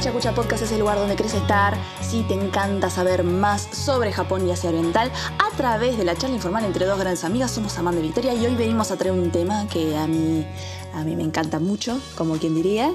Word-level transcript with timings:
Bienvenidos 0.00 0.26
a 0.26 0.30
un 0.30 0.36
nuevo 0.36 0.46
programa 0.46 0.52
de 0.52 0.52
Pecha 0.52 0.52
Cucha 0.52 0.58
Podcast, 0.58 0.62
es 0.62 0.72
el 0.72 0.78
lugar 0.78 0.98
donde 0.98 1.16
querés 1.16 1.34
estar 1.34 1.76
si 2.02 2.22
te 2.22 2.34
encanta 2.34 2.88
saber 2.88 3.24
más 3.24 3.62
sobre 3.62 4.12
Japón 4.12 4.46
y 4.46 4.52
Asia 4.52 4.70
Oriental 4.70 5.10
a 5.38 5.56
través 5.56 5.98
de 5.98 6.04
la 6.04 6.14
charla 6.14 6.36
informal 6.36 6.64
entre 6.64 6.86
dos 6.86 6.98
grandes 7.00 7.24
amigas. 7.24 7.50
Somos 7.50 7.76
Amanda 7.78 8.00
y 8.00 8.04
Victoria 8.04 8.32
y 8.34 8.46
hoy 8.46 8.54
venimos 8.54 8.92
a 8.92 8.96
traer 8.96 9.12
un 9.12 9.30
tema 9.32 9.66
que 9.68 9.96
a 9.96 10.06
mí, 10.06 10.46
a 10.94 11.02
mí 11.02 11.16
me 11.16 11.24
encanta 11.24 11.58
mucho, 11.58 11.98
como 12.16 12.36
quien 12.36 12.54
diría. 12.54 12.92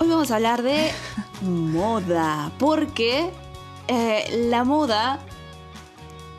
Hoy 0.00 0.08
vamos 0.08 0.32
a 0.32 0.36
hablar 0.36 0.62
de 0.62 0.90
moda, 1.42 2.50
porque 2.58 3.30
eh, 3.86 4.46
la 4.48 4.64
moda 4.64 5.20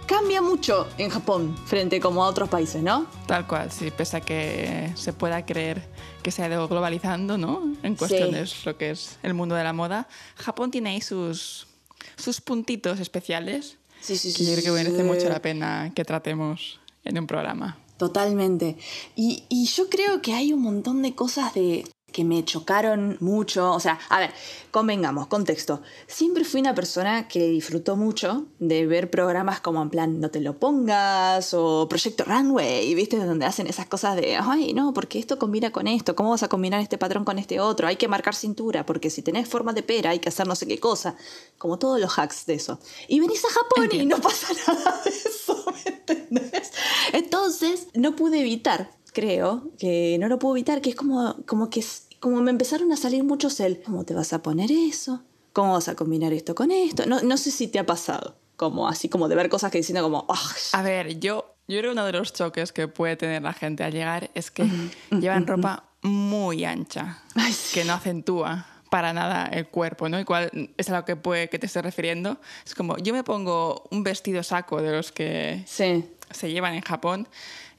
cambia 0.05 0.41
mucho 0.41 0.87
en 0.97 1.09
Japón 1.09 1.55
frente 1.65 1.99
como 1.99 2.23
a 2.23 2.27
otros 2.27 2.49
países, 2.49 2.81
¿no? 2.81 3.07
Tal 3.27 3.47
cual, 3.47 3.71
sí, 3.71 3.91
pese 3.91 4.17
a 4.17 4.21
que 4.21 4.91
se 4.95 5.13
pueda 5.13 5.45
creer 5.45 5.87
que 6.23 6.31
se 6.31 6.43
ha 6.43 6.47
ido 6.47 6.67
globalizando, 6.67 7.37
¿no? 7.37 7.73
En 7.83 7.95
cuestiones 7.95 8.65
lo 8.65 8.77
que 8.77 8.91
es 8.91 9.17
el 9.23 9.33
mundo 9.33 9.55
de 9.55 9.63
la 9.63 9.73
moda, 9.73 10.07
Japón 10.35 10.71
tiene 10.71 10.91
ahí 10.91 11.01
sus, 11.01 11.67
sus 12.15 12.41
puntitos 12.41 12.99
especiales 12.99 13.77
Sí, 14.05 14.17
sí, 14.17 14.33
que 14.33 14.45
yo 14.45 14.51
creo 14.53 14.63
que 14.75 14.83
merece 14.83 15.03
mucho 15.03 15.27
la 15.29 15.41
pena 15.41 15.91
que 15.95 16.05
tratemos 16.05 16.79
en 17.03 17.17
un 17.17 17.25
programa. 17.25 17.79
Totalmente. 17.97 18.77
Y, 19.15 19.45
y 19.49 19.65
yo 19.65 19.89
creo 19.89 20.21
que 20.21 20.33
hay 20.33 20.53
un 20.53 20.61
montón 20.61 21.01
de 21.01 21.15
cosas 21.15 21.55
de 21.55 21.85
que 22.15 22.23
me 22.23 22.45
chocaron 22.45 23.17
mucho. 23.19 23.73
O 23.73 23.79
sea, 23.81 23.99
a 24.07 24.19
ver, 24.21 24.31
convengamos, 24.71 25.27
contexto. 25.27 25.81
Siempre 26.07 26.45
fui 26.45 26.61
una 26.61 26.73
persona 26.73 27.27
que 27.27 27.49
disfrutó 27.49 27.97
mucho 27.97 28.45
de 28.59 28.87
ver 28.87 29.09
programas 29.09 29.59
como 29.59 29.81
en 29.81 29.89
plan 29.89 30.21
No 30.21 30.31
te 30.31 30.39
lo 30.39 30.57
pongas 30.57 31.53
o 31.53 31.89
Proyecto 31.89 32.23
Runway, 32.23 32.95
¿viste? 32.95 33.17
Donde 33.17 33.45
hacen 33.45 33.67
esas 33.67 33.87
cosas 33.87 34.15
de, 34.15 34.37
ay, 34.37 34.73
no, 34.73 34.93
porque 34.93 35.19
esto 35.19 35.37
combina 35.37 35.73
con 35.73 35.87
esto, 35.87 36.15
¿cómo 36.15 36.29
vas 36.29 36.43
a 36.43 36.47
combinar 36.47 36.79
este 36.79 36.97
patrón 36.97 37.25
con 37.25 37.37
este 37.37 37.59
otro? 37.59 37.85
Hay 37.85 37.97
que 37.97 38.07
marcar 38.07 38.33
cintura, 38.33 38.85
porque 38.85 39.09
si 39.09 39.21
tenés 39.21 39.49
forma 39.49 39.73
de 39.73 39.83
pera 39.83 40.11
hay 40.11 40.19
que 40.19 40.29
hacer 40.29 40.47
no 40.47 40.55
sé 40.55 40.67
qué 40.67 40.79
cosa. 40.79 41.17
Como 41.57 41.77
todos 41.79 41.99
los 41.99 42.17
hacks 42.17 42.45
de 42.45 42.53
eso. 42.53 42.79
Y 43.09 43.19
venís 43.19 43.43
a 43.43 43.49
Japón 43.49 43.89
y 43.91 44.05
no 44.05 44.21
pasa 44.21 44.47
nada 44.67 45.01
de 45.03 45.09
eso, 45.09 45.65
¿me 45.83 45.91
entendés? 45.91 46.71
Entonces, 47.11 47.87
no 47.93 48.15
pude 48.15 48.39
evitar 48.39 48.89
creo 49.15 49.71
que 49.79 50.17
no 50.19 50.27
lo 50.27 50.37
puedo 50.37 50.55
evitar, 50.55 50.81
que 50.81 50.89
es 50.89 50.95
como, 50.95 51.37
como 51.47 51.69
que 51.69 51.83
como 52.19 52.41
me 52.41 52.51
empezaron 52.51 52.91
a 52.91 52.97
salir 52.97 53.23
muchos 53.23 53.59
el, 53.59 53.81
¿cómo 53.81 54.03
te 54.05 54.13
vas 54.13 54.33
a 54.33 54.41
poner 54.41 54.71
eso? 54.71 55.21
¿Cómo 55.53 55.73
vas 55.73 55.87
a 55.87 55.95
combinar 55.95 56.33
esto 56.33 56.53
con 56.55 56.71
esto? 56.71 57.05
No, 57.05 57.21
no 57.21 57.37
sé 57.37 57.51
si 57.51 57.67
te 57.67 57.79
ha 57.79 57.85
pasado, 57.85 58.35
como 58.55 58.87
así 58.87 59.07
como 59.09 59.27
de 59.27 59.35
ver 59.35 59.49
cosas 59.49 59.71
que 59.71 59.77
diciendo 59.77 60.01
como, 60.03 60.25
"Ah, 60.29 60.41
A 60.73 60.81
ver, 60.81 61.19
yo, 61.19 61.55
yo 61.67 61.77
creo 61.79 61.91
que 61.91 61.93
uno 61.93 62.05
de 62.05 62.11
los 62.11 62.33
choques 62.33 62.71
que 62.71 62.87
puede 62.87 63.15
tener 63.15 63.41
la 63.41 63.53
gente 63.53 63.83
al 63.83 63.93
llegar 63.93 64.29
es 64.33 64.51
que 64.51 64.67
llevan 65.11 65.47
ropa 65.47 65.85
muy 66.01 66.65
ancha, 66.65 67.21
Ay, 67.35 67.53
sí. 67.53 67.73
que 67.73 67.85
no 67.85 67.93
acentúa 67.93 68.67
para 68.91 69.13
nada 69.13 69.47
el 69.47 69.67
cuerpo, 69.67 70.07
¿no? 70.09 70.19
Igual 70.19 70.71
es 70.77 70.89
a 70.89 70.97
lo 70.97 71.05
que 71.05 71.15
puede 71.15 71.49
que 71.49 71.57
te 71.59 71.65
estés 71.65 71.83
refiriendo. 71.83 72.37
Es 72.65 72.75
como, 72.75 72.97
yo 72.97 73.13
me 73.13 73.23
pongo 73.23 73.83
un 73.91 74.03
vestido 74.03 74.43
saco 74.43 74.81
de 74.81 74.91
los 74.91 75.11
que 75.11 75.63
sí. 75.67 76.05
se 76.31 76.51
llevan 76.51 76.75
en 76.75 76.81
Japón 76.81 77.27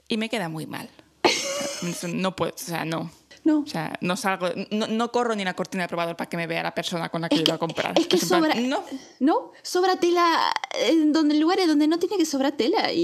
y 0.08 0.16
me 0.18 0.28
queda 0.28 0.48
muy 0.48 0.66
mal. 0.66 0.88
No 2.12 2.34
puedo, 2.36 2.52
o 2.54 2.58
sea, 2.58 2.84
no. 2.84 3.10
No. 3.46 3.60
O 3.60 3.66
sea, 3.66 3.92
no 4.00 4.16
salgo, 4.16 4.48
no, 4.72 4.88
no 4.88 5.12
corro 5.12 5.36
ni 5.36 5.44
la 5.44 5.54
cortina 5.54 5.84
de 5.84 5.88
probador 5.88 6.16
para 6.16 6.28
que 6.28 6.36
me 6.36 6.46
vea 6.48 6.62
la 6.64 6.74
persona 6.74 7.08
con 7.10 7.20
la 7.22 7.28
que 7.28 7.36
Es 7.36 7.42
que, 7.42 7.48
iba 7.48 7.54
a 7.54 7.58
comprar. 7.58 7.96
es 7.96 8.06
que 8.08 8.16
Es 8.16 8.22
en 8.24 8.28
plan, 8.28 8.42
sobra, 8.42 8.60
no, 8.60 8.82
no, 9.20 9.52
sobra 9.62 9.96
tela 10.00 10.52
en 10.80 11.12
donde 11.12 11.36
lugares 11.36 11.68
donde 11.68 11.86
no 11.86 11.98
tiene 11.98 12.18
que 12.18 12.26
sobrar 12.26 12.52
tela 12.52 12.90
y, 12.92 13.00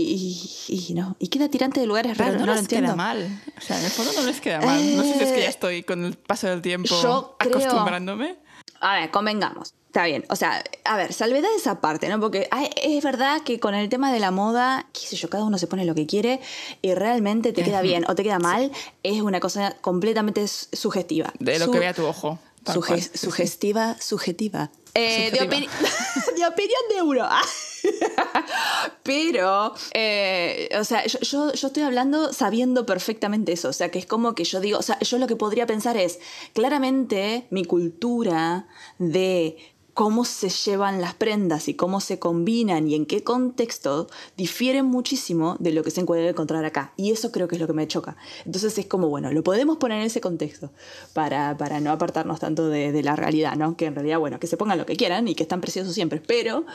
y- 0.69 0.87
y 0.91 0.94
no 0.94 1.15
y 1.21 1.28
queda 1.28 1.49
tirante 1.49 1.78
de 1.81 1.87
lugares 1.87 2.12
pero 2.19 2.31
raros, 2.31 2.41
no, 2.41 2.47
no, 2.47 2.53
lo 2.53 2.55
les 2.55 2.62
entiendo. 2.62 2.89
queda 2.89 2.97
mal. 2.97 3.41
O 3.56 3.61
sea, 3.61 3.78
en 3.78 3.84
el 3.84 3.91
fondo 3.93 4.12
no 4.16 4.22
les 4.27 4.41
queda 4.41 4.61
mal. 4.61 4.97
No 4.97 5.03
sé 5.05 5.15
si 5.15 5.22
es 5.25 5.33
que 5.33 5.39
ya 5.41 5.47
Eh, 5.47 5.50
estoy 5.50 5.83
con 5.84 6.05
el 6.05 6.16
paso 6.19 6.49
del 6.49 6.61
tiempo 6.61 6.89
creo- 7.00 7.37
acostumbrándome. 7.39 8.37
A 8.81 8.95
ver, 8.97 9.11
convengamos. 9.12 9.75
Está 9.92 10.06
bien. 10.06 10.25
O 10.30 10.36
sea, 10.36 10.64
a 10.86 10.97
ver, 10.97 11.12
salvedad 11.12 11.50
esa 11.54 11.82
parte, 11.82 12.08
¿no? 12.08 12.19
Porque 12.19 12.48
ay, 12.50 12.70
es 12.82 13.04
verdad 13.04 13.42
que 13.42 13.60
con 13.60 13.75
el 13.75 13.91
tema 13.91 14.10
de 14.10 14.20
la 14.20 14.30
moda, 14.30 14.86
qué 14.94 15.00
sé 15.06 15.16
yo, 15.16 15.28
cada 15.28 15.44
uno 15.44 15.58
se 15.58 15.66
pone 15.66 15.84
lo 15.84 15.94
que 15.94 16.06
quiere 16.06 16.41
y 16.80 16.94
realmente 16.94 17.53
te 17.53 17.62
queda 17.62 17.82
bien 17.82 18.06
o 18.08 18.14
te 18.14 18.22
queda 18.22 18.38
mal, 18.38 18.72
es 19.03 19.20
una 19.20 19.38
cosa 19.38 19.76
completamente 19.82 20.48
sugestiva. 20.48 21.34
De 21.41 21.58
lo 21.58 21.66
Su- 21.66 21.72
que 21.72 21.78
vea 21.78 21.92
tu 21.92 22.06
ojo. 22.06 22.38
suge- 22.64 22.86
cual, 22.86 23.03
sugestiva, 23.03 23.97
subjetiva. 24.00 24.70
Eh, 24.94 25.30
de, 25.30 25.38
Subjetiva. 25.38 25.44
opini- 25.56 25.69
de 26.38 26.47
opinión 26.47 26.80
de 26.94 27.03
uno. 27.03 27.28
Pero, 29.03 29.74
eh, 29.94 30.69
o 30.78 30.84
sea, 30.84 31.04
yo, 31.06 31.19
yo, 31.20 31.53
yo 31.53 31.66
estoy 31.66 31.82
hablando 31.82 32.32
sabiendo 32.32 32.86
perfectamente 32.86 33.53
eso. 33.53 33.69
O 33.69 33.72
sea, 33.72 33.91
que 33.91 33.98
es 33.98 34.06
como 34.06 34.34
que 34.34 34.44
yo 34.44 34.60
digo, 34.60 34.78
o 34.78 34.82
sea, 34.82 34.98
yo 35.00 35.19
lo 35.19 35.26
que 35.26 35.36
podría 35.36 35.66
pensar 35.66 35.97
es, 35.97 36.19
claramente 36.54 37.47
mi 37.50 37.64
cultura 37.64 38.66
de 38.98 39.56
cómo 39.94 40.25
se 40.25 40.48
llevan 40.48 41.00
las 41.00 41.14
prendas 41.14 41.69
y 41.69 41.75
cómo 41.75 42.00
se 42.00 42.19
combinan 42.19 42.88
y 42.88 42.94
en 42.94 43.04
qué 43.04 43.22
contexto 43.22 44.08
difieren 44.36 44.86
muchísimo 44.86 45.56
de 45.58 45.72
lo 45.72 45.82
que 45.82 45.91
se 45.91 46.03
puede 46.04 46.28
encontrar 46.28 46.64
acá. 46.64 46.92
Y 46.97 47.12
eso 47.12 47.30
creo 47.30 47.47
que 47.47 47.56
es 47.56 47.60
lo 47.60 47.66
que 47.66 47.75
me 47.75 47.86
choca. 47.86 48.16
Entonces 48.47 48.76
es 48.78 48.86
como, 48.86 49.08
bueno, 49.08 49.30
lo 49.32 49.42
podemos 49.42 49.76
poner 49.76 49.98
en 49.98 50.06
ese 50.06 50.20
contexto 50.20 50.70
para, 51.12 51.56
para 51.58 51.80
no 51.80 51.91
apartarnos 51.91 52.41
tanto 52.41 52.69
de, 52.69 53.03
la 53.03 53.16
realidad, 53.16 53.56
¿no? 53.56 53.76
Que 53.76 53.86
en 53.86 53.94
realidad, 53.94 54.19
bueno, 54.19 54.38
que 54.38 54.47
se 54.47 54.56
pongan 54.56 54.78
lo 54.78 54.86
que 54.86 54.97
quieran 54.97 55.26
y 55.26 55.34
que 55.34 55.42
están 55.42 55.60
preciosos 55.60 55.94
siempre, 55.94 56.20
pero... 56.20 56.64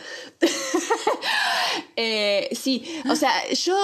Eh, 1.96 2.50
sí, 2.54 2.84
o 3.10 3.16
sea, 3.16 3.32
yo... 3.52 3.76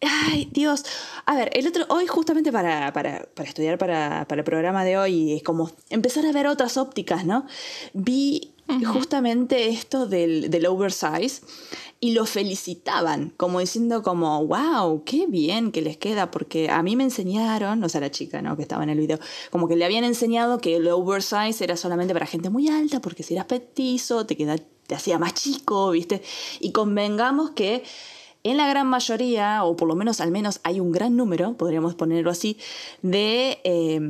Ay, 0.00 0.48
Dios. 0.52 0.84
A 1.26 1.34
ver, 1.34 1.50
el 1.54 1.66
otro, 1.66 1.86
hoy 1.88 2.06
justamente 2.06 2.52
para, 2.52 2.92
para, 2.92 3.28
para 3.34 3.48
estudiar 3.48 3.78
para, 3.78 4.26
para 4.28 4.40
el 4.40 4.44
programa 4.44 4.84
de 4.84 4.96
hoy, 4.96 5.32
es 5.32 5.42
como 5.42 5.70
empezar 5.90 6.24
a 6.24 6.30
ver 6.30 6.46
otras 6.46 6.76
ópticas, 6.76 7.26
¿no? 7.26 7.46
Vi 7.94 8.54
justamente 8.84 9.68
esto 9.68 10.06
del, 10.06 10.50
del 10.50 10.66
oversize 10.66 11.42
y 12.00 12.12
lo 12.12 12.26
felicitaban, 12.26 13.32
como 13.36 13.58
diciendo 13.58 14.02
como, 14.02 14.46
wow, 14.46 15.02
qué 15.04 15.26
bien 15.26 15.72
que 15.72 15.82
les 15.82 15.96
queda, 15.96 16.30
porque 16.30 16.70
a 16.70 16.82
mí 16.82 16.94
me 16.94 17.04
enseñaron, 17.04 17.82
o 17.82 17.88
sea, 17.88 18.00
la 18.00 18.10
chica, 18.10 18.40
¿no? 18.40 18.56
Que 18.56 18.62
estaba 18.62 18.84
en 18.84 18.90
el 18.90 18.98
video, 18.98 19.18
como 19.50 19.66
que 19.66 19.74
le 19.74 19.84
habían 19.84 20.04
enseñado 20.04 20.58
que 20.58 20.76
el 20.76 20.86
oversize 20.88 21.62
era 21.62 21.76
solamente 21.76 22.12
para 22.12 22.26
gente 22.26 22.50
muy 22.50 22.68
alta, 22.68 23.00
porque 23.00 23.22
si 23.22 23.34
eras 23.34 23.46
petizo, 23.46 24.26
te 24.26 24.36
queda, 24.36 24.56
te 24.86 24.94
hacía 24.94 25.18
más 25.18 25.34
chico, 25.34 25.90
¿viste? 25.90 26.22
Y 26.60 26.70
convengamos 26.70 27.50
que 27.50 27.82
en 28.44 28.56
la 28.56 28.68
gran 28.68 28.86
mayoría, 28.86 29.64
o 29.64 29.76
por 29.76 29.88
lo 29.88 29.96
menos 29.96 30.20
al 30.20 30.30
menos 30.30 30.60
hay 30.62 30.78
un 30.78 30.92
gran 30.92 31.16
número, 31.16 31.54
podríamos 31.54 31.96
ponerlo 31.96 32.30
así, 32.30 32.58
de, 33.02 33.58
eh, 33.64 34.00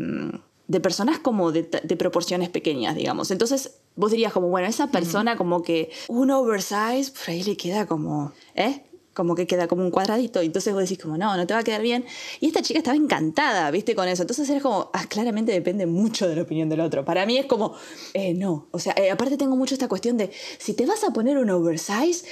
de 0.68 0.80
personas 0.80 1.18
como 1.18 1.50
de, 1.50 1.62
de 1.62 1.96
proporciones 1.96 2.50
pequeñas, 2.50 2.94
digamos. 2.94 3.30
Entonces 3.30 3.78
vos 3.96 4.12
dirías 4.12 4.32
como, 4.32 4.48
bueno, 4.48 4.68
esa 4.68 4.86
persona 4.88 5.36
como 5.36 5.62
que 5.62 5.90
un 6.06 6.30
oversize, 6.30 7.10
por 7.10 7.30
ahí 7.30 7.42
le 7.42 7.56
queda 7.56 7.86
como, 7.86 8.32
¿eh? 8.54 8.84
Como 9.14 9.34
que 9.34 9.48
queda 9.48 9.66
como 9.66 9.82
un 9.82 9.90
cuadradito. 9.90 10.40
Y 10.42 10.46
entonces 10.46 10.72
vos 10.72 10.82
decís 10.82 10.98
como, 11.02 11.18
no, 11.18 11.36
no 11.36 11.46
te 11.46 11.54
va 11.54 11.60
a 11.60 11.64
quedar 11.64 11.82
bien. 11.82 12.04
Y 12.38 12.46
esta 12.46 12.62
chica 12.62 12.78
estaba 12.78 12.96
encantada, 12.96 13.68
¿viste? 13.72 13.96
Con 13.96 14.06
eso. 14.06 14.22
Entonces 14.22 14.48
era 14.48 14.60
como, 14.60 14.90
ah, 14.92 15.06
claramente 15.08 15.50
depende 15.50 15.86
mucho 15.86 16.28
de 16.28 16.36
la 16.36 16.42
opinión 16.42 16.68
del 16.68 16.80
otro. 16.80 17.04
Para 17.04 17.26
mí 17.26 17.38
es 17.38 17.46
como, 17.46 17.74
eh, 18.14 18.34
no. 18.34 18.68
O 18.70 18.78
sea, 18.78 18.94
eh, 18.96 19.10
aparte 19.10 19.36
tengo 19.36 19.56
mucho 19.56 19.74
esta 19.74 19.88
cuestión 19.88 20.16
de, 20.16 20.30
si 20.58 20.74
te 20.74 20.86
vas 20.86 21.02
a 21.02 21.10
poner 21.10 21.38
un 21.38 21.50
oversize, 21.50 22.24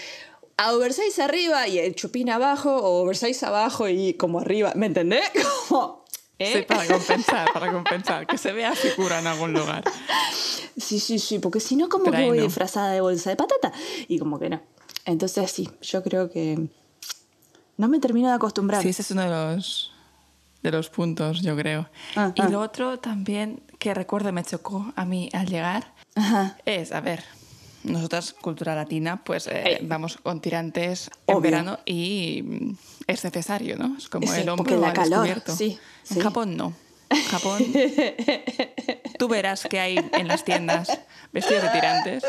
a 0.58 0.72
oversize 0.74 1.20
arriba 1.20 1.66
y 1.66 1.78
el 1.78 1.96
chupín 1.96 2.30
abajo, 2.30 2.76
o 2.76 3.02
oversize 3.02 3.44
abajo 3.44 3.88
y 3.88 4.14
como 4.14 4.38
arriba. 4.38 4.72
¿Me 4.76 4.86
entendés? 4.86 5.24
Como, 5.68 6.05
¿eh? 6.38 6.52
Sí, 6.52 6.62
para 6.62 6.86
compensar, 6.86 7.52
para 7.52 7.72
compensar. 7.72 8.26
Que 8.26 8.38
se 8.38 8.52
vea 8.52 8.74
figura 8.74 9.18
en 9.18 9.26
algún 9.26 9.52
lugar. 9.52 9.84
Sí, 10.76 11.00
sí, 11.00 11.18
sí, 11.18 11.38
porque 11.38 11.60
si 11.60 11.76
no, 11.76 11.88
como 11.88 12.04
Pero 12.04 12.16
que 12.16 12.26
voy 12.26 12.38
no. 12.38 12.44
disfrazada 12.44 12.92
de 12.92 13.00
bolsa 13.00 13.30
de 13.30 13.36
patata. 13.36 13.72
Y 14.08 14.18
como 14.18 14.38
que 14.38 14.50
no. 14.50 14.60
Entonces 15.04 15.50
sí, 15.50 15.70
yo 15.80 16.02
creo 16.02 16.30
que 16.30 16.68
no 17.76 17.88
me 17.88 17.98
termino 17.98 18.28
de 18.28 18.34
acostumbrar. 18.34 18.82
Sí, 18.82 18.90
ese 18.90 19.02
es 19.02 19.10
uno 19.10 19.22
de 19.22 19.28
los, 19.28 19.92
de 20.62 20.70
los 20.70 20.90
puntos, 20.90 21.42
yo 21.42 21.56
creo. 21.56 21.88
Ah, 22.16 22.32
y 22.34 22.42
ah. 22.42 22.48
lo 22.48 22.60
otro 22.60 22.98
también 22.98 23.62
que 23.78 23.94
recuerdo 23.94 24.32
me 24.32 24.42
chocó 24.42 24.92
a 24.96 25.04
mí 25.04 25.28
al 25.32 25.46
llegar 25.46 25.94
Ajá. 26.14 26.56
es, 26.64 26.92
a 26.92 27.00
ver, 27.00 27.22
nosotras, 27.86 28.32
cultura 28.32 28.74
latina, 28.74 29.22
pues 29.24 29.46
eh, 29.50 29.78
vamos 29.82 30.18
con 30.22 30.40
tirantes 30.40 31.10
en 31.26 31.34
Obvio. 31.36 31.50
verano 31.50 31.78
y 31.86 32.44
es 33.06 33.24
necesario, 33.24 33.76
¿no? 33.76 33.96
Es 33.96 34.08
como 34.08 34.26
Sí, 34.32 34.40
el 34.40 34.48
hombro 34.48 34.78
la 34.80 34.92
calor, 34.92 35.20
descubierto. 35.26 35.54
sí, 35.56 35.78
En 36.10 36.16
sí. 36.16 36.20
Japón 36.20 36.56
no. 36.56 36.72
En 37.08 37.22
Japón 37.24 37.62
tú 39.18 39.28
verás 39.28 39.62
que 39.68 39.78
hay 39.80 39.98
en 40.12 40.28
las 40.28 40.44
tiendas 40.44 40.98
vestidos 41.32 41.62
de 41.62 41.68
tirantes. 41.70 42.24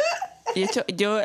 Y 0.56 0.62
de 0.62 0.66
hecho, 0.66 0.86
yo 0.88 1.20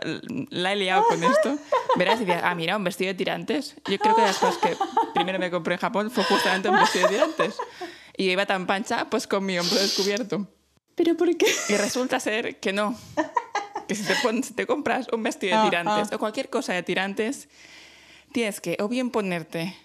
la 0.50 0.72
he 0.72 0.76
liado 0.76 1.04
con 1.04 1.22
esto. 1.22 1.56
Verás 1.96 2.20
y 2.20 2.24
dirás, 2.24 2.42
ah, 2.44 2.54
mira, 2.54 2.76
un 2.76 2.82
vestido 2.84 3.08
de 3.08 3.14
tirantes. 3.14 3.76
Yo 3.88 3.98
creo 3.98 4.14
que 4.16 4.20
de 4.22 4.26
las 4.26 4.38
cosas 4.38 4.56
que 4.58 4.76
primero 5.14 5.38
me 5.38 5.50
compré 5.50 5.74
en 5.74 5.80
Japón 5.80 6.10
fue 6.10 6.24
justamente 6.24 6.68
un 6.68 6.76
vestido 6.76 7.06
de 7.08 7.14
tirantes. 7.14 7.56
Y 8.16 8.30
iba 8.30 8.46
tan 8.46 8.66
pancha, 8.66 9.08
pues 9.08 9.26
con 9.26 9.44
mi 9.46 9.58
hombro 9.58 9.78
descubierto. 9.78 10.48
¿Pero 10.96 11.16
por 11.16 11.34
qué? 11.36 11.46
Y 11.68 11.76
resulta 11.76 12.18
ser 12.20 12.58
que 12.58 12.72
no. 12.72 12.98
Que 13.88 13.94
si 13.94 14.04
te, 14.04 14.14
pon- 14.22 14.42
si 14.42 14.54
te 14.54 14.66
compras 14.66 15.06
un 15.12 15.22
vestido 15.22 15.52
de 15.56 15.58
Ah, 15.66 15.70
tirantes 15.70 16.08
ah. 16.12 16.16
o 16.16 16.18
cualquier 16.18 16.48
cosa 16.50 16.72
de 16.72 16.82
tirantes, 16.82 17.48
tienes 18.32 18.60
que 18.60 18.76
o 18.80 18.88
bien 18.88 19.10
ponerte 19.10 19.76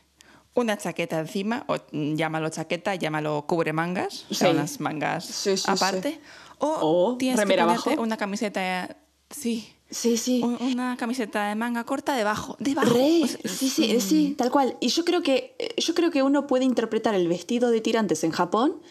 una 0.53 0.77
chaqueta 0.77 1.19
encima, 1.19 1.65
o 1.67 1.75
mm, 1.91 2.15
llámalo 2.15 2.49
chaqueta, 2.49 2.95
llámalo 2.95 3.45
cubre 3.47 3.73
mangas, 3.73 4.25
o 4.29 4.33
sea, 4.33 4.49
Sí. 4.49 4.53
unas 4.55 4.79
mangas 4.79 5.25
Sí, 5.25 5.51
sí, 5.51 5.57
sí. 5.57 5.63
aparte, 5.69 6.19
O, 6.59 6.67
O 7.11 7.17
tienes 7.17 7.37
que 7.37 7.43
remera 7.45 7.65
ponerte 7.65 7.89
abajo. 7.91 8.01
una 8.01 8.17
camiseta, 8.17 8.95
sí, 9.29 9.71
Sí, 9.91 10.17
sí. 10.17 10.41
un- 10.43 10.57
una 10.59 10.97
camiseta 10.97 11.47
de 11.49 11.55
manga 11.55 11.83
corta 11.83 12.15
debajo, 12.15 12.55
debajo. 12.59 12.95
Re, 12.95 13.21
O 13.23 13.27
sea, 13.27 13.37
sí, 13.45 13.69
sí, 13.69 14.01
sí, 14.01 14.33
tal 14.37 14.49
cual. 14.49 14.75
Y 14.79 14.87
yo 14.89 15.05
creo 15.05 15.21
que 15.21 15.55
eh, 15.59 15.75
yo 15.77 15.93
creo 15.93 16.09
que 16.09 16.23
uno 16.23 16.47
puede 16.47 16.65
interpretar 16.65 17.13
el 17.13 17.27
vestido 17.27 17.69
de 17.69 17.79
tirantes 17.81 18.23
en 18.23 18.31
Japón 18.31 18.81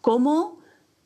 como 0.00 0.58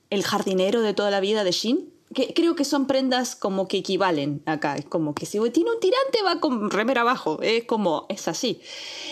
el 0.08 0.22
jardinero 0.24 0.80
de 0.80 0.94
toda 0.94 1.10
la 1.10 1.20
vida 1.20 1.44
de 1.44 1.52
Shin. 1.52 1.92
Creo 2.34 2.54
que 2.56 2.64
son 2.64 2.86
prendas 2.86 3.36
como 3.36 3.68
que 3.68 3.78
equivalen 3.78 4.42
acá. 4.46 4.76
Es 4.76 4.84
como 4.86 5.14
que 5.14 5.26
si 5.26 5.38
tiene 5.50 5.70
un 5.70 5.80
tirante 5.80 6.22
va 6.24 6.40
con 6.40 6.70
remera 6.70 7.02
abajo. 7.02 7.38
Es 7.42 7.64
como, 7.64 8.06
es 8.08 8.28
así. 8.28 8.60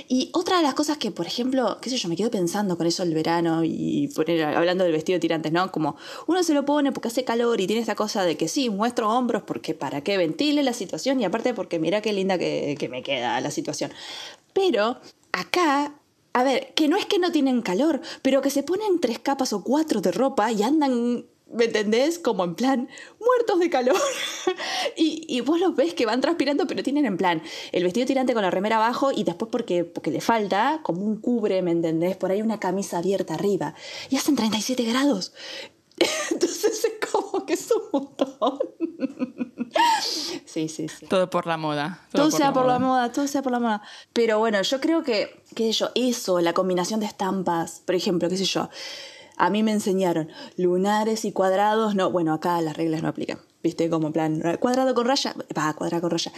Y 0.08 0.30
otra 0.32 0.56
de 0.56 0.62
las 0.62 0.74
cosas 0.74 0.98
que, 0.98 1.10
por 1.10 1.26
ejemplo, 1.26 1.78
qué 1.80 1.90
sé 1.90 1.96
yo, 1.96 2.08
me 2.08 2.16
quedo 2.16 2.30
pensando 2.30 2.76
con 2.76 2.86
eso 2.86 3.02
el 3.02 3.14
verano 3.14 3.62
y 3.64 4.08
poner- 4.14 4.56
hablando 4.56 4.84
del 4.84 4.92
vestido 4.92 5.16
de 5.16 5.20
tirantes, 5.20 5.52
¿no? 5.52 5.70
Como 5.70 5.96
uno 6.26 6.42
se 6.42 6.54
lo 6.54 6.64
pone 6.64 6.92
porque 6.92 7.08
hace 7.08 7.24
calor 7.24 7.60
y 7.60 7.66
tiene 7.66 7.80
esta 7.80 7.94
cosa 7.94 8.24
de 8.24 8.36
que 8.36 8.48
sí, 8.48 8.70
muestro 8.70 9.10
hombros 9.10 9.42
porque 9.42 9.74
para 9.74 10.00
que 10.02 10.16
ventile 10.16 10.62
la 10.62 10.72
situación 10.72 11.20
y 11.20 11.24
aparte 11.24 11.54
porque 11.54 11.78
mira 11.78 12.00
qué 12.00 12.12
linda 12.12 12.38
que 12.38 12.88
me 12.90 13.02
queda 13.02 13.40
la 13.40 13.50
situación. 13.50 13.92
Pero 14.52 14.98
acá 15.32 15.94
a 16.36 16.42
ver, 16.42 16.72
que 16.74 16.88
no 16.88 16.96
es 16.96 17.06
que 17.06 17.20
no 17.20 17.30
tienen 17.30 17.62
calor, 17.62 18.00
pero 18.22 18.42
que 18.42 18.50
se 18.50 18.64
ponen 18.64 18.98
tres 18.98 19.20
capas 19.20 19.52
o 19.52 19.62
cuatro 19.62 20.00
de 20.00 20.10
ropa 20.10 20.50
y 20.50 20.64
andan, 20.64 21.26
¿me 21.54 21.64
entendés? 21.64 22.18
Como 22.18 22.44
en 22.44 22.54
plan, 22.54 22.88
muertos 23.18 23.60
de 23.60 23.70
calor. 23.70 23.96
y, 24.96 25.24
y 25.28 25.40
vos 25.40 25.58
los 25.60 25.74
ves 25.74 25.94
que 25.94 26.06
van 26.06 26.20
transpirando, 26.20 26.66
pero 26.66 26.82
tienen 26.82 27.06
en 27.06 27.16
plan 27.16 27.42
el 27.72 27.84
vestido 27.84 28.06
tirante 28.06 28.34
con 28.34 28.42
la 28.42 28.50
remera 28.50 28.76
abajo 28.76 29.12
y 29.12 29.24
después 29.24 29.50
porque, 29.50 29.84
porque 29.84 30.10
le 30.10 30.20
falta 30.20 30.80
como 30.82 31.02
un 31.02 31.20
cubre, 31.20 31.62
¿me 31.62 31.70
entendés? 31.70 32.16
Por 32.16 32.30
ahí 32.30 32.42
una 32.42 32.60
camisa 32.60 32.98
abierta 32.98 33.34
arriba. 33.34 33.74
Y 34.10 34.16
hacen 34.16 34.36
37 34.36 34.84
grados. 34.84 35.32
Entonces 36.30 36.84
es 36.84 37.10
como 37.10 37.46
que 37.46 37.54
es 37.54 37.70
un 37.70 37.82
montón. 37.92 38.58
sí, 40.44 40.68
sí, 40.68 40.88
sí. 40.88 41.06
Todo 41.06 41.30
por 41.30 41.46
la 41.46 41.56
moda. 41.56 42.06
Todo, 42.12 42.30
sea 42.30 42.52
por 42.52 42.66
la 42.66 42.78
moda, 42.78 43.12
todo 43.12 43.26
sea 43.26 43.42
por 43.42 43.52
la 43.52 43.60
moda. 43.60 43.82
Pero 44.12 44.38
bueno, 44.38 44.60
yo 44.62 44.80
creo 44.80 45.02
que, 45.02 45.42
qué 45.54 45.72
sé 45.72 45.72
yo, 45.72 45.90
eso, 45.94 46.40
la 46.40 46.52
combinación 46.52 47.00
de 47.00 47.06
estampas, 47.06 47.82
por 47.84 47.94
ejemplo, 47.94 48.28
qué 48.28 48.36
sé 48.36 48.44
yo, 48.44 48.68
a 49.36 49.50
mí 49.50 49.62
me 49.62 49.72
enseñaron 49.72 50.28
lunares 50.56 51.24
y 51.24 51.32
cuadrados, 51.32 51.94
no, 51.94 52.10
bueno, 52.10 52.32
acá 52.32 52.60
las 52.60 52.76
reglas 52.76 53.02
no 53.02 53.08
aplican, 53.08 53.38
¿viste? 53.62 53.90
Como 53.90 54.08
en 54.08 54.12
plan, 54.12 54.42
cuadrado 54.60 54.94
con 54.94 55.06
raya, 55.06 55.34
va, 55.56 55.72
cuadrado 55.74 56.02
con 56.02 56.10
raya. 56.10 56.32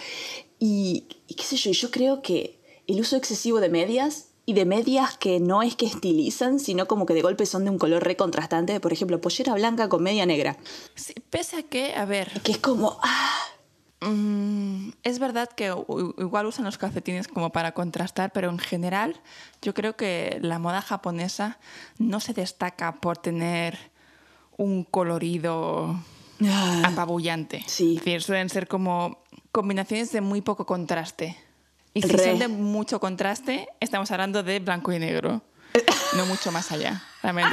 Y, 0.58 1.04
y 1.26 1.34
qué 1.34 1.42
sé 1.44 1.56
yo, 1.56 1.70
y 1.70 1.74
yo 1.74 1.90
creo 1.90 2.22
que 2.22 2.58
el 2.86 3.00
uso 3.00 3.16
excesivo 3.16 3.60
de 3.60 3.68
medias 3.68 4.28
y 4.46 4.54
de 4.54 4.64
medias 4.64 5.18
que 5.18 5.40
no 5.40 5.62
es 5.62 5.74
que 5.74 5.86
estilizan, 5.86 6.60
sino 6.60 6.86
como 6.86 7.04
que 7.04 7.14
de 7.14 7.22
golpe 7.22 7.46
son 7.46 7.64
de 7.64 7.70
un 7.70 7.78
color 7.78 8.04
re 8.04 8.16
contrastante, 8.16 8.78
por 8.78 8.92
ejemplo, 8.92 9.20
pollera 9.20 9.54
blanca 9.54 9.88
con 9.88 10.02
media 10.02 10.24
negra, 10.24 10.56
Sí, 10.94 11.14
pese 11.30 11.56
a 11.56 11.62
que, 11.64 11.94
a 11.94 12.04
ver, 12.04 12.40
que 12.44 12.52
es 12.52 12.58
como, 12.58 12.96
ah, 13.02 13.38
Mm, 14.00 14.90
es 15.02 15.18
verdad 15.18 15.48
que 15.48 15.74
igual 16.18 16.46
usan 16.46 16.64
los 16.64 16.76
calcetines 16.76 17.28
como 17.28 17.50
para 17.50 17.72
contrastar, 17.72 18.30
pero 18.32 18.50
en 18.50 18.58
general 18.58 19.20
yo 19.62 19.72
creo 19.74 19.96
que 19.96 20.38
la 20.42 20.58
moda 20.58 20.82
japonesa 20.82 21.58
no 21.98 22.20
se 22.20 22.34
destaca 22.34 22.96
por 22.96 23.16
tener 23.16 23.78
un 24.58 24.84
colorido 24.84 25.98
ah, 26.44 26.82
apabullante. 26.84 27.64
Sí. 27.66 27.96
Es 27.96 28.04
decir, 28.04 28.22
suelen 28.22 28.50
ser 28.50 28.68
como 28.68 29.22
combinaciones 29.50 30.12
de 30.12 30.20
muy 30.20 30.42
poco 30.42 30.66
contraste. 30.66 31.36
Y 31.94 32.02
si 32.02 32.08
Re. 32.08 32.24
son 32.24 32.38
de 32.38 32.48
mucho 32.48 33.00
contraste, 33.00 33.68
estamos 33.80 34.10
hablando 34.10 34.42
de 34.42 34.58
blanco 34.60 34.92
y 34.92 34.98
negro. 34.98 35.42
No 36.16 36.24
mucho 36.24 36.52
más 36.52 36.72
allá. 36.72 37.02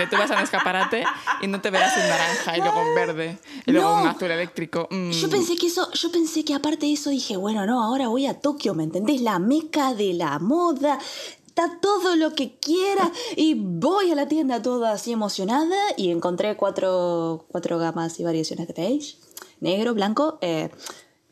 Tú 0.09 0.17
vas 0.17 0.29
a 0.29 0.35
un 0.35 0.43
escaparate 0.43 1.03
y 1.41 1.47
no 1.47 1.59
te 1.61 1.71
verás 1.71 1.97
en 1.97 2.07
naranja 2.07 2.57
y 2.57 2.61
luego 2.61 2.81
en 2.81 2.95
verde 2.95 3.37
y 3.65 3.71
luego 3.71 3.89
No. 3.95 4.01
un 4.03 4.07
azul 4.07 4.29
eléctrico. 4.29 4.87
Mm. 4.91 5.11
Yo 5.11 5.29
pensé 5.29 5.55
que 5.55 5.67
eso, 5.67 5.91
yo 5.93 6.11
pensé 6.11 6.45
que 6.45 6.53
aparte 6.53 6.85
de 6.85 6.93
eso 6.93 7.09
dije, 7.09 7.37
bueno, 7.37 7.65
no, 7.65 7.83
ahora 7.83 8.07
voy 8.07 8.27
a 8.27 8.39
Tokio, 8.39 8.75
¿me 8.75 8.83
entendés? 8.83 9.21
La 9.21 9.39
meca 9.39 9.93
de 9.93 10.13
la 10.13 10.37
moda. 10.39 10.99
Está 11.47 11.79
todo 11.79 12.15
lo 12.15 12.33
que 12.33 12.55
quiera 12.57 13.11
y 13.35 13.53
voy 13.53 14.11
a 14.11 14.15
la 14.15 14.27
tienda 14.27 14.61
toda 14.61 14.93
así 14.93 15.11
emocionada 15.11 15.77
y 15.97 16.09
encontré 16.09 16.55
cuatro, 16.57 17.45
cuatro 17.49 17.77
gamas 17.77 18.19
y 18.19 18.23
variaciones 18.23 18.67
de 18.67 18.73
beige, 18.73 19.17
negro, 19.59 19.93
blanco, 19.93 20.39
eh, 20.41 20.71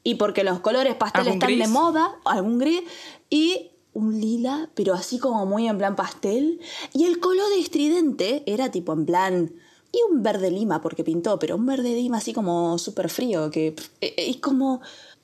y 0.03 0.15
porque 0.15 0.43
los 0.43 0.59
colores 0.59 0.95
pastel 0.95 1.21
¿Algún 1.21 1.33
están 1.33 1.57
de 1.57 1.67
moda, 1.67 2.15
algún 2.25 2.59
gris, 2.59 2.81
y 3.31 3.70
un 3.93 4.19
lila, 4.19 4.69
pero 4.73 4.93
así 4.93 5.19
como 5.19 5.45
muy 5.45 5.67
en 5.67 5.77
plan 5.77 5.95
pastel, 5.95 6.59
y 6.93 7.05
el 7.05 7.19
color 7.19 7.49
de 7.49 7.59
estridente 7.59 8.43
era 8.45 8.71
tipo 8.71 8.93
en 8.93 9.05
plan 9.05 9.53
y 9.91 9.99
un 10.09 10.23
verde 10.23 10.51
lima, 10.51 10.81
porque 10.81 11.03
pintó, 11.03 11.37
pero 11.37 11.55
un 11.55 11.65
verde 11.65 11.93
lima 11.93 12.17
así 12.17 12.33
como 12.33 12.77
súper 12.77 13.09
frío, 13.09 13.51
que 13.51 13.67
eh, 13.67 13.75
eh, 14.01 14.13
es 14.29 14.37
como, 14.37 14.81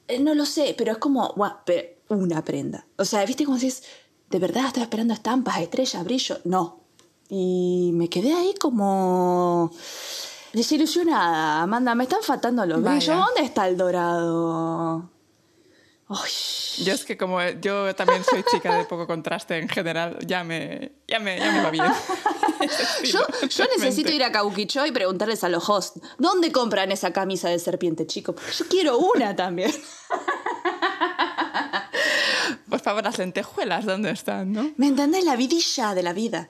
eh, 0.08 0.20
no 0.20 0.36
lo 0.36 0.46
sé, 0.46 0.76
pero 0.78 0.92
es 0.92 0.98
como, 0.98 1.34
pero 1.66 1.88
una 2.10 2.44
prenda. 2.44 2.86
O 2.98 3.06
sea, 3.06 3.26
viste 3.26 3.46
como 3.46 3.58
si 3.58 3.68
es, 3.68 3.84
de 4.30 4.40
verdad 4.40 4.68
estoy 4.68 4.84
esperando 4.84 5.14
estampas, 5.14 5.60
estrellas, 5.60 6.04
brillo. 6.04 6.38
No. 6.44 6.82
Y 7.30 7.92
me 7.94 8.10
quedé 8.10 8.34
ahí 8.34 8.54
como 8.60 9.72
desilusionada. 10.54 11.62
Amanda, 11.62 11.96
me 11.96 12.04
están 12.04 12.22
faltando 12.22 12.66
los 12.66 12.82
brillos. 12.82 13.08
¿Dónde 13.08 13.42
está 13.42 13.68
el 13.68 13.78
dorado? 13.78 15.10
Ay, 16.10 16.32
Yo 16.86 16.94
es 16.94 17.04
que 17.04 17.18
como 17.18 17.42
yo 17.62 17.94
también 17.94 18.24
soy 18.24 18.42
chica 18.44 18.78
de 18.78 18.86
poco 18.86 19.06
contraste 19.06 19.58
en 19.58 19.68
general, 19.68 20.18
ya 20.26 20.46
me, 20.46 20.94
ya 21.06 21.20
me, 21.20 21.38
ya 21.38 21.52
me 21.52 21.64
va 21.64 21.70
bien. 21.70 21.84
Yo, 23.04 23.20
yo 23.48 23.66
necesito 23.78 24.12
ir 24.12 24.24
a 24.24 24.32
Kaukicho 24.32 24.84
y 24.86 24.92
preguntarles 24.92 25.44
a 25.44 25.50
los 25.50 25.70
hosts, 25.70 26.02
¿dónde 26.18 26.52
compran 26.52 26.92
esa 26.92 27.14
camisa 27.14 27.50
de 27.50 27.60
serpiente, 27.60 28.08
chico? 28.08 28.34
Porque 28.34 28.52
yo 28.52 28.68
quiero 28.68 28.98
una 28.98 29.36
también. 29.36 29.72
Por 32.70 32.80
favor, 32.80 33.04
las 33.04 33.20
lentejuelas, 33.20 33.86
¿dónde 33.86 34.10
están, 34.10 34.54
no? 34.54 34.72
¿Me 34.78 34.88
entendés? 34.88 35.24
La 35.24 35.36
vidilla 35.36 35.94
de 35.94 36.02
la 36.04 36.14
vida. 36.14 36.48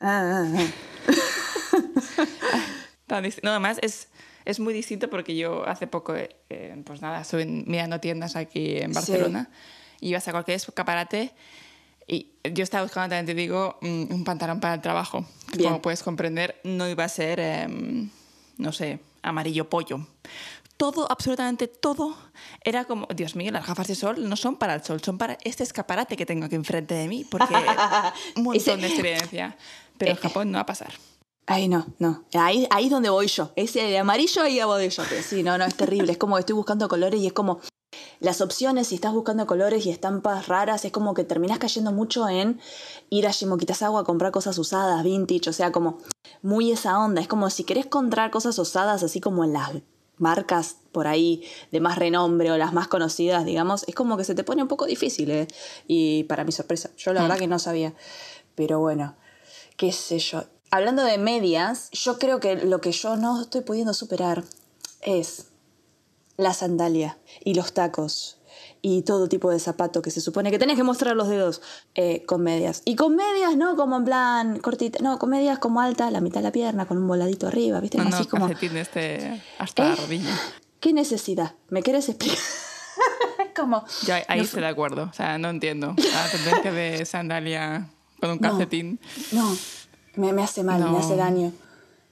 Ah, 0.00 0.46
ah, 0.46 0.56
ah. 0.56 0.66
No, 3.42 3.50
además 3.50 3.78
es, 3.82 4.08
es 4.44 4.60
muy 4.60 4.72
distinto 4.74 5.08
porque 5.10 5.36
yo 5.36 5.66
hace 5.66 5.86
poco, 5.86 6.14
eh, 6.16 6.36
eh, 6.48 6.80
pues 6.84 7.00
nada, 7.02 7.20
estuve 7.22 7.44
mirando 7.46 8.00
tiendas 8.00 8.36
aquí 8.36 8.76
en 8.78 8.90
Sí. 8.92 8.94
Barcelona 8.94 9.50
y 10.00 10.08
ibas 10.10 10.26
a 10.28 10.32
cualquier 10.32 10.56
escaparate 10.56 11.32
y 12.06 12.32
yo 12.52 12.62
estaba 12.64 12.82
buscando, 12.82 13.08
también 13.14 13.26
te 13.26 13.34
digo, 13.40 13.78
mm, 13.82 14.12
un 14.12 14.24
pantalón 14.24 14.60
para 14.60 14.74
el 14.74 14.80
trabajo. 14.80 15.24
Bien. 15.52 15.64
Como 15.70 15.82
puedes 15.82 16.02
comprender, 16.02 16.60
no 16.64 16.88
iba 16.88 17.04
a 17.04 17.08
ser, 17.08 17.38
em, 17.38 18.10
no 18.56 18.72
sé, 18.72 18.98
amarillo 19.22 19.68
pollo. 19.68 20.06
Todo, 20.76 21.06
absolutamente 21.12 21.68
todo, 21.68 22.16
era 22.64 22.84
como, 22.86 23.06
Dios 23.14 23.36
mío, 23.36 23.52
las 23.52 23.66
gafas 23.66 23.86
de 23.86 23.94
sol 23.94 24.26
no 24.28 24.34
son 24.36 24.56
para 24.56 24.74
el 24.74 24.82
sol, 24.82 25.00
son 25.04 25.18
para 25.18 25.36
este 25.44 25.62
escaparate 25.62 26.16
que 26.16 26.24
tengo 26.24 26.46
aquí 26.46 26.54
enfrente 26.54 26.94
de 26.94 27.06
mí, 27.06 27.26
porque 27.30 27.54
un 28.36 28.42
montón 28.44 28.80
de 28.80 28.86
experiencia. 28.88 29.56
Pero 29.98 30.12
en 30.12 30.16
Eh, 30.16 30.20
Japón 30.20 30.50
no 30.50 30.56
va 30.56 30.62
a 30.62 30.66
pasar. 30.66 30.92
Ay, 31.52 31.66
no, 31.66 31.84
no. 31.98 32.22
Ahí, 32.34 32.68
ahí 32.70 32.84
es 32.84 32.92
donde 32.92 33.10
voy 33.10 33.26
yo. 33.26 33.50
Ese 33.56 33.82
de 33.82 33.98
amarillo, 33.98 34.40
ahí 34.40 34.62
voy 34.62 34.88
yo. 34.88 35.02
Pero 35.08 35.20
sí, 35.20 35.42
no, 35.42 35.58
no, 35.58 35.64
es 35.64 35.74
terrible. 35.74 36.12
Es 36.12 36.18
como 36.18 36.36
que 36.36 36.40
estoy 36.40 36.54
buscando 36.54 36.88
colores 36.88 37.20
y 37.20 37.26
es 37.26 37.32
como. 37.32 37.58
Las 38.20 38.40
opciones, 38.40 38.86
si 38.86 38.94
estás 38.94 39.12
buscando 39.12 39.48
colores 39.48 39.84
y 39.84 39.90
estampas 39.90 40.46
raras, 40.46 40.84
es 40.84 40.92
como 40.92 41.12
que 41.12 41.24
terminás 41.24 41.58
cayendo 41.58 41.90
mucho 41.90 42.28
en 42.28 42.60
ir 43.08 43.26
a 43.26 43.32
Shimokitazawa 43.32 44.02
a 44.02 44.04
comprar 44.04 44.30
cosas 44.30 44.56
usadas, 44.58 45.02
vintage, 45.02 45.50
o 45.50 45.52
sea, 45.52 45.72
como 45.72 45.98
muy 46.40 46.70
esa 46.70 47.00
onda. 47.00 47.20
Es 47.20 47.26
como 47.26 47.50
si 47.50 47.64
querés 47.64 47.86
encontrar 47.86 48.30
cosas 48.30 48.56
usadas, 48.56 49.02
así 49.02 49.20
como 49.20 49.42
en 49.42 49.54
las 49.54 49.72
marcas 50.18 50.76
por 50.92 51.08
ahí 51.08 51.42
de 51.72 51.80
más 51.80 51.98
renombre 51.98 52.52
o 52.52 52.58
las 52.58 52.72
más 52.72 52.86
conocidas, 52.86 53.44
digamos, 53.44 53.82
es 53.88 53.96
como 53.96 54.16
que 54.16 54.22
se 54.22 54.36
te 54.36 54.44
pone 54.44 54.62
un 54.62 54.68
poco 54.68 54.86
difícil, 54.86 55.32
¿eh? 55.32 55.48
Y 55.88 56.22
para 56.24 56.44
mi 56.44 56.52
sorpresa, 56.52 56.90
yo 56.96 57.12
la 57.12 57.22
verdad 57.22 57.38
que 57.38 57.48
no 57.48 57.58
sabía. 57.58 57.92
Pero 58.54 58.78
bueno, 58.78 59.16
qué 59.76 59.90
sé 59.90 60.20
yo. 60.20 60.44
Hablando 60.70 61.02
de 61.04 61.18
medias, 61.18 61.90
yo 61.92 62.18
creo 62.18 62.38
que 62.40 62.56
lo 62.56 62.80
que 62.80 62.92
yo 62.92 63.16
no 63.16 63.40
estoy 63.42 63.62
pudiendo 63.62 63.92
superar 63.94 64.44
es 65.02 65.46
la 66.36 66.54
sandalia 66.54 67.18
y 67.44 67.54
los 67.54 67.72
tacos 67.72 68.36
y 68.82 69.02
todo 69.02 69.28
tipo 69.28 69.50
de 69.50 69.58
zapato 69.58 70.00
que 70.00 70.10
se 70.10 70.20
supone 70.20 70.50
que 70.50 70.58
tenés 70.58 70.76
que 70.76 70.82
mostrar 70.84 71.14
los 71.16 71.28
dedos 71.28 71.60
eh, 71.94 72.24
con 72.24 72.42
medias. 72.42 72.82
Y 72.84 72.94
con 72.96 73.14
medias, 73.16 73.56
no 73.56 73.76
como 73.76 73.96
en 73.96 74.04
plan 74.04 74.58
cortita, 74.60 75.00
no, 75.02 75.18
con 75.18 75.30
medias 75.30 75.58
como 75.58 75.80
altas, 75.80 76.12
la 76.12 76.20
mitad 76.20 76.40
de 76.40 76.44
la 76.44 76.52
pierna, 76.52 76.86
con 76.86 76.96
un 76.98 77.06
voladito 77.08 77.46
arriba, 77.48 77.80
¿viste? 77.80 77.98
No, 77.98 78.04
Así 78.04 78.24
no, 78.24 78.28
como, 78.28 78.48
este 78.48 79.42
hasta 79.58 79.84
la 79.84 79.92
¿Eh? 79.94 79.96
rodilla. 79.96 80.38
¿qué 80.78 80.92
necesidad? 80.94 81.54
¿Me 81.68 81.82
quieres 81.82 82.08
explicar? 82.08 82.38
como, 83.56 83.84
Yo 84.06 84.14
ahí, 84.14 84.22
ahí 84.28 84.38
no- 84.38 84.44
estoy 84.44 84.60
de 84.62 84.68
acuerdo. 84.68 85.08
O 85.10 85.14
sea, 85.14 85.36
no 85.36 85.50
entiendo 85.50 85.94
la 85.96 86.30
tendencia 86.30 86.72
de 86.72 87.04
sandalia 87.04 87.90
con 88.20 88.30
un 88.30 88.38
calcetín. 88.38 88.98
No, 89.32 89.54
me, 90.16 90.32
me 90.32 90.42
hace 90.42 90.62
mal, 90.64 90.80
me 90.90 90.98
hace 90.98 91.16
daño, 91.16 91.52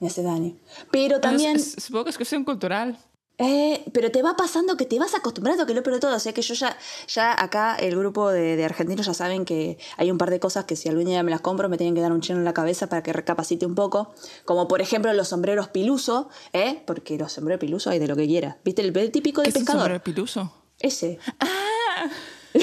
me 0.00 0.06
hace 0.08 0.22
daño. 0.22 0.54
Pero 0.90 1.02
Bueno, 1.02 1.14
es- 1.16 1.20
también... 1.20 1.56
es- 1.56 1.72
supongo 1.82 2.04
que 2.04 2.10
es 2.10 2.16
cuestión 2.16 2.44
cultural. 2.44 2.98
Eh, 3.40 3.84
pero 3.92 4.10
te 4.10 4.20
va 4.20 4.34
pasando 4.34 4.76
que 4.76 4.84
te 4.84 4.98
vas 4.98 5.14
acostumbrando, 5.14 5.64
que 5.64 5.72
lo 5.72 5.84
peor 5.84 5.94
de 5.94 6.00
todo. 6.00 6.16
O 6.16 6.18
sea 6.18 6.32
que 6.32 6.42
yo 6.42 6.54
ya, 6.54 6.76
ya 7.06 7.40
acá, 7.40 7.76
el 7.76 7.96
grupo 7.96 8.30
de, 8.30 8.56
de 8.56 8.64
argentinos 8.64 9.06
ya 9.06 9.14
saben 9.14 9.44
que 9.44 9.78
hay 9.96 10.10
un 10.10 10.18
par 10.18 10.30
de 10.30 10.40
cosas 10.40 10.64
que 10.64 10.74
si 10.74 10.88
algún 10.88 11.04
día 11.04 11.22
me 11.22 11.30
las 11.30 11.40
compro 11.40 11.68
me 11.68 11.76
tienen 11.78 11.94
que 11.94 12.00
dar 12.00 12.10
un 12.10 12.20
chino 12.20 12.38
en 12.40 12.44
la 12.44 12.52
cabeza 12.52 12.88
para 12.88 13.04
que 13.04 13.12
recapacite 13.12 13.64
un 13.64 13.76
poco. 13.76 14.12
Como 14.44 14.66
por 14.66 14.80
ejemplo 14.80 15.12
los 15.12 15.28
sombreros 15.28 15.68
piluso, 15.68 16.28
¿eh? 16.52 16.82
Porque 16.84 17.16
los 17.16 17.30
sombreros 17.30 17.60
piluso 17.60 17.90
hay 17.90 18.00
de 18.00 18.08
lo 18.08 18.16
que 18.16 18.26
quieras. 18.26 18.56
¿Viste? 18.64 18.82
El, 18.82 18.96
el 18.96 19.12
típico 19.12 19.40
de 19.40 19.44
¿Qué 19.44 19.50
es 19.50 19.54
el 19.54 19.60
pescador. 19.62 19.82
sombrero 19.82 20.02
piluso? 20.02 20.52
Ese. 20.80 21.20
¡Ah! 21.38 22.10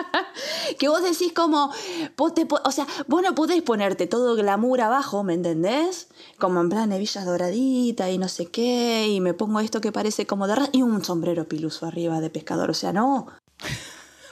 Que 0.78 0.88
vos 0.88 1.02
decís 1.02 1.32
como, 1.32 1.72
vos 2.16 2.34
te 2.34 2.46
o 2.64 2.72
sea, 2.72 2.86
vos 3.06 3.22
no 3.22 3.34
podés 3.34 3.62
ponerte 3.62 4.06
todo 4.06 4.36
glamour 4.36 4.80
abajo, 4.80 5.22
¿me 5.24 5.34
entendés? 5.34 6.08
Como 6.38 6.60
en 6.60 6.68
plan 6.68 6.92
hebillas 6.92 7.24
doradita 7.24 8.10
y 8.10 8.18
no 8.18 8.28
sé 8.28 8.46
qué, 8.46 9.08
y 9.08 9.20
me 9.20 9.34
pongo 9.34 9.60
esto 9.60 9.80
que 9.80 9.92
parece 9.92 10.26
como 10.26 10.46
de 10.46 10.54
y 10.72 10.82
un 10.82 11.04
sombrero 11.04 11.46
piluso 11.48 11.86
arriba 11.86 12.20
de 12.20 12.30
pescador, 12.30 12.70
o 12.70 12.74
sea, 12.74 12.92
no. 12.92 13.26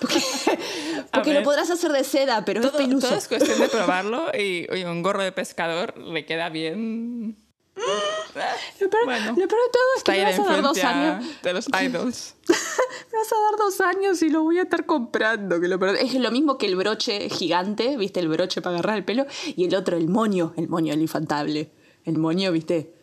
Porque, 0.01 0.21
porque 1.13 1.35
lo 1.35 1.43
podrás 1.43 1.71
hacer 1.71 1.93
de 1.93 2.05
seda, 2.05 2.45
pero 2.45 2.61
Todo, 2.61 2.79
es 2.79 2.87
piluso. 2.87 3.09
todo 3.09 3.19
es 3.19 3.29
cuestión 3.29 3.59
de 3.59 3.69
probarlo 3.69 4.27
y 4.33 4.67
un 4.85 5.03
gorro 5.03 5.23
de 5.23 5.33
pescador 5.33 5.97
le 5.99 6.25
queda 6.25 6.49
bien. 6.49 7.37
Lo 8.81 8.91
peor, 8.91 9.05
Bueno, 9.05 9.27
lo 9.31 9.35
peor 9.35 9.49
de 9.49 9.71
todo 9.73 9.83
es 9.97 10.03
que 10.05 10.13
me 10.13 10.25
vas 10.25 10.39
a 10.39 10.45
dar 10.45 10.63
dos 10.63 10.79
años. 10.85 11.25
de 11.43 11.53
los 11.53 11.67
idols. 11.83 12.35
Me 12.49 13.19
vas 13.19 13.33
a 13.33 13.51
dar 13.51 13.59
dos 13.59 13.81
años 13.81 14.23
y 14.23 14.31
lo 14.31 14.43
voy 14.43 14.59
a 14.59 14.63
estar 14.63 14.87
comprando. 14.87 15.61
Que 15.61 15.69
lo 15.69 15.79
peor- 15.79 15.97
Es 15.97 16.15
lo 16.15 16.31
mismo 16.31 16.59
que 16.59 16.67
el 16.67 16.77
broche 16.77 17.29
gigante, 17.31 17.97
¿viste? 17.97 18.21
El 18.21 18.29
broche 18.29 18.61
para 18.63 18.77
agarrar 18.77 18.97
el 18.99 19.05
pelo. 19.05 19.27
Y 19.57 19.65
el 19.65 19.75
otro, 19.75 19.97
el 19.97 20.09
moño. 20.09 20.53
El 20.57 20.69
moño, 20.69 20.93
el 20.93 21.01
infantable. 21.01 21.71
El 22.05 22.19
moño, 22.19 22.53
¿viste? 22.53 22.95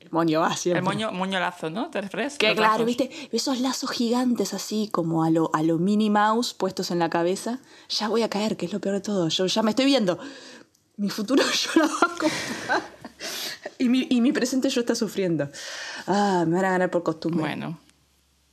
El 0.00 0.10
moño 0.10 0.40
va 0.40 0.56
siempre. 0.56 0.78
El 0.80 0.84
moño, 0.84 1.12
moño 1.12 1.38
lazo, 1.38 1.70
¿no? 1.70 1.88
¿Te 1.90 2.00
refieres? 2.00 2.36
Que 2.36 2.54
claro, 2.54 2.72
lazos. 2.72 2.86
¿viste? 2.86 3.10
Esos 3.32 3.60
lazos 3.60 3.90
gigantes 3.90 4.52
así 4.52 4.88
como 4.90 5.22
a 5.24 5.30
lo, 5.30 5.50
a 5.54 5.62
lo 5.62 5.78
Minnie 5.78 6.10
Mouse 6.10 6.54
puestos 6.54 6.90
en 6.90 6.98
la 6.98 7.08
cabeza. 7.08 7.60
Ya 7.88 8.08
voy 8.08 8.22
a 8.22 8.28
caer, 8.28 8.56
que 8.56 8.66
es 8.66 8.72
lo 8.72 8.80
peor 8.80 8.96
de 8.96 9.00
todo. 9.00 9.28
Yo 9.28 9.46
ya 9.46 9.62
me 9.62 9.70
estoy 9.70 9.84
viendo. 9.86 10.18
Mi 10.96 11.08
futuro 11.08 11.42
yo 11.52 11.70
la 11.80 11.86
voy 11.86 11.96
a 12.02 12.06
comprar. 12.08 12.82
Y 13.82 13.88
mi, 13.88 14.06
y 14.10 14.20
mi 14.20 14.32
presente 14.32 14.68
yo 14.68 14.80
está 14.80 14.94
sufriendo. 14.94 15.48
Ah, 16.06 16.44
me 16.46 16.56
van 16.56 16.64
a 16.64 16.70
ganar 16.70 16.90
por 16.90 17.02
costumbre. 17.02 17.40
Bueno, 17.40 17.78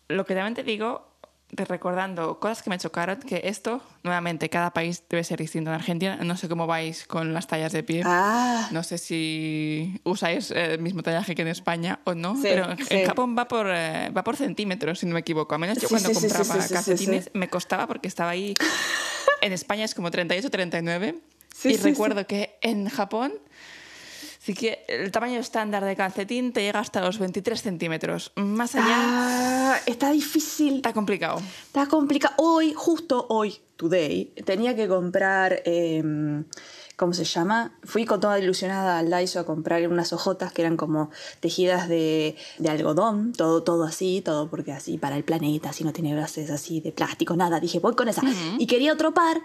lo 0.07 0.25
que 0.25 0.33
también 0.33 0.55
te 0.55 0.63
digo, 0.63 1.07
recordando 1.51 2.39
cosas 2.39 2.63
que 2.63 2.69
me 2.69 2.77
chocaron, 2.77 3.19
que 3.19 3.41
esto, 3.45 3.81
nuevamente, 4.03 4.49
cada 4.49 4.71
país 4.71 5.03
debe 5.09 5.23
ser 5.23 5.39
distinto. 5.39 5.69
En 5.69 5.75
Argentina, 5.75 6.15
no 6.23 6.35
sé 6.37 6.47
cómo 6.49 6.67
vais 6.67 7.05
con 7.05 7.33
las 7.33 7.47
tallas 7.47 7.71
de 7.71 7.83
pie. 7.83 8.01
Ah, 8.05 8.69
No 8.71 8.83
sé 8.83 8.97
si 8.97 9.99
usáis 10.03 10.51
eh, 10.51 10.73
el 10.73 10.79
mismo 10.81 11.03
tallaje 11.03 11.35
que 11.35 11.41
en 11.43 11.47
España 11.49 11.99
o 12.05 12.13
no, 12.15 12.35
Sí, 12.35 12.41
pero 12.43 12.71
en, 12.71 12.85
sí. 12.85 13.03
Japón 13.05 13.35
va 13.37 13.47
por, 13.47 13.67
eh, 13.69 14.09
va 14.15 14.23
por 14.23 14.35
centímetros, 14.35 14.99
si 14.99 15.05
no 15.05 15.13
me 15.13 15.19
equivoco. 15.19 15.53
A 15.55 15.57
menos 15.57 15.77
yo 15.77 15.87
Sí, 15.87 15.93
cuando 15.93 16.11
compraba 16.11 16.67
calcetines 16.67 17.29
me 17.33 17.49
costaba 17.49 17.87
porque 17.87 18.07
estaba 18.07 18.31
ahí. 18.31 18.53
En 19.41 19.53
España 19.53 19.85
es 19.85 19.95
como 19.95 20.11
38, 20.11 20.49
39. 20.49 21.15
Sí, 21.55 21.69
y 21.69 21.77
recuerdo 21.77 22.27
que 22.27 22.57
en 22.61 22.89
Japón 22.89 23.31
sí 24.39 24.53
que 24.55 24.83
el 24.87 25.11
tamaño 25.11 25.39
estándar 25.39 25.83
de 25.85 25.95
calcetín 25.95 26.51
te 26.53 26.61
llega 26.61 26.79
hasta 26.79 27.01
los 27.01 27.19
23 27.19 27.61
centímetros. 27.61 28.31
Más 28.35 28.73
allá 28.75 28.85
Ah, 29.71 29.77
está 29.85 30.09
difícil. 30.11 30.77
está 30.77 30.93
complicado. 30.93 31.39
Está 31.67 31.85
complicado. 31.85 32.33
Hoy, 32.37 32.73
justo 32.75 33.27
hoy, 33.29 33.59
today, 33.75 34.33
tenía 34.45 34.75
que 34.75 34.87
comprar. 34.87 35.61
em, 35.65 36.45
¿Cómo 36.95 37.13
se 37.13 37.23
llama? 37.23 37.77
Fui 37.85 38.03
con 38.03 38.19
toda 38.19 38.37
ilusionada 38.39 38.99
al 38.99 39.09
Daiso 39.09 39.39
a 39.39 39.45
comprar 39.45 39.87
unas 39.87 40.11
hojotas 40.11 40.51
que 40.51 40.63
eran 40.63 40.75
como 40.75 41.11
tejidas 41.39 41.87
de, 41.87 42.35
de 42.57 42.69
algodón, 42.69 43.31
todo, 43.31 43.63
todo 43.63 43.85
así, 43.85 44.21
todo 44.21 44.49
porque 44.49 44.73
así 44.73 44.97
para 44.97 45.15
el 45.15 45.23
planeta, 45.23 45.69
así 45.69 45.85
no 45.85 45.93
tiene 45.93 46.13
bases 46.13 46.49
así 46.49 46.81
de 46.81 46.91
plástico, 46.91 47.37
nada. 47.37 47.61
Dije, 47.61 47.79
voy 47.79 47.95
con 47.95 48.09
esa. 48.09 48.21
Y 48.57 48.67
quería 48.67 48.91
otro 48.91 49.13
par 49.13 49.39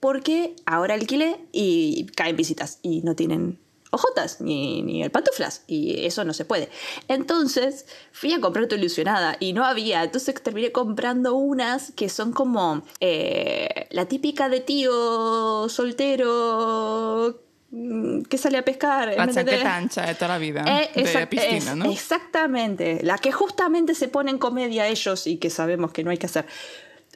porque 0.00 0.56
ahora 0.64 0.94
alquilé 0.94 1.44
y 1.52 2.06
caen 2.16 2.36
visitas 2.36 2.78
y 2.80 3.02
no 3.02 3.14
tienen 3.14 3.58
hojotas 3.94 4.40
ni, 4.40 4.82
ni 4.82 5.02
el 5.02 5.10
pantuflas 5.10 5.62
y 5.66 6.04
eso 6.04 6.24
no 6.24 6.32
se 6.34 6.44
puede. 6.44 6.68
Entonces 7.08 7.86
fui 8.12 8.32
a 8.32 8.40
comprar 8.40 8.66
tu 8.66 8.74
ilusionada 8.74 9.36
y 9.40 9.52
no 9.52 9.64
había, 9.64 10.02
entonces 10.04 10.34
terminé 10.42 10.72
comprando 10.72 11.34
unas 11.34 11.92
que 11.92 12.08
son 12.08 12.32
como 12.32 12.82
eh, 13.00 13.86
la 13.90 14.06
típica 14.06 14.48
de 14.48 14.60
tío 14.60 15.68
soltero 15.68 17.40
mm, 17.70 18.22
que 18.22 18.38
sale 18.38 18.58
a 18.58 18.62
pescar. 18.64 19.14
La 19.16 19.28
chaqueta 19.32 19.76
ancha 19.76 20.06
de 20.06 20.14
toda 20.14 20.28
la 20.28 20.38
vida, 20.38 20.64
Eh, 20.66 20.90
de 21.02 21.26
piscina, 21.26 21.72
es- 21.72 21.76
¿no? 21.76 21.90
Exactamente, 21.90 23.00
la 23.02 23.18
que 23.18 23.32
justamente 23.32 23.94
se 23.94 24.08
pone 24.08 24.30
en 24.30 24.38
comedia 24.38 24.86
ellos 24.88 25.26
y 25.26 25.36
que 25.38 25.50
sabemos 25.50 25.92
que 25.92 26.04
no 26.04 26.10
hay 26.10 26.18
que 26.18 26.26
hacer. 26.26 26.46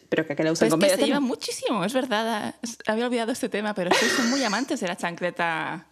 Pero 0.09 0.27
que 0.27 0.33
acá 0.33 0.43
la 0.43 0.53
usan 0.53 0.69
Pero 0.71 0.77
es 0.77 0.81
que 0.81 0.87
comedia 0.89 0.97
se 0.97 1.07
lleva 1.07 1.21
muchísimo, 1.21 1.85
es 1.85 1.93
verdad. 1.93 2.55
Había 2.87 3.05
olvidado 3.07 3.31
este 3.31 3.51
tema, 3.51 3.75
pero 3.75 3.91
sí 3.95 4.07
son 4.17 4.31
muy 4.31 4.43
amantes 4.43 4.81
de 4.81 4.87
la 4.89 4.97
chancleta 4.97 5.87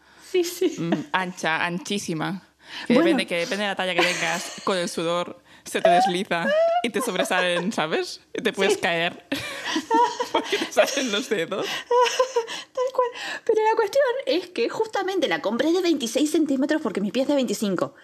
Sí, 0.44 0.68
sí. 0.70 0.80
mm, 0.80 0.92
ancha, 1.12 1.64
anchísima. 1.64 2.42
Que, 2.86 2.94
Bueno. 2.94 3.06
depende, 3.08 3.26
que 3.26 3.36
depende 3.36 3.62
de 3.62 3.68
la 3.68 3.76
talla 3.76 3.94
que 3.94 4.02
tengas, 4.02 4.54
con 4.64 4.76
el 4.76 4.88
sudor 4.88 5.42
se 5.64 5.80
te 5.80 5.88
desliza 5.88 6.46
y 6.84 6.90
te 6.90 7.00
sobresalen, 7.00 7.72
¿sabes? 7.72 8.20
Y 8.32 8.42
te 8.42 8.52
puedes 8.52 8.76
caer 8.78 9.26
porque 10.32 10.58
te 10.58 10.72
salen 10.72 11.10
los 11.12 11.28
dedos. 11.28 11.66
Tal 11.66 12.84
cual. 12.94 13.08
Pero 13.44 13.62
la 13.62 13.74
cuestión 13.76 14.04
es 14.26 14.48
que 14.48 14.68
justamente 14.68 15.26
la 15.28 15.42
compré 15.42 15.72
de 15.72 15.80
26 15.82 16.30
centímetros 16.30 16.82
porque 16.82 17.00
mi 17.00 17.10
pie 17.10 17.22
es 17.22 17.28
de 17.28 17.34
25. 17.34 17.94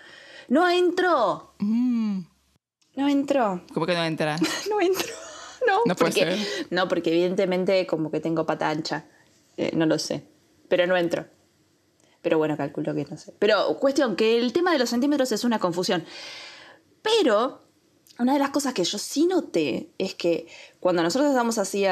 No 0.49 0.69
entró. 0.69 1.55
Mm, 1.59 2.21
No 2.97 3.09
entró. 3.09 3.65
¿Cómo 3.73 3.87
que 3.87 3.95
no 3.95 4.05
entras? 4.05 4.41
No 4.71 4.81
entró. 4.81 5.15
No, 5.67 5.79
No 5.87 5.95
puede 5.95 6.11
porque, 6.13 6.37
ser. 6.45 6.67
No, 6.71 6.89
porque 6.89 7.11
evidentemente 7.11 7.87
como 7.87 8.11
que 8.11 8.19
tengo 8.21 8.45
pata 8.47 8.69
ancha. 8.71 9.07
Eh, 9.57 9.71
no 9.75 9.87
lo 9.87 9.99
sé. 10.01 10.25
Pero 10.69 10.87
no 10.89 10.97
entró. 10.97 11.27
Pero 12.23 12.39
bueno, 12.39 12.57
calculo 12.57 12.95
que 12.95 13.05
no 13.05 13.17
sé. 13.17 13.35
Pero 13.39 13.79
cuestión, 13.79 14.17
que 14.17 14.39
el 14.39 14.53
tema 14.53 14.73
de 14.73 14.79
los 14.79 14.91
centímetros 14.91 15.33
es 15.33 15.45
una 15.45 15.59
confusión. 15.59 16.05
Pero 17.03 17.61
una 18.19 18.35
de 18.35 18.39
las 18.39 18.51
cosas 18.51 18.75
que 18.75 18.85
yo 18.85 18.99
sí 18.99 19.27
noté 19.27 19.91
es 19.99 20.15
que 20.15 20.47
cuando 20.81 21.03
nosotros 21.03 21.29
estábamos 21.29 21.59
así 21.59 21.85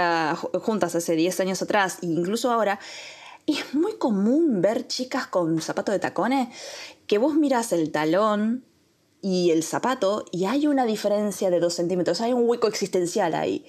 juntas 0.61 0.95
hace 0.95 1.15
10 1.17 1.41
años 1.41 1.63
atrás, 1.63 1.99
e 2.03 2.07
incluso 2.07 2.51
ahora, 2.51 2.79
es 3.47 3.75
muy 3.75 3.95
común 3.97 4.61
ver 4.61 4.87
chicas 4.87 5.27
con 5.27 5.61
zapatos 5.61 5.93
de 5.93 5.99
tacones 5.99 6.49
que 7.07 7.19
vos 7.19 7.35
miras 7.35 7.73
el 7.73 7.91
talón 7.91 8.65
y 9.23 9.51
el 9.51 9.65
zapato 9.65 10.25
y 10.31 10.45
hay 10.45 10.67
una 10.67 10.85
diferencia 10.85 11.51
de 11.51 11.59
2 11.59 11.75
centímetros, 11.75 12.21
hay 12.21 12.33
un 12.33 12.49
hueco 12.49 12.69
existencial 12.69 13.35
ahí. 13.35 13.67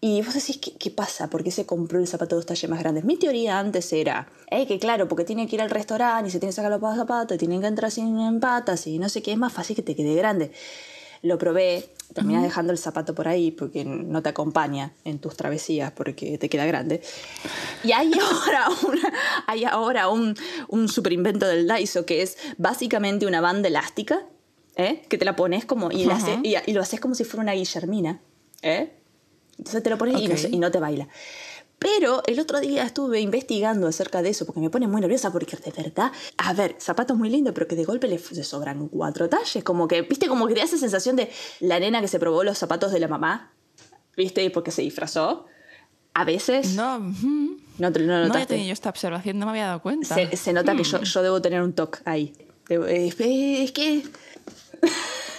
Y 0.00 0.20
vos 0.22 0.34
decís, 0.34 0.58
¿qué, 0.58 0.72
qué 0.78 0.90
pasa? 0.90 1.28
¿Por 1.30 1.42
qué 1.42 1.50
se 1.50 1.64
compró 1.64 1.98
el 1.98 2.06
zapato 2.06 2.36
de 2.36 2.40
dos 2.40 2.46
talles 2.46 2.68
más 2.70 2.80
grandes? 2.80 3.04
Mi 3.04 3.16
teoría 3.16 3.58
antes 3.58 3.92
era, 3.92 4.28
eh, 4.50 4.66
que 4.66 4.78
claro, 4.78 5.08
porque 5.08 5.24
tiene 5.24 5.48
que 5.48 5.56
ir 5.56 5.62
al 5.62 5.70
restaurante 5.70 6.28
y 6.28 6.30
se 6.30 6.38
tiene 6.38 6.50
que 6.50 6.56
sacar 6.56 6.70
los 6.78 6.96
zapatos, 6.96 7.34
y 7.34 7.38
tienen 7.38 7.60
que 7.62 7.66
entrar 7.66 7.90
sin 7.90 8.18
en 8.20 8.38
patas 8.38 8.86
y 8.86 8.98
no 8.98 9.08
sé 9.08 9.22
qué, 9.22 9.32
es 9.32 9.38
más 9.38 9.52
fácil 9.52 9.74
que 9.74 9.82
te 9.82 9.96
quede 9.96 10.14
grande. 10.14 10.52
Lo 11.22 11.38
probé, 11.38 11.88
terminas 12.14 12.42
dejando 12.42 12.72
el 12.72 12.78
zapato 12.78 13.14
por 13.14 13.26
ahí 13.26 13.50
porque 13.50 13.84
no 13.86 14.22
te 14.22 14.28
acompaña 14.28 14.92
en 15.04 15.18
tus 15.18 15.34
travesías 15.34 15.90
porque 15.92 16.36
te 16.36 16.50
queda 16.50 16.66
grande. 16.66 17.00
Y 17.82 17.92
hay 17.92 18.12
ahora, 18.20 18.66
una- 18.86 19.12
hay 19.46 19.64
ahora 19.64 20.08
un, 20.10 20.36
un 20.68 20.88
super 20.88 21.12
invento 21.14 21.46
del 21.46 21.66
Daiso 21.66 22.04
que 22.04 22.20
es 22.22 22.36
básicamente 22.58 23.24
una 23.26 23.40
banda 23.40 23.68
elástica, 23.68 24.26
¿eh? 24.76 25.02
que 25.08 25.16
te 25.16 25.24
la 25.24 25.34
pones 25.36 25.64
como 25.64 25.90
y, 25.90 26.04
la 26.04 26.16
Ajá. 26.16 26.34
hace- 26.34 26.40
y, 26.44 26.54
y 26.66 26.74
lo 26.74 26.82
haces 26.82 27.00
como 27.00 27.14
si 27.14 27.24
fuera 27.24 27.42
una 27.42 27.54
guillermina. 27.54 28.20
¿eh? 28.62 28.92
Entonces 29.58 29.82
te 29.82 29.90
lo 29.90 29.98
pones 29.98 30.20
y, 30.20 30.28
no, 30.28 30.34
y 30.50 30.58
no 30.58 30.70
te 30.70 30.78
baila. 30.80 31.08
Pero 31.78 32.22
el 32.26 32.40
otro 32.40 32.58
día 32.60 32.84
estuve 32.84 33.20
investigando 33.20 33.86
acerca 33.86 34.22
de 34.22 34.30
eso 34.30 34.46
porque 34.46 34.60
me 34.60 34.70
pone 34.70 34.86
muy 34.88 35.00
nerviosa 35.02 35.30
porque 35.30 35.56
de 35.56 35.70
verdad, 35.72 36.10
a 36.38 36.52
ver, 36.54 36.74
zapatos 36.78 37.18
muy 37.18 37.28
lindos, 37.28 37.52
pero 37.54 37.66
que 37.68 37.76
de 37.76 37.84
golpe 37.84 38.08
le, 38.08 38.18
sobran 38.18 38.88
cuatro 38.88 39.28
talles. 39.28 39.62
Como 39.62 39.86
que, 39.86 40.00
viste, 40.02 40.26
como 40.26 40.46
que 40.46 40.54
te 40.54 40.62
esa 40.62 40.78
sensación 40.78 41.16
de 41.16 41.30
la 41.60 41.78
nena 41.78 42.00
que 42.00 42.08
se 42.08 42.18
probó 42.18 42.44
los 42.44 42.56
zapatos 42.56 42.92
de 42.92 43.00
la 43.00 43.08
mamá, 43.08 43.52
viste, 44.16 44.48
porque 44.50 44.70
se 44.70 44.80
disfrazó. 44.82 45.44
A 46.14 46.24
veces 46.24 46.74
no, 46.74 46.98
No, 46.98 47.10
mm, 47.10 47.56
no, 47.78 47.90
no 47.90 48.26
no 48.28 48.32
había 48.32 48.46
tenido 48.46 48.68
yo 48.68 48.72
esta 48.72 48.88
observación, 48.88 49.38
no 49.38 49.44
me 49.44 49.50
había 49.50 49.66
dado 49.66 49.82
cuenta. 49.82 50.14
se, 50.14 50.34
se 50.34 50.54
nota 50.54 50.74
que 50.74 50.82
yo, 50.82 51.02
yo 51.02 51.22
debo 51.22 51.42
tener 51.42 51.60
un 51.60 51.74
toque 51.74 51.98
ahí. 52.06 52.32
Debo- 52.68 52.86
es, 52.86 53.14
es 53.20 53.72
que 53.72 54.02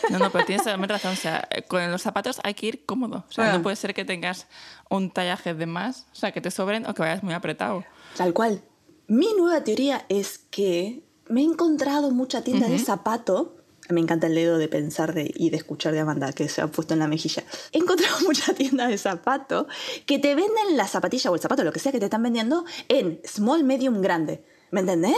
No, 0.10 0.20
no, 0.20 0.32
pero 0.32 0.46
tienes 0.46 0.63
totalmente 0.63 0.94
razón. 0.94 1.13
O 1.13 1.16
sea, 1.16 1.48
con 1.68 1.92
los 1.92 2.01
zapatos 2.01 2.39
hay 2.44 2.54
que 2.54 2.68
ir 2.68 2.86
cómodo. 2.86 3.25
O 3.30 3.32
sea, 3.32 3.54
no 3.54 3.62
puede 3.62 3.75
ser 3.75 3.94
que 3.94 4.06
tengas 4.06 4.48
un 4.89 5.12
tallaje 5.12 5.54
de 5.54 5.66
más, 5.66 6.08
o 6.12 6.16
sea, 6.16 6.32
que 6.32 6.42
te 6.42 6.51
sobren 6.51 6.88
o 6.88 6.94
que 6.94 7.01
vayas 7.01 7.24
muy 7.24 7.34
apretado. 7.34 7.84
Tal 8.16 8.34
cual. 8.34 8.62
Mi 9.08 9.34
nueva 9.38 9.63
teoría 9.63 10.06
es 10.10 10.38
que 10.38 11.04
me 11.30 11.42
he 11.42 11.44
encontrado 11.46 12.12
mucha 12.12 12.44
tienda 12.44 12.68
de 12.68 12.80
zapato. 12.80 13.56
Me 13.89 14.01
encanta 14.01 14.27
el 14.27 14.36
dedo 14.36 14.58
de 14.58 14.68
pensar 14.68 15.13
de, 15.13 15.32
y 15.34 15.50
de 15.50 15.58
escuchar 15.58 15.94
de 15.94 16.01
Amanda 16.01 16.34
que 16.34 16.50
se 16.50 16.62
ha 16.62 16.68
puesto 16.68 16.94
en 16.94 17.00
la 17.00 17.08
mejilla. 17.08 17.44
He 17.72 17.77
encontrado 17.77 18.18
mucha 18.25 18.54
tienda 18.54 18.88
de 18.88 18.98
zapato 18.98 19.68
que 20.06 20.20
te 20.20 20.36
venden 20.36 20.75
la 20.75 20.88
zapatilla 20.88 21.32
o 21.32 21.36
el 21.36 21.42
zapato, 21.42 21.63
lo 21.63 21.72
que 21.72 21.80
sea 21.80 21.92
que 21.92 22.00
te 22.00 22.06
están 22.06 22.24
vendiendo, 22.24 22.66
en 22.89 23.22
small, 23.25 23.63
medium, 23.63 24.01
grande. 24.01 24.44
¿Me 24.72 24.82
entendés? 24.82 25.16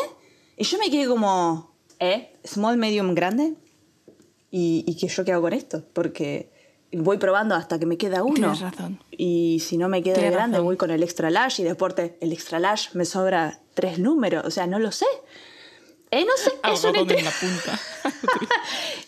Y 0.55 0.65
yo 0.65 0.77
me 0.77 0.91
quedé 0.91 1.07
como, 1.07 1.73
¿eh? 1.99 2.37
¿Small, 2.43 2.77
medium, 2.77 3.15
grande? 3.15 3.55
¿Y, 4.51 4.83
y 4.87 4.95
qué 4.97 5.07
yo 5.07 5.23
qué 5.25 5.31
hago 5.33 5.43
con 5.43 5.53
esto? 5.53 5.83
Porque 5.93 6.49
voy 6.91 7.17
probando 7.17 7.53
hasta 7.55 7.77
que 7.79 7.85
me 7.85 7.97
queda 7.97 8.23
uno. 8.23 8.33
Tienes 8.33 8.61
razón. 8.61 8.99
Y 9.11 9.59
si 9.59 9.77
no 9.77 9.89
me 9.89 10.01
queda 10.01 10.15
Tienes 10.15 10.31
grande, 10.33 10.57
razón. 10.57 10.65
voy 10.65 10.77
con 10.77 10.91
el 10.91 11.03
extra 11.03 11.29
large 11.29 11.61
y 11.61 11.65
después 11.65 11.93
el 12.19 12.31
extra 12.33 12.57
large 12.59 12.89
me 12.97 13.05
sobra 13.05 13.59
tres 13.75 13.99
números. 13.99 14.43
O 14.45 14.51
sea, 14.51 14.65
no 14.67 14.79
lo 14.79 14.91
sé. 14.91 15.05
Eh, 16.11 16.25
no 16.25 16.31
sé, 16.37 16.51
es 16.73 16.83
una 16.83 17.01
la 17.21 17.31
punta. 17.31 17.79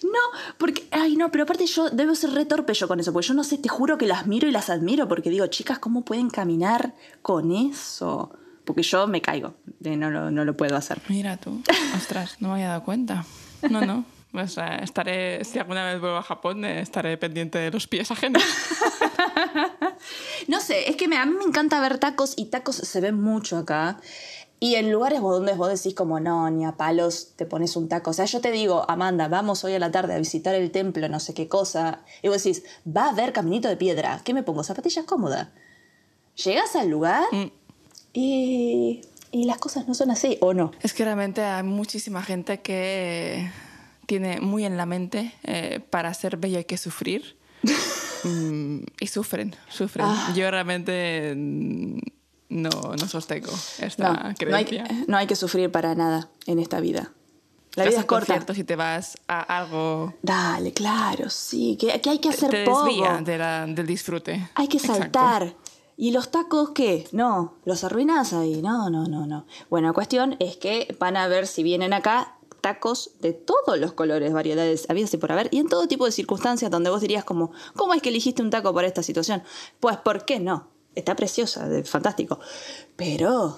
No, 0.04 0.20
porque, 0.58 0.88
ay, 0.92 1.16
no, 1.16 1.32
pero 1.32 1.44
aparte 1.46 1.66
yo 1.66 1.90
debo 1.90 2.14
ser 2.16 2.32
re 2.32 2.46
torpe 2.46 2.74
yo 2.74 2.88
con 2.88 3.00
eso, 3.00 3.12
porque 3.14 3.28
yo 3.28 3.34
no 3.34 3.44
sé, 3.44 3.58
te 3.58 3.70
juro 3.70 3.98
que 3.98 4.06
las 4.06 4.28
miro 4.28 4.48
y 4.48 4.52
las 4.52 4.70
admiro, 4.70 5.08
porque 5.08 5.30
digo, 5.30 5.48
chicas, 5.48 5.80
¿cómo 5.80 6.04
pueden 6.04 6.30
caminar 6.30 6.94
con 7.22 7.52
eso? 7.52 8.32
Porque 8.66 8.84
yo 8.84 9.08
me 9.08 9.22
caigo, 9.22 9.56
eh, 9.84 9.96
no, 9.98 10.12
lo- 10.12 10.30
no 10.32 10.46
lo 10.46 10.56
puedo 10.56 10.76
hacer. 10.76 11.02
Mira 11.10 11.38
tú. 11.38 11.62
Ostras, 11.96 12.36
no 12.40 12.50
me 12.50 12.54
había 12.56 12.68
dado 12.70 12.84
cuenta. 12.84 13.26
No, 13.70 13.82
no. 13.86 14.06
O 14.34 14.48
sea, 14.48 14.78
estaré, 14.78 15.44
si 15.44 15.60
alguna 15.60 15.86
vez 15.86 16.00
vuelvo 16.00 16.18
a 16.18 16.24
Japón, 16.24 16.64
eh, 16.64 16.80
estaré 16.82 17.18
pendiente 17.18 17.58
de 17.60 17.70
los 17.72 17.88
pies 17.88 18.12
ajenos. 18.12 18.42
No 20.48 20.60
sé, 20.60 20.90
es 20.90 20.96
que 20.96 21.08
me- 21.08 21.18
a 21.18 21.26
mí 21.26 21.36
me 21.38 21.44
encanta 21.44 21.80
ver 21.80 21.98
tacos 22.00 22.34
y 22.36 22.46
tacos 22.46 22.76
se 22.76 23.02
ven 23.02 23.20
mucho 23.22 23.58
acá. 23.58 24.00
Y 24.60 24.76
en 24.76 24.92
lugares 24.92 25.22
donde 25.22 25.54
vos 25.54 25.70
decís 25.70 25.96
como, 25.96 26.20
no, 26.20 26.50
ni 26.52 26.66
a 26.66 26.74
palos 26.74 27.34
te 27.36 27.46
pones 27.46 27.76
un 27.76 27.88
taco. 27.90 28.12
O 28.12 28.14
sea, 28.14 28.26
yo 28.26 28.42
te 28.42 28.52
digo, 28.52 28.86
Amanda, 28.90 29.28
vamos 29.28 29.64
hoy 29.64 29.74
a 29.74 29.80
la 29.80 29.92
tarde 29.92 30.14
a 30.14 30.18
visitar 30.20 30.54
el 30.56 30.72
templo, 30.72 31.08
no 31.10 31.20
sé 31.20 31.34
qué 31.34 31.48
cosa. 31.48 32.02
Y 32.22 32.28
vos 32.28 32.44
decís, 32.44 32.64
va 32.86 33.06
a 33.06 33.10
haber 33.10 33.34
caminito 33.34 33.68
de 33.70 33.78
piedra. 33.78 34.22
¿Qué 34.24 34.34
me 34.34 34.44
pongo? 34.44 34.64
Zapatillas 34.64 35.06
cómodas. 35.06 35.50
Llegas 36.44 36.76
al 36.76 36.90
lugar 36.90 37.24
Mm. 37.32 37.52
y, 38.14 39.02
y 39.32 39.46
las 39.46 39.58
cosas 39.58 39.88
no 39.88 39.94
son 39.96 40.12
así, 40.12 40.38
¿o 40.42 40.54
no? 40.54 40.72
Es 40.82 40.94
que 40.94 41.06
realmente 41.06 41.42
hay 41.44 41.64
muchísima 41.64 42.22
gente 42.24 42.62
que 42.62 43.52
tiene 44.06 44.42
muy 44.42 44.66
en 44.66 44.78
la 44.78 44.86
mente 44.86 45.34
eh, 45.44 45.80
para 45.90 46.14
ser 46.14 46.38
bello 46.38 46.58
hay 46.58 46.66
que 46.66 46.78
sufrir. 46.78 47.38
Mm, 48.24 48.80
y 49.00 49.08
sufren, 49.08 49.56
sufren. 49.70 50.06
Ah. 50.08 50.34
Yo 50.36 50.50
realmente 50.52 51.34
mm, 51.36 51.98
no, 52.50 52.70
no 52.70 53.08
sostengo 53.08 53.52
esta 53.80 54.14
No, 54.14 54.20
no 54.24 54.28
hay, 54.56 54.66
creencia. 54.66 54.88
no 55.08 55.18
hay 55.18 55.28
que 55.28 55.36
sufrir 55.36 55.72
para 55.72 55.96
nada 55.96 56.30
en 56.46 56.60
esta 56.60 56.80
vida. 56.80 57.12
La 57.76 57.86
vida 57.86 58.00
es 58.00 58.06
corta. 58.06 58.54
si 58.54 58.66
te 58.66 58.76
vas 58.76 59.18
a 59.30 59.40
algo 59.60 60.14
Dale, 60.22 60.74
claro, 60.74 61.30
sí, 61.30 61.78
que, 61.80 62.02
que 62.02 62.10
hay 62.10 62.20
que 62.20 62.30
te 62.30 62.36
hacer 62.46 62.66
poco. 62.66 62.84
desvía 62.84 63.22
de 63.24 63.38
la- 63.38 63.66
del 63.66 63.88
disfrute. 63.88 64.50
Hay 64.56 64.68
que 64.68 64.76
Exacto. 64.78 65.04
saltar. 65.04 65.54
¿Y 65.96 66.12
los 66.12 66.32
tacos 66.32 66.72
qué? 66.72 67.08
No, 67.14 67.54
los 67.64 67.84
arruinás 67.86 68.34
ahí. 68.34 68.62
No, 68.62 68.90
no, 68.90 69.06
no, 69.08 69.26
no. 69.26 69.46
Bueno, 69.70 69.88
la 69.88 69.94
cuestión 69.94 70.36
es 70.40 70.58
que 70.58 70.94
van 71.00 71.16
a 71.16 71.28
ver 71.28 71.48
si 71.48 71.64
vienen 71.64 71.94
acá 71.94 72.36
tacos 72.62 73.12
de 73.20 73.34
todos 73.34 73.78
los 73.80 73.94
colores, 73.94 74.32
variedades, 74.32 74.90
habidas 74.90 75.14
y 75.14 75.18
por 75.18 75.32
haber, 75.32 75.50
y 75.52 75.58
en 75.60 75.68
todo 75.68 75.88
tipo 75.88 76.06
de 76.06 76.12
circunstancias 76.12 76.70
donde 76.72 76.90
vos 76.90 77.02
dirías 77.02 77.24
como, 77.24 77.52
¿cómo 77.76 77.94
es 77.94 78.02
que 78.02 78.10
elegiste 78.10 78.42
un 78.42 78.50
taco 78.52 78.74
para 78.74 78.88
esta 78.88 79.04
situación? 79.04 79.44
Pues, 79.80 79.98
¿por 79.98 80.26
qué 80.26 80.40
no? 80.40 80.70
Está 80.96 81.16
preciosa, 81.16 81.68
de- 81.68 81.84
fantástico. 81.84 82.40
Pero, 82.96 83.58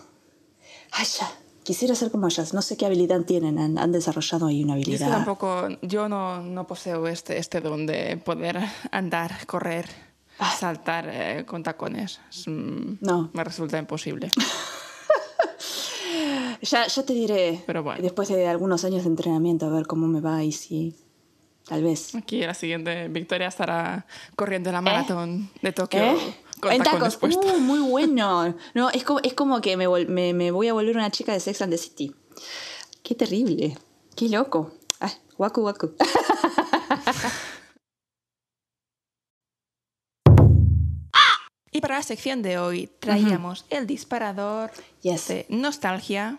ay, 0.91 1.05
ya, 1.19 1.31
quisiera 1.63 1.95
ser 1.95 2.11
como 2.11 2.27
ellas. 2.27 2.53
No 2.53 2.61
sé 2.61 2.77
qué 2.77 2.85
habilidad 2.85 3.21
tienen, 3.21 3.57
han, 3.59 3.77
han 3.77 3.91
desarrollado 3.91 4.47
ahí 4.47 4.63
una 4.63 4.73
es 4.77 4.83
habilidad. 4.85 5.09
tampoco, 5.11 5.67
yo 5.81 6.07
no, 6.09 6.41
no 6.41 6.65
poseo 6.67 7.07
este, 7.07 7.37
este 7.37 7.59
don 7.61 7.85
de 7.85 8.17
poder 8.17 8.59
andar, 8.91 9.45
correr, 9.47 9.87
Ah. 10.39 10.51
saltar 10.59 11.07
eh, 11.11 11.45
con 11.45 11.61
tacones. 11.61 12.19
Es, 12.29 12.47
mm, 12.47 12.97
No. 13.01 13.29
Me 13.33 13.43
resulta 13.43 13.77
imposible. 13.77 14.31
Ya, 16.63 16.87
ya 16.87 17.03
te 17.03 17.13
diré, 17.13 17.61
Pero 17.67 17.83
bueno. 17.83 18.01
después 18.01 18.29
de 18.29 18.47
algunos 18.47 18.85
años 18.85 19.03
de 19.03 19.09
entrenamiento, 19.09 19.65
a 19.65 19.69
ver 19.69 19.85
cómo 19.85 20.07
me 20.07 20.21
va 20.21 20.43
y 20.43 20.51
si, 20.53 20.95
tal 21.67 21.83
vez. 21.83 22.15
Aquí 22.15 22.39
la 22.41 22.53
siguiente 22.53 23.09
Victoria 23.09 23.47
estará 23.47 24.05
corriendo 24.37 24.71
la 24.71 24.79
maratón 24.81 25.49
de 25.61 25.73
Tokio 25.73 26.01
¿Eh? 26.01 26.35
con 26.61 26.71
en 26.71 26.81
tacos. 26.81 27.17
puestos. 27.17 27.45
Uh, 27.53 27.59
muy 27.59 27.79
bueno. 27.79 28.55
No, 28.73 28.89
es 28.91 29.03
como, 29.03 29.19
es 29.23 29.33
como 29.33 29.59
que 29.59 29.75
me, 29.75 29.87
me, 30.05 30.33
me 30.33 30.51
voy 30.51 30.69
a 30.69 30.73
volver 30.73 30.95
una 30.95 31.11
chica 31.11 31.33
de 31.33 31.41
Sex 31.41 31.61
and 31.61 31.71
the 31.73 31.77
City. 31.77 32.15
Qué 33.03 33.13
terrible. 33.15 33.77
Qué 34.15 34.29
loco. 34.29 34.71
Ay, 35.01 35.11
guacu, 35.37 35.61
guacu. 35.61 35.93
Y 41.71 41.81
para 41.81 41.95
la 41.97 42.03
sección 42.03 42.41
de 42.43 42.59
hoy 42.59 42.89
traíamos 42.99 43.65
el 43.69 43.87
disparador 43.87 44.71
Yes. 45.01 45.27
de 45.27 45.45
nostalgia, 45.49 46.37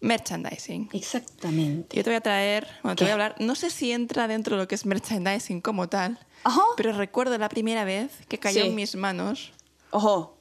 merchandising. 0.00 0.90
Exactamente. 0.92 1.96
Yo 1.96 2.04
te 2.04 2.10
voy 2.10 2.16
a 2.16 2.20
traer, 2.20 2.66
bueno, 2.82 2.96
te 2.96 3.04
voy 3.04 3.10
a 3.10 3.14
hablar, 3.14 3.34
no 3.40 3.54
sé 3.54 3.70
si 3.70 3.92
entra 3.92 4.28
dentro 4.28 4.56
de 4.56 4.62
lo 4.62 4.68
que 4.68 4.74
es 4.74 4.86
merchandising 4.86 5.60
como 5.60 5.88
tal, 5.88 6.18
Ajá. 6.44 6.60
pero 6.76 6.92
recuerdo 6.92 7.36
la 7.38 7.48
primera 7.48 7.84
vez 7.84 8.12
que 8.28 8.38
cayó 8.38 8.62
Sí. 8.62 8.68
en 8.68 8.74
mis 8.74 8.94
manos 8.96 9.52
Ojo. 9.90 10.38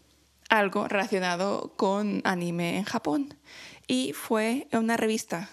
algo 0.49 0.87
relacionado 0.87 1.73
con 1.75 2.21
anime 2.23 2.77
en 2.77 2.83
Japón. 2.83 3.33
Y 3.87 4.13
fue 4.13 4.67
una 4.73 4.97
revista 4.97 5.49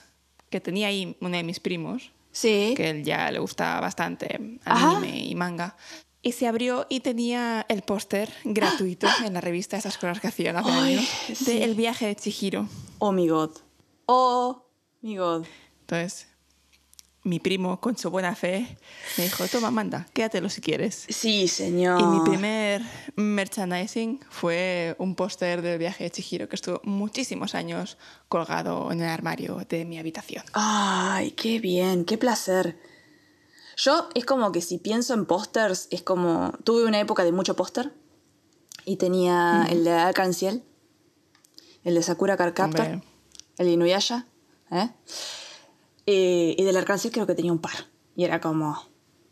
que 0.50 0.60
tenía 0.60 0.88
ahí 0.88 1.16
uno 1.20 1.36
de 1.36 1.42
mis 1.42 1.60
primos, 1.60 2.12
Sí. 2.32 2.74
que 2.76 2.90
él 2.90 3.04
ya 3.04 3.30
le 3.30 3.38
gusta 3.38 3.80
bastante 3.80 4.58
Ajá. 4.64 4.96
anime 4.98 5.18
y 5.24 5.34
manga. 5.34 5.76
Y 6.20 6.32
se 6.32 6.46
abrió 6.46 6.86
y 6.88 7.00
tenía 7.00 7.66
el 7.68 7.82
póster 7.82 8.32
gratuito 8.44 9.06
en 9.24 9.34
la 9.34 9.40
revista, 9.40 9.76
esas 9.76 9.98
cosas 9.98 10.20
que 10.20 10.28
hacían 10.28 10.56
hace 10.56 10.70
años, 10.70 11.04
sí. 11.34 11.44
de 11.44 11.64
El 11.64 11.74
viaje 11.74 12.06
de 12.06 12.16
Chihiro. 12.16 12.66
Oh 12.98 13.12
my 13.12 13.28
god. 13.28 13.50
Oh 14.06 14.66
my 15.02 15.16
god. 15.16 15.46
Entonces, 15.80 16.28
mi 17.24 17.40
primo, 17.40 17.80
con 17.80 17.96
su 17.96 18.10
buena 18.10 18.34
fe, 18.34 18.76
me 19.16 19.24
dijo, 19.24 19.48
toma, 19.48 19.70
manda, 19.70 20.06
quédatelo 20.12 20.50
si 20.50 20.60
quieres. 20.60 21.06
Sí, 21.08 21.48
señor. 21.48 22.00
Y 22.00 22.04
mi 22.04 22.20
primer 22.20 22.82
merchandising 23.16 24.20
fue 24.28 24.94
un 24.98 25.14
póster 25.14 25.62
del 25.62 25.78
viaje 25.78 26.04
de 26.04 26.10
Chihiro 26.10 26.48
que 26.48 26.56
estuvo 26.56 26.80
muchísimos 26.84 27.54
años 27.54 27.96
colgado 28.28 28.92
en 28.92 29.00
el 29.00 29.08
armario 29.08 29.58
de 29.68 29.86
mi 29.86 29.98
habitación. 29.98 30.44
Ay, 30.52 31.30
qué 31.32 31.60
bien, 31.60 32.04
qué 32.04 32.18
placer. 32.18 32.78
Yo 33.76 34.08
es 34.14 34.24
como 34.26 34.52
que 34.52 34.60
si 34.60 34.78
pienso 34.78 35.14
en 35.14 35.24
pósters, 35.24 35.88
es 35.90 36.02
como. 36.02 36.52
Tuve 36.62 36.84
una 36.84 37.00
época 37.00 37.24
de 37.24 37.32
mucho 37.32 37.56
póster 37.56 37.94
y 38.84 38.96
tenía 38.96 39.66
el 39.70 39.82
de 39.84 39.92
Arcanciel, 39.92 40.62
el 41.82 41.94
de 41.94 42.02
Sakura 42.02 42.36
Card 42.36 42.54
Captor, 42.54 42.86
Hombre. 42.86 43.13
El 43.58 43.68
Inuyasha, 43.68 44.26
¿eh? 44.70 44.90
Y 46.06 46.62
del 46.62 46.76
Arcanciel 46.76 47.12
creo 47.12 47.26
que 47.26 47.34
tenía 47.34 47.52
un 47.52 47.58
par. 47.60 47.86
Y 48.16 48.24
era 48.24 48.40
como. 48.40 48.76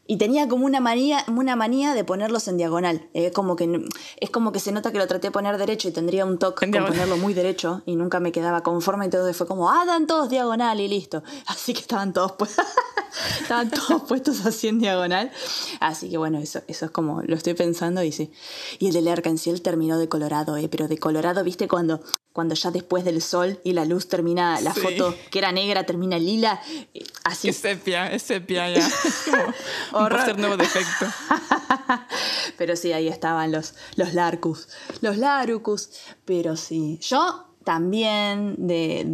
Y 0.04 0.16
tenía 0.16 0.48
como 0.48 0.66
una 0.66 0.80
manía, 0.80 1.24
una 1.28 1.54
manía 1.54 1.94
de 1.94 2.02
ponerlos 2.02 2.48
en 2.48 2.56
diagonal. 2.56 3.08
Eh, 3.14 3.30
como 3.30 3.54
que, 3.54 3.86
es 4.20 4.30
como 4.30 4.50
que 4.50 4.58
se 4.58 4.72
nota 4.72 4.90
que 4.90 4.98
lo 4.98 5.06
traté 5.06 5.28
de 5.28 5.30
poner 5.30 5.56
derecho 5.58 5.88
y 5.88 5.92
tendría 5.92 6.26
un 6.26 6.38
toque 6.38 6.68
con 6.70 6.84
ponerlo 6.86 7.16
muy 7.18 7.34
derecho 7.34 7.82
y 7.86 7.94
nunca 7.94 8.18
me 8.18 8.32
quedaba 8.32 8.62
conforme. 8.62 9.04
Entonces 9.04 9.36
fue 9.36 9.46
como, 9.46 9.70
ah, 9.70 9.84
dan 9.86 10.06
todos 10.08 10.28
diagonal 10.28 10.80
y 10.80 10.88
listo. 10.88 11.22
Así 11.46 11.72
que 11.72 11.80
estaban 11.80 12.12
todos, 12.12 12.32
pu- 12.32 12.48
estaban 13.42 13.70
todos 13.70 14.02
puestos 14.08 14.44
así 14.44 14.68
en 14.68 14.80
diagonal. 14.80 15.30
Así 15.78 16.10
que 16.10 16.18
bueno, 16.18 16.38
eso, 16.38 16.60
eso 16.66 16.86
es 16.86 16.90
como, 16.90 17.22
lo 17.22 17.36
estoy 17.36 17.54
pensando 17.54 18.02
y 18.02 18.10
sí. 18.10 18.32
Y 18.80 18.88
el 18.88 18.94
del 18.94 19.06
arcanciel 19.08 19.62
terminó 19.62 19.98
de 19.98 20.08
colorado, 20.08 20.56
eh, 20.56 20.68
pero 20.68 20.88
de 20.88 20.98
colorado, 20.98 21.44
¿viste? 21.44 21.68
Cuando, 21.68 22.00
cuando 22.32 22.54
ya 22.54 22.70
después 22.70 23.04
del 23.04 23.20
sol 23.20 23.60
y 23.62 23.72
la 23.72 23.84
luz 23.84 24.08
termina, 24.08 24.60
la 24.60 24.72
Sí. 24.72 24.80
foto 24.80 25.14
que 25.30 25.38
era 25.38 25.52
negra 25.52 25.84
termina 25.84 26.18
lila. 26.18 26.60
eh, 26.94 27.04
Así. 27.24 27.48
Es 27.50 27.56
sepia, 27.58 28.10
es 28.10 28.22
sepia 28.22 28.70
ya. 28.70 28.88
Como 29.92 30.06
un 30.06 30.40
nuevo 30.40 30.56
de 30.56 30.64
efecto. 30.64 31.06
Pero 32.58 32.76
sí, 32.76 32.92
ahí 32.92 33.08
estaban 33.08 33.52
los, 33.52 33.74
los 33.96 34.14
Larcus, 34.14 34.68
los 35.00 35.16
Larucus. 35.18 35.90
Pero 36.24 36.56
sí, 36.56 36.98
yo 37.02 37.44
también 37.64 38.54
de, 38.66 39.06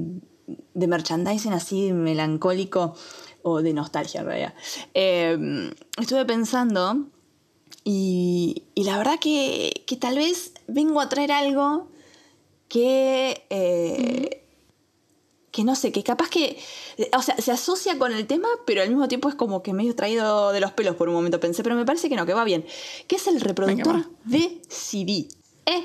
de 0.75 0.87
merchandising 0.87 1.53
así 1.53 1.93
melancólico 1.93 2.95
o 3.43 3.63
de 3.63 3.73
nostalgia 3.73 4.21
en 4.21 4.27
realidad. 4.27 4.55
eh, 4.95 5.71
estuve 5.99 6.25
pensando 6.25 7.07
y, 7.85 8.65
y 8.75 8.85
la 8.85 8.99
verdad 8.99 9.19
que, 9.21 9.85
que 9.87 9.97
tal 9.97 10.17
vez 10.17 10.53
vengo 10.67 11.01
a 11.01 11.09
traer 11.09 11.33
algo 11.33 11.91
que... 12.69 13.47
eh, 13.51 14.45
que 15.51 15.65
no 15.65 15.75
sé, 15.75 15.91
que 15.91 16.05
capaz 16.05 16.29
que, 16.29 16.57
o 17.17 17.23
sea, 17.23 17.37
se 17.39 17.51
asocia 17.51 17.99
con 17.99 18.13
el 18.13 18.29
tema, 18.29 18.47
pero 18.65 18.83
al 18.83 18.89
mismo 18.91 19.09
tiempo 19.09 19.29
es 19.29 19.35
como 19.35 19.61
que 19.63 19.73
medio 19.73 19.93
traído 19.97 20.53
de 20.53 20.61
los 20.61 20.71
pelos 20.73 20.95
por 20.95 21.09
un 21.09 21.15
momento 21.15 21.41
pensé, 21.41 21.65
pero 21.65 21.75
me 21.75 21.85
parece 21.85 22.09
que 22.09 22.15
no, 22.15 22.27
que 22.27 22.35
va 22.35 22.45
bien. 22.45 22.65
Que 23.09 23.17
es 23.17 23.27
el 23.27 23.41
reproductor 23.41 23.95
Venga, 23.95 24.11
de 24.25 24.63
CD. 24.69 25.27
¿Eh? 25.67 25.85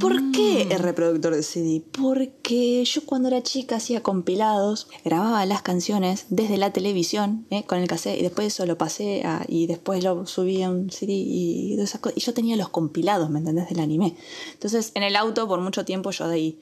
¿Por 0.00 0.32
qué 0.32 0.62
el 0.70 0.78
reproductor 0.80 1.34
de 1.34 1.42
CD? 1.42 1.82
Porque 1.92 2.84
yo 2.84 3.00
cuando 3.06 3.28
era 3.28 3.42
chica 3.42 3.76
hacía 3.76 4.02
compilados, 4.02 4.88
grababa 5.04 5.44
las 5.46 5.62
canciones 5.62 6.26
desde 6.28 6.56
la 6.58 6.72
televisión 6.72 7.46
¿eh? 7.50 7.64
con 7.64 7.78
el 7.78 7.88
cassette 7.88 8.18
y 8.18 8.22
después 8.22 8.48
eso 8.48 8.66
lo 8.66 8.76
pasé 8.76 9.24
a- 9.24 9.44
y 9.48 9.66
después 9.66 10.04
lo 10.04 10.26
subí 10.26 10.62
a 10.62 10.70
un 10.70 10.90
CD 10.90 11.12
y, 11.14 11.72
todas 11.76 11.90
esas 11.90 12.00
cosas. 12.00 12.18
y 12.18 12.20
yo 12.20 12.34
tenía 12.34 12.56
los 12.56 12.68
compilados, 12.68 13.30
¿me 13.30 13.38
entendés? 13.38 13.68
Del 13.70 13.80
anime. 13.80 14.14
Entonces 14.52 14.92
en 14.94 15.02
el 15.04 15.16
auto 15.16 15.48
por 15.48 15.60
mucho 15.60 15.84
tiempo 15.84 16.10
yo 16.10 16.28
de 16.28 16.34
ahí 16.34 16.60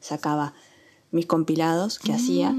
sacaba 0.00 0.54
mis 1.10 1.26
compilados 1.26 1.98
que 1.98 2.12
hacía. 2.12 2.54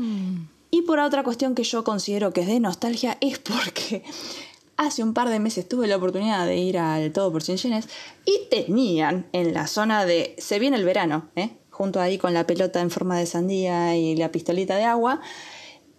Y 0.72 0.82
por 0.84 1.00
otra 1.00 1.24
cuestión 1.24 1.56
que 1.56 1.64
yo 1.64 1.84
considero 1.84 2.32
que 2.34 2.42
es 2.42 2.48
de 2.48 2.60
nostalgia 2.60 3.18
es 3.22 3.40
porque 3.40 4.04
hace 4.80 5.04
un 5.04 5.14
par 5.14 5.30
de 5.30 5.40
meses 5.40 5.68
tuve 5.68 5.88
la 5.88 5.98
oportunidad 5.98 6.46
de 6.46 6.56
ir 6.56 6.78
al 6.78 7.12
Todo 7.12 7.34
por 7.34 7.44
100 7.44 7.58
Yenes 7.58 7.90
y 8.24 8.48
tenían 8.50 9.28
en 9.34 9.54
la 9.54 9.68
zona 9.68 10.06
de... 10.06 10.36
Se 10.38 10.58
viene 10.58 10.78
el 10.78 10.86
verano, 10.86 11.28
¿eh? 11.36 11.50
junto 11.70 12.00
ahí 12.00 12.18
con 12.18 12.34
la 12.34 12.48
pelota 12.48 12.80
en 12.80 12.90
forma 12.90 13.18
de 13.18 13.26
sandía 13.26 13.98
y 13.98 14.16
la 14.16 14.32
pistolita 14.32 14.78
de 14.78 14.86
agua, 14.86 15.20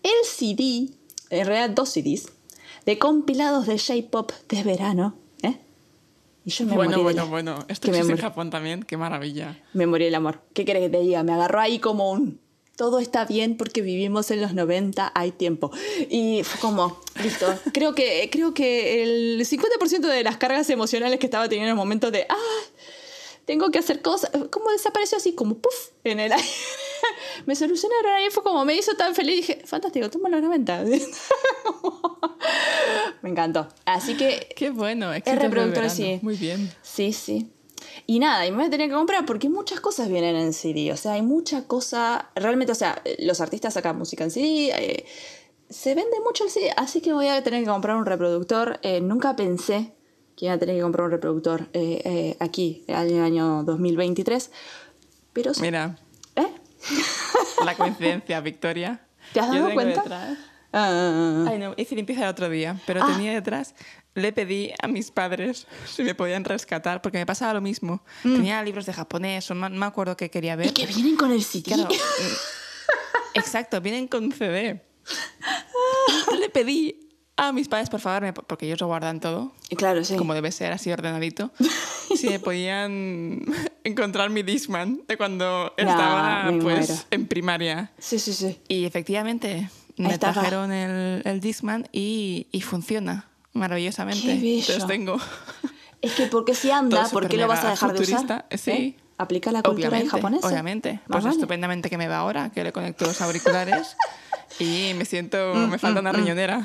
el 0.03 0.25
CD, 0.25 0.89
en 1.29 1.47
realidad 1.47 1.71
dos 1.71 1.91
CDs, 1.91 2.33
de 2.87 2.99
compilados 2.99 3.67
de 3.67 3.79
J-Pop 3.79 4.33
de 4.49 4.63
verano. 4.63 5.15
¿eh? 5.43 5.59
Y 6.47 6.51
yo 6.51 6.65
me 6.65 6.75
bueno, 6.75 6.93
morí 6.93 7.03
bueno, 7.03 7.27
bueno. 7.27 7.59
Esto 7.69 7.89
existe 7.89 8.13
en 8.13 8.19
Japón 8.19 8.49
también, 8.49 8.83
qué 8.83 8.97
maravilla. 8.97 9.63
Me 9.75 9.87
morí 9.87 10.07
el 10.07 10.15
amor. 10.15 10.41
¿Qué 10.55 10.65
querés 10.65 10.85
que 10.85 10.89
te 10.89 11.01
diga? 11.01 11.23
Me 11.23 11.35
agarró 11.35 11.61
ahí 11.61 11.81
como 11.81 12.11
un 12.11 12.41
todo 12.81 12.99
está 12.99 13.27
bien 13.27 13.59
porque 13.59 13.83
vivimos 13.83 14.31
en 14.31 14.41
los 14.41 14.55
90, 14.55 15.13
hay 15.15 15.33
tiempo. 15.33 15.71
Y 16.09 16.43
fue 16.45 16.59
como, 16.61 16.99
listo. 17.23 17.47
Creo 17.75 17.95
que, 17.95 18.31
creo 18.33 18.55
que 18.55 19.03
el 19.03 19.47
50% 19.47 20.01
de 20.01 20.25
las 20.25 20.39
cargas 20.39 20.71
emocionales 20.71 21.19
que 21.19 21.27
estaba 21.27 21.47
teniendo 21.47 21.67
en 21.67 21.73
el 21.73 21.77
momento 21.77 22.11
de, 22.11 22.25
ah, 22.31 22.61
tengo 23.45 23.71
que 23.71 23.79
hacer 23.79 24.01
cosas, 24.01 24.31
como 24.49 24.71
desapareció 24.71 25.19
así, 25.19 25.35
como 25.35 25.59
puff, 25.59 25.91
en 26.05 26.21
el 26.21 26.33
aire. 26.33 26.49
me 27.45 27.55
solucionaron 27.55 28.15
ahí, 28.15 28.31
fue 28.31 28.43
como, 28.43 28.65
me 28.65 28.75
hizo 28.75 28.95
tan 28.95 29.15
feliz, 29.15 29.47
dije, 29.47 29.63
fantástico, 29.67 30.09
toma 30.09 30.31
los 30.31 30.41
90. 30.41 30.85
me 33.21 33.29
encantó. 33.29 33.69
Así 33.85 34.17
que... 34.17 34.55
Qué 34.57 34.71
bueno, 34.71 35.13
el 35.13 35.23
reproductor 35.23 35.91
sí. 35.91 36.19
Muy 36.23 36.37
bien. 36.37 36.73
Sí, 36.81 37.13
sí. 37.13 37.51
Y 38.11 38.19
nada, 38.19 38.45
y 38.45 38.51
me 38.51 38.57
voy 38.57 38.67
a 38.67 38.71
tener 38.71 38.89
que 38.89 38.97
comprar 38.97 39.25
porque 39.25 39.49
muchas 39.49 39.79
cosas 39.79 40.09
vienen 40.09 40.35
en 40.35 40.53
CD. 40.53 40.91
O 40.91 40.97
sea, 40.97 41.13
hay 41.13 41.23
mucha 41.23 41.69
cosa. 41.69 42.29
Realmente, 42.35 42.73
o 42.73 42.75
sea, 42.75 43.01
los 43.21 43.41
artistas 43.41 43.75
sacan 43.75 43.97
música 43.97 44.25
en 44.25 44.33
CD. 44.33 44.73
Eh, 44.77 45.07
se 45.69 45.95
vende 45.95 46.19
mucho 46.25 46.43
el 46.43 46.51
CD. 46.51 46.73
Así 46.77 47.03
que 47.03 47.13
voy 47.13 47.29
a 47.29 47.41
tener 47.45 47.63
que 47.63 47.71
comprar 47.71 47.95
un 47.95 48.05
reproductor. 48.05 48.81
Eh, 48.83 49.01
nunca 49.01 49.37
pensé 49.37 49.93
que 50.35 50.47
iba 50.47 50.55
a 50.55 50.59
tener 50.59 50.75
que 50.75 50.83
comprar 50.83 51.05
un 51.05 51.13
reproductor 51.13 51.69
eh, 51.73 52.37
aquí, 52.41 52.83
en 52.89 52.97
el 52.97 53.23
año 53.23 53.63
2023. 53.63 54.51
Pero 55.33 55.53
Mira. 55.61 55.97
¿Eh? 56.35 56.49
La 57.65 57.77
coincidencia, 57.77 58.41
Victoria. 58.41 59.07
¿Te 59.33 59.39
has 59.39 59.53
dado 59.53 59.73
cuenta? 59.73 60.37
Detrás. 60.73 60.93
Ah. 60.93 61.47
Ay, 61.49 61.59
no, 61.59 61.75
hice 61.77 61.97
limpieza 61.97 62.23
el 62.23 62.29
otro 62.29 62.49
día, 62.49 62.81
pero 62.87 63.03
ah. 63.03 63.07
tenía 63.13 63.33
detrás. 63.33 63.75
Le 64.15 64.33
pedí 64.33 64.73
a 64.81 64.89
mis 64.89 65.11
padres 65.11 65.67
si 65.87 66.03
me 66.03 66.15
podían 66.15 66.45
rescatar, 66.45 67.03
porque 67.03 67.19
me 67.19 67.27
pasaba 67.27 67.55
lo 67.55 67.61
mismo. 67.61 68.03
Mm. 68.25 68.37
Tenía 68.37 68.63
libros 68.63 68.87
de 68.87 68.93
japonés, 68.93 69.51
o 69.51 69.55
no, 69.55 69.69
me 69.69 69.87
acuerdo 69.87 70.17
qué 70.17 70.31
quería 70.31 70.57
ver. 70.57 70.67
Y 70.67 70.71
que 70.71 70.87
vienen 70.87 71.17
con 71.17 71.33
el 71.33 71.43
CD. 71.43 71.77
Mm, 71.77 71.89
exacto, 73.35 73.81
vienen 73.81 74.07
con 74.07 74.31
CD. 74.33 74.83
Le 76.39 76.49
pedí 76.51 77.11
a 77.37 77.53
mis 77.53 77.69
padres, 77.69 77.89
por 77.89 78.01
favor, 78.01 78.35
porque 78.47 78.67
ellos 78.67 78.81
lo 78.81 78.87
guardan 78.87 79.19
todo. 79.19 79.53
Claro, 79.77 80.05
sí. 80.05 80.15
Como 80.17 80.35
debe 80.35 80.53
ser, 80.53 80.73
así 80.73 80.93
ordenadito. 80.93 81.51
si 82.17 82.29
me 82.29 82.39
podían 82.39 83.43
encontrar 83.85 84.31
mi 84.31 84.43
Discman 84.43 85.03
de 85.09 85.17
cuando 85.17 85.73
estaba 85.77 86.53
pues, 86.61 87.07
en 87.11 87.27
primaria. 87.27 87.93
Sí, 87.99 88.19
sí, 88.19 88.35
sí. 88.35 88.61
Y 88.69 88.85
efectivamente 88.85 89.71
me 90.09 90.19
trajeron 90.19 90.73
el, 90.73 91.23
el 91.25 91.41
Discman 91.41 91.89
y, 91.93 92.47
y, 92.53 92.61
funciona 92.61 93.29
maravillosamente. 93.53 94.27
Qué 94.27 94.35
bello. 94.35 94.61
Entonces 94.61 94.87
tengo. 94.87 95.17
Es 96.03 96.15
que 96.15 96.27
porque 96.29 96.55
si 96.55 96.71
anda, 96.71 97.07
¿por 97.09 97.29
qué 97.29 97.37
lo 97.37 97.47
vas 97.47 97.65
a 97.65 97.71
dejar 97.71 97.93
de 97.93 98.03
usar? 98.03 98.47
Sí. 98.57 98.71
¿Eh? 98.71 98.97
¿Aplica 99.19 99.53
la 99.53 99.63
cultura 99.63 100.01
en 100.01 100.09
japonés? 100.09 100.43
Obviamente. 100.43 101.01
Pues 101.07 101.27
estupendamente 101.27 101.91
que 101.91 101.99
me 101.99 102.09
va 102.09 102.19
ahora, 102.19 102.51
que 102.51 102.65
le 102.65 102.73
conecto 102.73 103.05
los 103.05 103.21
auriculares. 103.21 103.97
Y 104.59 104.93
me 104.95 105.05
siento, 105.05 105.55
mm, 105.55 105.71
me 105.71 105.79
falta 105.79 106.01
mm, 106.01 106.05
una 106.05 106.13
mm. 106.13 106.17
riñonera. 106.17 106.65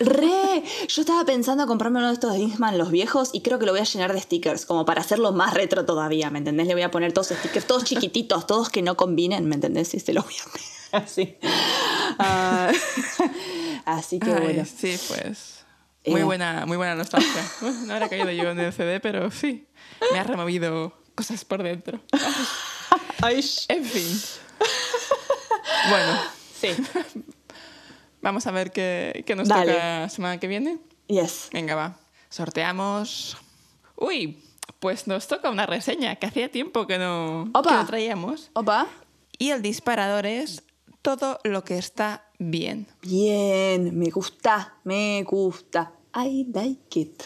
Re, 0.00 0.62
yo 0.86 1.00
estaba 1.00 1.24
pensando 1.24 1.66
comprarme 1.66 1.98
uno 1.98 2.08
de 2.08 2.14
estos 2.14 2.34
Disman, 2.34 2.76
los 2.76 2.90
viejos, 2.90 3.30
y 3.32 3.40
creo 3.40 3.58
que 3.58 3.64
lo 3.64 3.72
voy 3.72 3.80
a 3.80 3.84
llenar 3.84 4.12
de 4.12 4.20
stickers, 4.20 4.66
como 4.66 4.84
para 4.84 5.00
hacerlo 5.00 5.32
más 5.32 5.54
retro 5.54 5.84
todavía, 5.84 6.30
¿me 6.30 6.38
entendés? 6.38 6.66
Le 6.66 6.74
voy 6.74 6.82
a 6.82 6.90
poner 6.90 7.12
todos 7.12 7.28
stickers, 7.28 7.66
todos 7.66 7.84
chiquititos, 7.84 8.46
todos 8.46 8.68
que 8.68 8.82
no 8.82 8.96
combinen, 8.96 9.46
¿me 9.46 9.54
entendés? 9.54 9.94
Y 9.94 10.00
se 10.00 10.12
los 10.12 10.24
voy 10.24 10.34
a 10.34 10.44
así. 11.04 11.38
Ah, 12.18 12.70
así 13.86 14.18
que 14.18 14.30
bueno. 14.30 14.64
Sí, 14.64 14.98
pues. 15.08 15.64
Muy 16.06 16.20
eh. 16.20 16.24
buena, 16.24 16.66
muy 16.66 16.76
buena 16.76 16.94
nostalgia. 16.94 17.44
no 17.86 17.94
habrá 17.94 18.08
caído 18.08 18.30
yo 18.30 18.50
en 18.50 18.60
el 18.60 18.72
CD, 18.72 19.00
pero 19.00 19.30
sí, 19.30 19.66
me 20.12 20.18
ha 20.18 20.24
removido 20.24 20.92
cosas 21.14 21.44
por 21.44 21.62
dentro. 21.62 22.00
en 23.68 23.84
fin. 23.84 24.20
Bueno. 25.88 26.20
Sí. 26.60 26.68
Vamos 28.20 28.46
a 28.46 28.52
ver 28.52 28.70
qué, 28.70 29.24
qué 29.26 29.34
nos 29.34 29.48
toca 29.48 29.64
la 29.64 30.08
semana 30.08 30.38
que 30.38 30.46
viene. 30.46 30.78
Yes. 31.08 31.48
Venga, 31.52 31.74
va. 31.74 31.96
Sorteamos. 32.28 33.36
Uy, 33.96 34.42
pues 34.78 35.06
nos 35.06 35.26
toca 35.28 35.50
una 35.50 35.66
reseña 35.66 36.16
que 36.16 36.26
hacía 36.26 36.50
tiempo 36.50 36.86
que 36.86 36.98
no, 36.98 37.50
que 37.52 37.86
traíamos. 37.86 38.50
Opa. 38.52 38.86
Y 39.38 39.50
el 39.50 39.62
disparador 39.62 40.26
es 40.26 40.62
todo 41.02 41.40
lo 41.42 41.64
que 41.64 41.76
está 41.78 42.30
bien. 42.38 42.86
Bien, 43.02 43.96
me 43.98 44.10
gusta, 44.10 44.76
me 44.84 45.22
gusta. 45.24 45.92
I 46.14 46.46
like 46.52 47.00
it. 47.00 47.22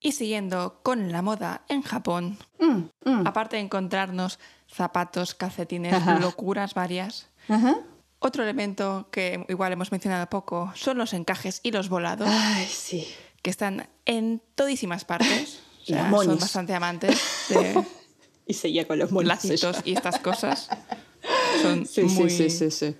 Y 0.00 0.12
siguiendo 0.12 0.80
con 0.82 1.10
la 1.10 1.22
moda 1.22 1.64
en 1.68 1.80
Japón, 1.80 2.36
mm, 2.58 3.10
mm. 3.10 3.26
aparte 3.26 3.56
de 3.56 3.62
encontrarnos 3.62 4.38
zapatos, 4.68 5.34
calcetines, 5.34 6.04
locuras 6.20 6.74
varias, 6.74 7.30
otro 8.18 8.42
elemento 8.42 9.08
que 9.10 9.46
igual 9.48 9.72
hemos 9.72 9.92
mencionado 9.92 10.28
poco 10.28 10.70
son 10.74 10.98
los 10.98 11.14
encajes 11.14 11.60
y 11.62 11.70
los 11.70 11.88
volados, 11.88 12.28
Ay, 12.30 12.66
sí. 12.66 13.08
que 13.40 13.48
están 13.48 13.88
en 14.04 14.42
todísimas 14.54 15.06
partes. 15.06 15.62
son 15.86 16.38
bastante 16.38 16.74
amantes 16.74 17.20
de 17.48 17.84
y 18.46 18.54
seguía 18.54 18.86
con 18.86 18.98
los 18.98 19.12
lacitos 19.12 19.78
y 19.84 19.94
estas 19.94 20.18
cosas. 20.18 20.68
Son 21.62 21.86
sí, 21.86 22.02
muy 22.02 22.28
sí, 22.30 22.50
sí, 22.50 22.70
sí, 22.70 22.94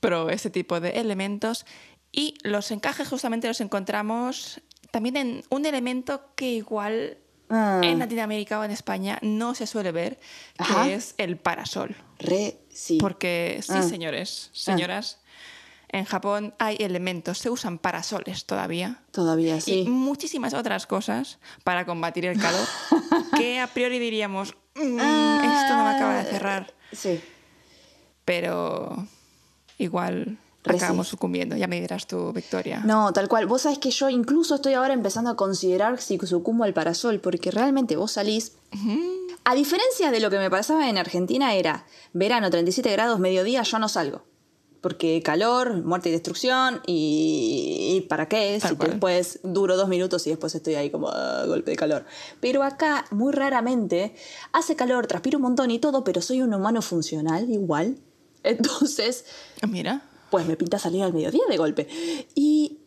pro 0.00 0.28
ese 0.28 0.50
tipo 0.50 0.80
de 0.80 0.90
elementos. 0.90 1.64
Y 2.12 2.34
los 2.42 2.70
encajes 2.70 3.08
justamente 3.08 3.48
los 3.48 3.60
encontramos 3.60 4.60
también 4.90 5.16
en 5.16 5.44
un 5.50 5.66
elemento 5.66 6.22
que 6.34 6.52
igual 6.52 7.18
ah. 7.50 7.80
en 7.82 7.98
Latinoamérica 7.98 8.58
o 8.58 8.64
en 8.64 8.70
España 8.70 9.18
no 9.22 9.54
se 9.54 9.66
suele 9.66 9.92
ver, 9.92 10.18
que 10.56 10.94
es 10.94 11.14
el 11.18 11.36
parasol. 11.36 11.94
Re, 12.18 12.58
sí. 12.70 12.98
Porque 12.98 13.60
sí, 13.62 13.74
ah. 13.74 13.82
señores, 13.82 14.50
señoras, 14.52 15.20
en 15.88 16.04
Japón 16.04 16.54
hay 16.58 16.76
elementos, 16.80 17.38
se 17.38 17.50
usan 17.50 17.78
parasoles 17.78 18.44
todavía. 18.46 19.02
Todavía, 19.12 19.60
sí. 19.60 19.80
Y 19.80 19.88
muchísimas 19.88 20.54
otras 20.54 20.86
cosas 20.86 21.38
para 21.62 21.86
combatir 21.86 22.26
el 22.26 22.40
calor 22.40 22.66
que 23.36 23.60
a 23.60 23.66
priori 23.68 23.98
diríamos, 23.98 24.56
mm, 24.76 25.44
esto 25.44 25.76
no 25.76 25.84
me 25.84 25.90
acaba 25.90 26.14
de 26.16 26.24
cerrar. 26.24 26.72
Sí. 26.92 27.20
Pero 28.24 29.06
igual 29.78 30.38
acabamos 30.64 31.08
sucumbiendo. 31.08 31.56
Ya 31.56 31.66
me 31.66 31.80
dirás 31.80 32.06
tú, 32.06 32.32
Victoria. 32.32 32.80
No, 32.84 33.12
tal 33.12 33.28
cual. 33.28 33.46
Vos 33.46 33.62
sabés 33.62 33.78
que 33.78 33.90
yo 33.90 34.08
incluso 34.08 34.56
estoy 34.56 34.74
ahora 34.74 34.94
empezando 34.94 35.30
a 35.30 35.36
considerar 35.36 36.00
si 36.00 36.18
sucumbo 36.18 36.64
al 36.64 36.74
parasol, 36.74 37.20
porque 37.20 37.50
realmente 37.50 37.96
vos 37.96 38.12
salís. 38.12 38.52
A 39.44 39.54
diferencia 39.54 40.10
de 40.10 40.20
lo 40.20 40.30
que 40.30 40.38
me 40.38 40.50
pasaba 40.50 40.88
en 40.88 40.98
Argentina, 40.98 41.54
era 41.54 41.86
verano, 42.12 42.50
37 42.50 42.90
grados, 42.92 43.20
mediodía, 43.20 43.62
yo 43.62 43.78
no 43.78 43.88
salgo. 43.88 44.24
Porque 44.86 45.20
calor, 45.20 45.82
muerte 45.82 46.10
y 46.10 46.12
destrucción, 46.12 46.80
y, 46.86 48.06
¿para 48.08 48.28
qué? 48.28 48.60
si 48.60 48.76
después 48.76 49.40
duro 49.42 49.76
dos 49.76 49.88
minutos 49.88 50.24
y 50.28 50.30
después 50.30 50.54
estoy 50.54 50.76
ahí 50.76 50.90
como 50.90 51.08
a 51.08 51.40
ah, 51.40 51.46
golpe 51.46 51.72
de 51.72 51.76
calor. 51.76 52.04
Pero 52.38 52.62
acá, 52.62 53.04
muy 53.10 53.32
raramente, 53.32 54.14
hace 54.52 54.76
calor, 54.76 55.08
transpiro 55.08 55.38
un 55.38 55.42
montón 55.42 55.72
y 55.72 55.80
todo, 55.80 56.04
pero 56.04 56.22
soy 56.22 56.40
un 56.40 56.54
humano 56.54 56.82
funcional 56.82 57.50
igual. 57.50 57.98
Entonces. 58.44 59.24
Ah, 59.60 59.66
mira 59.66 60.04
pues 60.30 60.46
me 60.46 60.56
pinta 60.56 60.78
salir 60.78 61.02
al 61.02 61.12
mediodía 61.12 61.42
de 61.48 61.56
golpe. 61.56 61.88
Y 62.34 62.78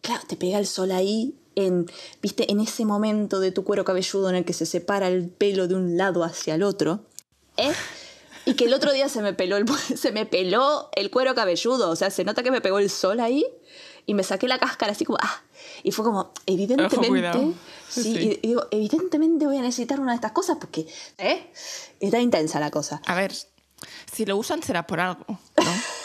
claro, 0.00 0.22
te 0.26 0.36
pega 0.36 0.58
el 0.58 0.66
sol 0.66 0.90
ahí, 0.90 1.38
en, 1.54 1.86
viste, 2.20 2.50
en 2.50 2.60
ese 2.60 2.84
momento 2.84 3.40
de 3.40 3.52
tu 3.52 3.62
cuero 3.62 3.84
cabelludo 3.84 4.28
en 4.30 4.36
el 4.36 4.44
que 4.44 4.54
se 4.54 4.66
separa 4.66 5.08
el 5.08 5.28
pelo 5.28 5.68
de 5.68 5.74
un 5.74 5.96
lado 5.96 6.24
hacia 6.24 6.54
el 6.54 6.62
otro. 6.62 7.04
¿eh? 7.56 7.72
Y 8.44 8.54
que 8.54 8.64
el 8.64 8.74
otro 8.74 8.92
día 8.92 9.08
se 9.08 9.22
me 9.22 9.32
peló 9.32 9.56
el, 9.56 9.66
se 9.96 10.12
me 10.12 10.26
peló 10.26 10.90
el 10.94 11.10
cuero 11.10 11.34
cabelludo. 11.34 11.90
O 11.90 11.96
sea, 11.96 12.10
se 12.10 12.24
nota 12.24 12.42
que 12.42 12.50
me 12.50 12.60
pegó 12.60 12.78
el 12.78 12.90
sol 12.90 13.20
ahí 13.20 13.44
y 14.06 14.14
me 14.14 14.22
saqué 14.22 14.48
la 14.48 14.58
cáscara 14.58 14.92
así 14.92 15.04
como, 15.04 15.18
ah. 15.20 15.42
Y 15.82 15.92
fue 15.92 16.04
como, 16.04 16.32
evidentemente, 16.46 17.54
sí, 17.88 18.40
Y, 18.42 18.46
digo, 18.46 18.66
evidentemente 18.70 19.46
voy 19.46 19.58
a 19.58 19.62
necesitar 19.62 20.00
una 20.00 20.12
de 20.12 20.16
estas 20.16 20.32
cosas 20.32 20.56
porque, 20.60 20.86
¿eh? 21.18 21.50
Está 22.00 22.20
intensa 22.20 22.58
la 22.58 22.70
cosa. 22.70 23.00
A 23.06 23.14
ver, 23.14 23.32
si 24.12 24.26
lo 24.26 24.36
usan 24.36 24.62
será 24.62 24.86
por 24.86 25.00
algo, 25.00 25.24
¿no? 25.28 25.38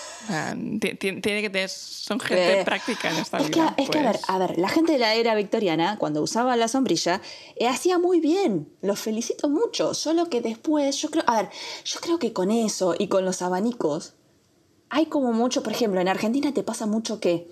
tiene 0.80 1.42
que 1.42 1.50
tener, 1.50 1.70
son 1.70 2.20
gente 2.20 2.62
Eh, 2.62 2.66
práctica 2.66 3.10
en 3.10 3.18
esta 3.18 3.38
es 3.38 3.50
que, 3.50 3.60
vida. 3.60 3.74
es 3.78 3.90
que, 3.90 4.00
a 4.00 4.02
ver, 4.04 4.12
pues. 4.14 4.30
a 4.30 4.38
ver, 4.38 4.58
la 4.58 4.70
gente 4.70 4.94
de 4.94 5.00
la 5.00 5.14
era 5.16 5.36
victoriana, 5.36 5.98
cuando 5.98 6.22
usaba 6.22 6.56
la 6.56 6.68
sombrilla, 6.68 7.22
eh, 7.56 7.68
hacía 7.68 7.98
muy 7.98 8.20
bien. 8.20 8.70
Los 8.82 9.00
felicito 9.00 9.50
mucho. 9.50 9.94
Solo 9.94 10.30
que 10.30 10.42
después, 10.42 10.98
yo 11.02 11.10
creo, 11.10 11.24
a 11.28 11.42
ver, 11.42 11.50
yo 11.86 12.00
creo 12.00 12.20
que 12.20 12.34
con 12.34 12.52
eso 12.52 12.96
y 12.98 13.08
con 13.08 13.26
los 13.26 13.42
abanicos, 13.42 14.14
hay 14.90 15.08
como 15.08 15.34
mucho, 15.34 15.64
por 15.64 15.74
ejemplo, 15.74 16.00
en 16.00 16.08
Argentina 16.08 16.54
te 16.54 16.64
pasa 16.64 16.86
mucho 16.86 17.20
que 17.20 17.48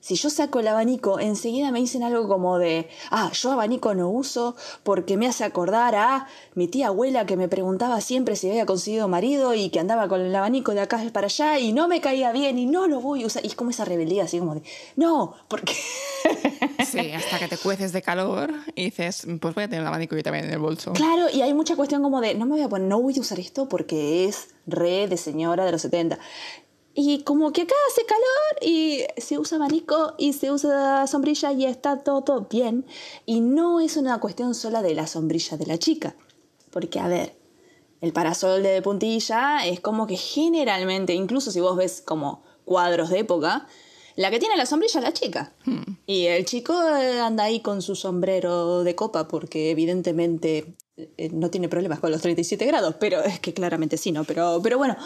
si 0.00 0.14
yo 0.14 0.30
saco 0.30 0.60
el 0.60 0.68
abanico, 0.68 1.20
enseguida 1.20 1.70
me 1.70 1.78
dicen 1.78 2.02
algo 2.02 2.26
como 2.26 2.58
de, 2.58 2.88
ah, 3.10 3.30
yo 3.32 3.52
abanico 3.52 3.94
no 3.94 4.08
uso 4.08 4.56
porque 4.82 5.16
me 5.16 5.26
hace 5.26 5.44
acordar 5.44 5.94
a 5.94 6.26
mi 6.54 6.68
tía 6.68 6.88
abuela 6.88 7.26
que 7.26 7.36
me 7.36 7.48
preguntaba 7.48 8.00
siempre 8.00 8.34
si 8.34 8.48
había 8.48 8.64
conseguido 8.64 9.08
marido 9.08 9.54
y 9.54 9.68
que 9.68 9.78
andaba 9.78 10.08
con 10.08 10.22
el 10.22 10.34
abanico 10.34 10.72
de 10.72 10.80
acá 10.80 11.00
para 11.12 11.26
allá 11.26 11.58
y 11.58 11.72
no 11.72 11.86
me 11.86 12.00
caía 12.00 12.32
bien 12.32 12.58
y 12.58 12.66
no 12.66 12.86
lo 12.88 13.00
voy 13.00 13.24
a 13.24 13.26
usar. 13.26 13.44
Y 13.44 13.48
es 13.48 13.54
como 13.54 13.70
esa 13.70 13.84
rebeldía 13.84 14.24
así 14.24 14.38
como 14.38 14.54
de, 14.54 14.62
no, 14.96 15.34
porque... 15.48 15.74
Sí, 16.86 17.12
hasta 17.12 17.38
que 17.38 17.46
te 17.46 17.58
cueces 17.58 17.92
de 17.92 18.00
calor 18.02 18.52
y 18.74 18.84
dices, 18.84 19.26
pues 19.40 19.54
voy 19.54 19.64
a 19.64 19.68
tener 19.68 19.82
un 19.82 19.88
abanico 19.88 20.16
yo 20.16 20.22
también 20.22 20.46
en 20.46 20.52
el 20.52 20.58
bolso. 20.58 20.92
Claro, 20.94 21.26
y 21.32 21.42
hay 21.42 21.52
mucha 21.52 21.76
cuestión 21.76 22.02
como 22.02 22.20
de, 22.20 22.34
no 22.34 22.46
me 22.46 22.52
voy 22.52 22.62
a 22.62 22.68
poner, 22.68 22.88
no 22.88 23.00
voy 23.00 23.14
a 23.16 23.20
usar 23.20 23.38
esto 23.38 23.68
porque 23.68 24.26
es 24.26 24.48
re 24.66 25.06
de 25.06 25.16
señora 25.16 25.64
de 25.64 25.72
los 25.72 25.82
70. 25.82 26.18
Y 26.94 27.22
como 27.22 27.52
que 27.52 27.62
acá 27.62 27.74
hace 27.88 28.04
calor 28.04 28.62
y 28.62 29.04
se 29.16 29.38
usa 29.38 29.56
abanico 29.56 30.14
y 30.18 30.32
se 30.32 30.50
usa 30.50 31.06
sombrilla 31.06 31.52
y 31.52 31.64
está 31.64 31.98
todo, 32.02 32.22
todo 32.22 32.46
bien. 32.50 32.84
Y 33.26 33.40
no 33.40 33.80
es 33.80 33.96
una 33.96 34.18
cuestión 34.18 34.54
sola 34.54 34.82
de 34.82 34.94
la 34.94 35.06
sombrilla 35.06 35.56
de 35.56 35.66
la 35.66 35.78
chica. 35.78 36.16
Porque, 36.70 36.98
a 36.98 37.08
ver, 37.08 37.36
el 38.00 38.12
parasol 38.12 38.62
de 38.62 38.82
puntilla 38.82 39.66
es 39.66 39.80
como 39.80 40.06
que 40.06 40.16
generalmente, 40.16 41.14
incluso 41.14 41.50
si 41.50 41.60
vos 41.60 41.76
ves 41.76 42.02
como 42.04 42.42
cuadros 42.64 43.10
de 43.10 43.20
época, 43.20 43.66
la 44.16 44.30
que 44.30 44.38
tiene 44.38 44.56
la 44.56 44.66
sombrilla 44.66 45.00
es 45.00 45.04
la 45.04 45.12
chica. 45.12 45.52
Y 46.06 46.26
el 46.26 46.44
chico 46.44 46.74
eh, 46.96 47.20
anda 47.20 47.44
ahí 47.44 47.60
con 47.60 47.82
su 47.82 47.94
sombrero 47.94 48.82
de 48.84 48.94
copa 48.94 49.28
porque 49.28 49.70
evidentemente 49.70 50.74
eh, 50.96 51.30
no 51.32 51.50
tiene 51.50 51.68
problemas 51.68 52.00
con 52.00 52.10
los 52.10 52.20
37 52.20 52.66
grados, 52.66 52.96
pero 52.98 53.22
es 53.22 53.40
que 53.40 53.54
claramente 53.54 53.96
sí, 53.96 54.12
¿no? 54.12 54.24
Pero, 54.24 54.60
pero 54.62 54.76
bueno, 54.76 54.96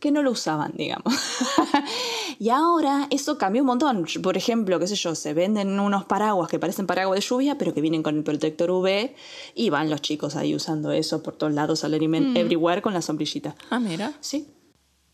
que 0.00 0.10
no 0.10 0.22
lo 0.22 0.30
usaban, 0.32 0.72
digamos. 0.76 1.14
y 2.38 2.48
ahora 2.48 3.06
eso 3.10 3.38
cambió 3.38 3.62
un 3.62 3.66
montón. 3.66 4.06
Por 4.22 4.36
ejemplo, 4.36 4.78
qué 4.78 4.86
sé 4.86 4.96
yo, 4.96 5.14
se 5.14 5.34
venden 5.34 5.78
unos 5.78 6.04
paraguas 6.06 6.48
que 6.48 6.58
parecen 6.58 6.86
paraguas 6.86 7.20
de 7.20 7.26
lluvia, 7.26 7.58
pero 7.58 7.72
que 7.74 7.80
vienen 7.80 8.02
con 8.02 8.16
el 8.16 8.24
protector 8.24 8.70
UV 8.70 9.10
y 9.54 9.70
van 9.70 9.90
los 9.90 10.00
chicos 10.02 10.36
ahí 10.36 10.54
usando 10.54 10.90
eso 10.92 11.22
por 11.22 11.36
todos 11.36 11.52
lados, 11.52 11.84
al 11.84 11.94
everywhere 11.94 12.82
con 12.82 12.94
la 12.94 13.02
sombrillita. 13.02 13.54
Ah, 13.70 13.78
mira. 13.78 14.12
Sí. 14.20 14.48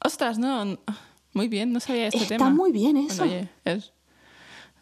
Ostras, 0.04 0.38
no. 0.38 0.64
no- 0.64 0.78
Muy 1.32 1.48
bien, 1.48 1.72
no 1.72 1.80
sabía 1.80 2.06
este 2.06 2.18
Está 2.22 2.36
tema. 2.36 2.50
muy 2.50 2.72
bien 2.72 2.92
Bueno, 2.94 3.12
eso. 3.12 3.22
oye, 3.24 3.48
es 3.64 3.92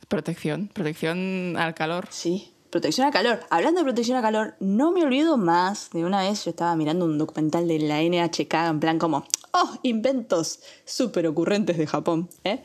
protección, 0.08 0.68
protección 0.68 1.56
al 1.58 1.74
calor. 1.74 2.06
Sí. 2.10 2.52
Protección 2.74 3.06
a 3.06 3.12
calor. 3.12 3.38
Hablando 3.50 3.78
de 3.78 3.84
protección 3.84 4.18
a 4.18 4.20
calor, 4.20 4.56
no 4.58 4.90
me 4.90 5.04
olvido 5.04 5.36
más 5.36 5.90
de 5.92 6.04
una 6.04 6.22
vez 6.22 6.44
yo 6.44 6.50
estaba 6.50 6.74
mirando 6.74 7.04
un 7.04 7.18
documental 7.18 7.68
de 7.68 7.78
la 7.78 8.02
NHK 8.02 8.52
en 8.52 8.80
plan 8.80 8.98
como, 8.98 9.24
oh, 9.52 9.78
inventos 9.84 10.58
súper 10.84 11.28
ocurrentes 11.28 11.78
de 11.78 11.86
Japón. 11.86 12.28
¿eh? 12.42 12.64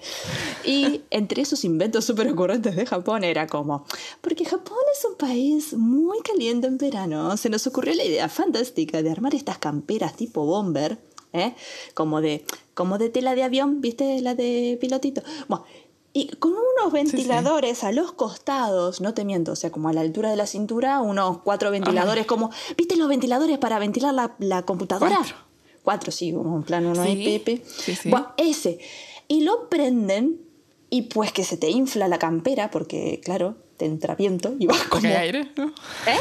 Y 0.66 1.04
entre 1.12 1.44
esos 1.44 1.64
inventos 1.64 2.06
súper 2.06 2.28
ocurrentes 2.28 2.76
de 2.76 2.88
Japón 2.88 3.24
era 3.24 3.46
como, 3.46 3.86
porque 4.20 4.46
Japón 4.46 4.80
es 4.92 5.06
un 5.06 5.16
país 5.16 5.76
muy 5.76 6.18
caliente 6.22 6.66
en 6.66 6.80
verano, 6.80 7.38
se 7.38 7.52
nos 7.52 7.68
ocurrió 7.68 7.94
la 7.94 8.04
idea 8.04 8.30
fantástica 8.30 9.04
de 9.04 9.12
armar 9.12 9.36
estas 9.36 9.60
camperas 9.60 10.16
tipo 10.16 10.44
bomber, 10.44 10.98
¿eh? 11.34 11.54
como, 11.94 12.20
de, 12.20 12.46
como 12.74 12.98
de 12.98 13.10
tela 13.10 13.36
de 13.36 13.44
avión, 13.44 13.80
¿viste? 13.80 14.20
La 14.22 14.34
de 14.34 14.76
pilotito. 14.82 15.22
Bueno, 15.48 15.66
y 16.14 16.28
con 16.38 16.54
unos 16.54 16.92
ventiladores 16.92 17.84
a 17.84 17.92
los 17.92 18.12
costados, 18.12 19.00
no 19.02 19.14
te 19.14 19.26
miento, 19.26 19.52
o 19.52 19.56
sea, 19.56 19.72
como 19.72 19.90
a 19.90 19.94
la 19.94 20.02
altura 20.02 20.30
de 20.32 20.36
la 20.36 20.48
cintura, 20.48 21.02
unos 21.02 21.40
cuatro 21.40 21.72
ventiladores, 21.72 22.26
como, 22.26 22.52
¿viste 22.78 22.96
los 22.96 23.08
ventiladores 23.08 23.58
para 23.58 23.80
ventilar 23.80 24.14
la, 24.14 24.36
la 24.40 24.64
computadora? 24.64 25.18
Cuatro. 25.18 25.36
Cuatro, 25.84 26.12
sí, 26.12 26.34
como 26.34 26.58
en 26.58 26.64
plan 26.64 26.86
uno 26.86 27.02
ahí, 27.02 27.16
Sí, 27.16 27.40
Pepe. 27.40 27.64
Bueno, 28.10 28.34
ese. 28.38 28.80
Y 29.28 29.42
lo 29.42 29.70
prenden 29.70 30.42
y 30.90 31.04
pues 31.04 31.32
que 31.32 31.44
se 31.44 31.58
te 31.58 31.70
infla 31.70 32.08
la 32.08 32.20
campera, 32.20 32.72
porque 32.72 33.22
claro, 33.24 33.56
te 33.78 33.86
entra 33.86 34.16
viento 34.16 34.56
y 34.60 34.66
vas 34.66 34.80
como... 34.80 34.90
Porque 34.90 35.08
hay 35.08 35.28
aire, 35.28 35.52
¿no? 35.56 35.68
¿Eh? 35.68 36.20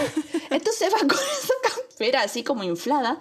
Entonces 0.51 0.93
va 0.93 0.99
con 0.99 1.19
esa 1.19 1.55
campera 1.99 2.23
así 2.23 2.43
como 2.45 2.63
inflada. 2.65 3.19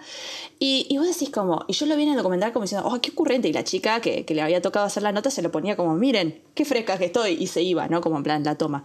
Y, 0.60 0.86
y 0.90 0.98
vos 0.98 1.08
decís 1.08 1.30
como, 1.30 1.66
y 1.68 1.74
yo 1.74 1.86
lo 1.88 1.96
vi 1.96 2.04
en 2.04 2.10
el 2.10 2.18
documental 2.18 2.54
como 2.54 2.64
diciendo, 2.64 2.88
oh, 2.88 3.02
qué 3.02 3.12
ocurrente. 3.12 3.48
Y 3.48 3.54
la 3.54 3.64
chica 3.64 4.00
que, 4.02 4.24
que 4.26 4.36
le 4.36 4.42
había 4.42 4.62
tocado 4.62 4.86
hacer 4.86 5.04
la 5.04 5.12
nota 5.12 5.32
se 5.32 5.42
lo 5.42 5.52
ponía 5.52 5.76
como, 5.76 5.96
miren, 5.96 6.44
qué 6.54 6.64
fresca 6.66 6.98
que 6.98 7.06
estoy. 7.06 7.32
Y 7.34 7.48
se 7.48 7.62
iba, 7.64 7.88
¿no? 7.88 8.02
Como 8.02 8.18
en 8.18 8.24
plan, 8.24 8.44
la 8.44 8.56
toma. 8.56 8.84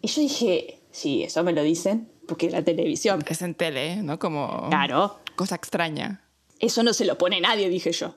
Y 0.00 0.08
yo 0.08 0.20
dije, 0.20 0.80
sí, 0.90 1.24
eso 1.24 1.42
me 1.42 1.52
lo 1.52 1.62
dicen, 1.62 2.08
porque 2.26 2.50
la 2.50 2.62
televisión. 2.62 3.24
Es 3.28 3.42
en 3.42 3.54
tele, 3.54 3.96
¿no? 4.02 4.18
Como 4.18 4.68
Claro. 4.68 5.18
cosa 5.36 5.56
extraña. 5.56 6.24
Eso 6.60 6.82
no 6.82 6.92
se 6.92 7.04
lo 7.04 7.18
pone 7.18 7.40
nadie, 7.40 7.68
dije 7.68 7.92
yo. 7.92 8.14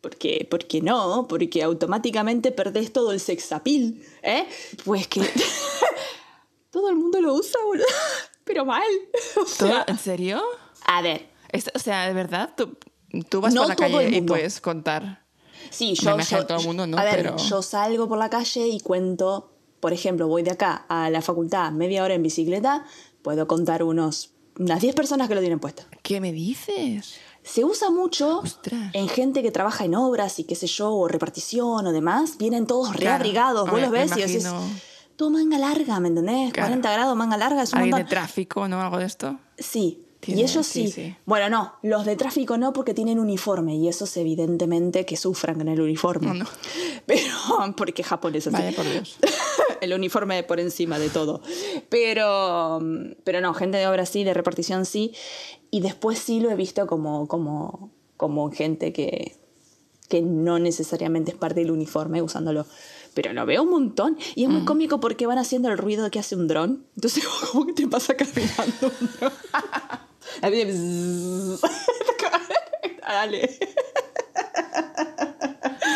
Porque, 0.00 0.46
porque 0.48 0.80
no, 0.80 1.26
porque 1.28 1.64
automáticamente 1.64 2.52
perdés 2.52 2.92
todo 2.92 3.10
el 3.10 3.18
sexapil, 3.18 4.04
¿eh? 4.22 4.46
Pues 4.84 5.08
que 5.08 5.20
todo 6.70 6.88
el 6.90 6.94
mundo 6.94 7.20
lo 7.20 7.34
usa, 7.34 7.58
boludo. 7.66 7.84
Pero 8.48 8.64
mal. 8.64 8.82
O 9.40 9.46
sea, 9.46 9.84
¿En 9.86 9.98
serio? 9.98 10.42
a 10.86 11.00
ver, 11.02 11.28
Es- 11.52 11.70
o 11.74 11.78
sea, 11.78 12.06
de 12.08 12.14
verdad, 12.14 12.50
tú, 12.56 12.76
tú 13.28 13.40
vas 13.40 13.54
No 13.54 13.60
por 13.62 13.68
la 13.68 13.76
calle 13.76 14.16
y 14.16 14.20
puedes 14.22 14.60
contar. 14.60 15.24
Sí, 15.70 15.94
yo, 15.94 16.18
yo- 16.18 16.46
todo 16.46 16.58
el 16.58 16.64
mundo, 16.66 16.86
¿no? 16.86 16.98
A 16.98 17.04
ver, 17.04 17.16
Pero- 17.16 17.36
yo 17.36 17.62
salgo 17.62 18.08
por 18.08 18.18
la 18.18 18.30
calle 18.30 18.66
y 18.66 18.80
cuento, 18.80 19.52
por 19.80 19.92
ejemplo, 19.92 20.26
voy 20.26 20.42
de 20.42 20.50
acá 20.52 20.86
a 20.88 21.10
la 21.10 21.20
facultad 21.22 21.70
media 21.72 22.02
hora 22.02 22.14
en 22.14 22.22
bicicleta, 22.22 22.84
puedo 23.22 23.46
contar 23.46 23.82
unos 23.84 24.32
unas 24.58 24.80
10 24.80 24.96
personas 24.96 25.28
que 25.28 25.36
lo 25.36 25.40
tienen 25.40 25.60
puesto. 25.60 25.84
¿Qué 26.02 26.20
me 26.20 26.32
dices? 26.32 27.14
Se 27.44 27.64
usa 27.64 27.90
mucho 27.90 28.40
Ostras. 28.40 28.90
en 28.92 29.08
gente 29.08 29.40
que 29.40 29.52
trabaja 29.52 29.84
en 29.84 29.94
obras 29.94 30.40
y 30.40 30.44
qué 30.44 30.56
sé 30.56 30.66
yo, 30.66 30.92
o 30.92 31.06
repartición 31.06 31.86
o 31.86 31.92
demás, 31.92 32.38
vienen 32.38 32.66
todos 32.66 32.88
Claro. 32.88 33.00
reabrigados, 33.04 33.70
vos 33.70 33.74
Me- 33.74 33.82
los 33.82 33.90
ves 33.92 34.16
y 34.16 34.20
decís. 34.20 34.44
Todo 35.18 35.30
manga 35.30 35.58
larga, 35.58 35.98
¿me 35.98 36.08
entendés? 36.08 36.52
Claro. 36.52 36.68
40 36.68 36.92
grados, 36.92 37.16
manga 37.16 37.36
larga, 37.36 37.64
es 37.64 37.72
un 37.72 37.80
¿Alguien 37.80 37.96
de 37.96 38.04
tráfico, 38.04 38.68
no? 38.68 38.80
Algo 38.80 38.98
de 38.98 39.04
esto. 39.06 39.36
Sí. 39.58 40.04
Tiene- 40.20 40.40
y 40.40 40.44
ellos 40.44 40.64
sí, 40.64 40.86
sí, 40.86 40.92
sí. 40.92 41.16
Bueno, 41.26 41.48
no, 41.48 41.74
los 41.82 42.04
de 42.04 42.14
tráfico 42.14 42.56
no 42.56 42.72
porque 42.72 42.94
tienen 42.94 43.18
uniforme 43.18 43.74
y 43.74 43.88
esos 43.88 44.16
evidentemente 44.16 45.04
que 45.04 45.16
sufran 45.16 45.58
con 45.58 45.66
el 45.68 45.80
uniforme. 45.80 46.28
No, 46.28 46.34
no. 46.34 46.46
Pero, 47.06 47.32
porque 47.76 48.04
Japón 48.04 48.36
es 48.36 48.46
así. 48.46 48.56
Vaya 48.56 48.76
por 48.76 48.88
Dios. 48.88 49.16
el 49.80 49.92
uniforme 49.92 50.42
por 50.44 50.60
encima 50.60 51.00
de 51.00 51.08
todo. 51.08 51.40
Pero, 51.88 52.78
pero 53.24 53.40
no, 53.40 53.54
gente 53.54 53.78
de 53.78 53.88
obra 53.88 54.06
sí, 54.06 54.22
de 54.22 54.34
repartición 54.34 54.86
sí. 54.86 55.14
Y 55.70 55.80
después 55.80 56.18
sí 56.20 56.38
lo 56.38 56.50
he 56.50 56.54
visto 56.54 56.86
como, 56.86 57.26
como, 57.26 57.90
como 58.16 58.50
gente 58.52 58.92
que, 58.92 59.36
que 60.08 60.22
no 60.22 60.58
necesariamente 60.58 61.32
es 61.32 61.36
parte 61.36 61.60
del 61.60 61.72
uniforme 61.72 62.22
usándolo. 62.22 62.66
Pero 63.14 63.32
lo 63.32 63.46
veo 63.46 63.62
un 63.62 63.70
montón. 63.70 64.18
Y 64.34 64.44
es 64.44 64.50
muy 64.50 64.64
cómico 64.64 65.00
porque 65.00 65.26
van 65.26 65.38
haciendo 65.38 65.68
el 65.70 65.78
ruido 65.78 66.10
que 66.10 66.18
hace 66.18 66.36
un 66.36 66.46
dron. 66.48 66.86
Entonces, 66.96 67.24
como 67.52 67.66
que 67.66 67.72
te 67.72 67.86
pasa 67.88 68.14
caminando 68.16 68.92
un 69.00 69.10
dron. 69.18 69.32
A 70.42 70.50
mí, 70.50 70.64
bzzz. 70.64 71.60
Dale. 73.00 73.58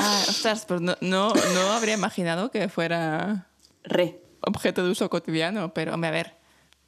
Ah, 0.05 0.25
ostras, 0.29 0.64
pues 0.66 0.81
no, 0.81 0.96
no, 1.01 1.33
no 1.33 1.61
habría 1.72 1.94
imaginado 1.94 2.51
que 2.51 2.68
fuera 2.68 3.48
Re. 3.85 4.20
objeto 4.40 4.83
de 4.85 4.90
uso 4.90 5.09
cotidiano, 5.11 5.72
pero 5.75 5.94
hombre, 5.94 6.09
a 6.09 6.12
ver. 6.12 6.37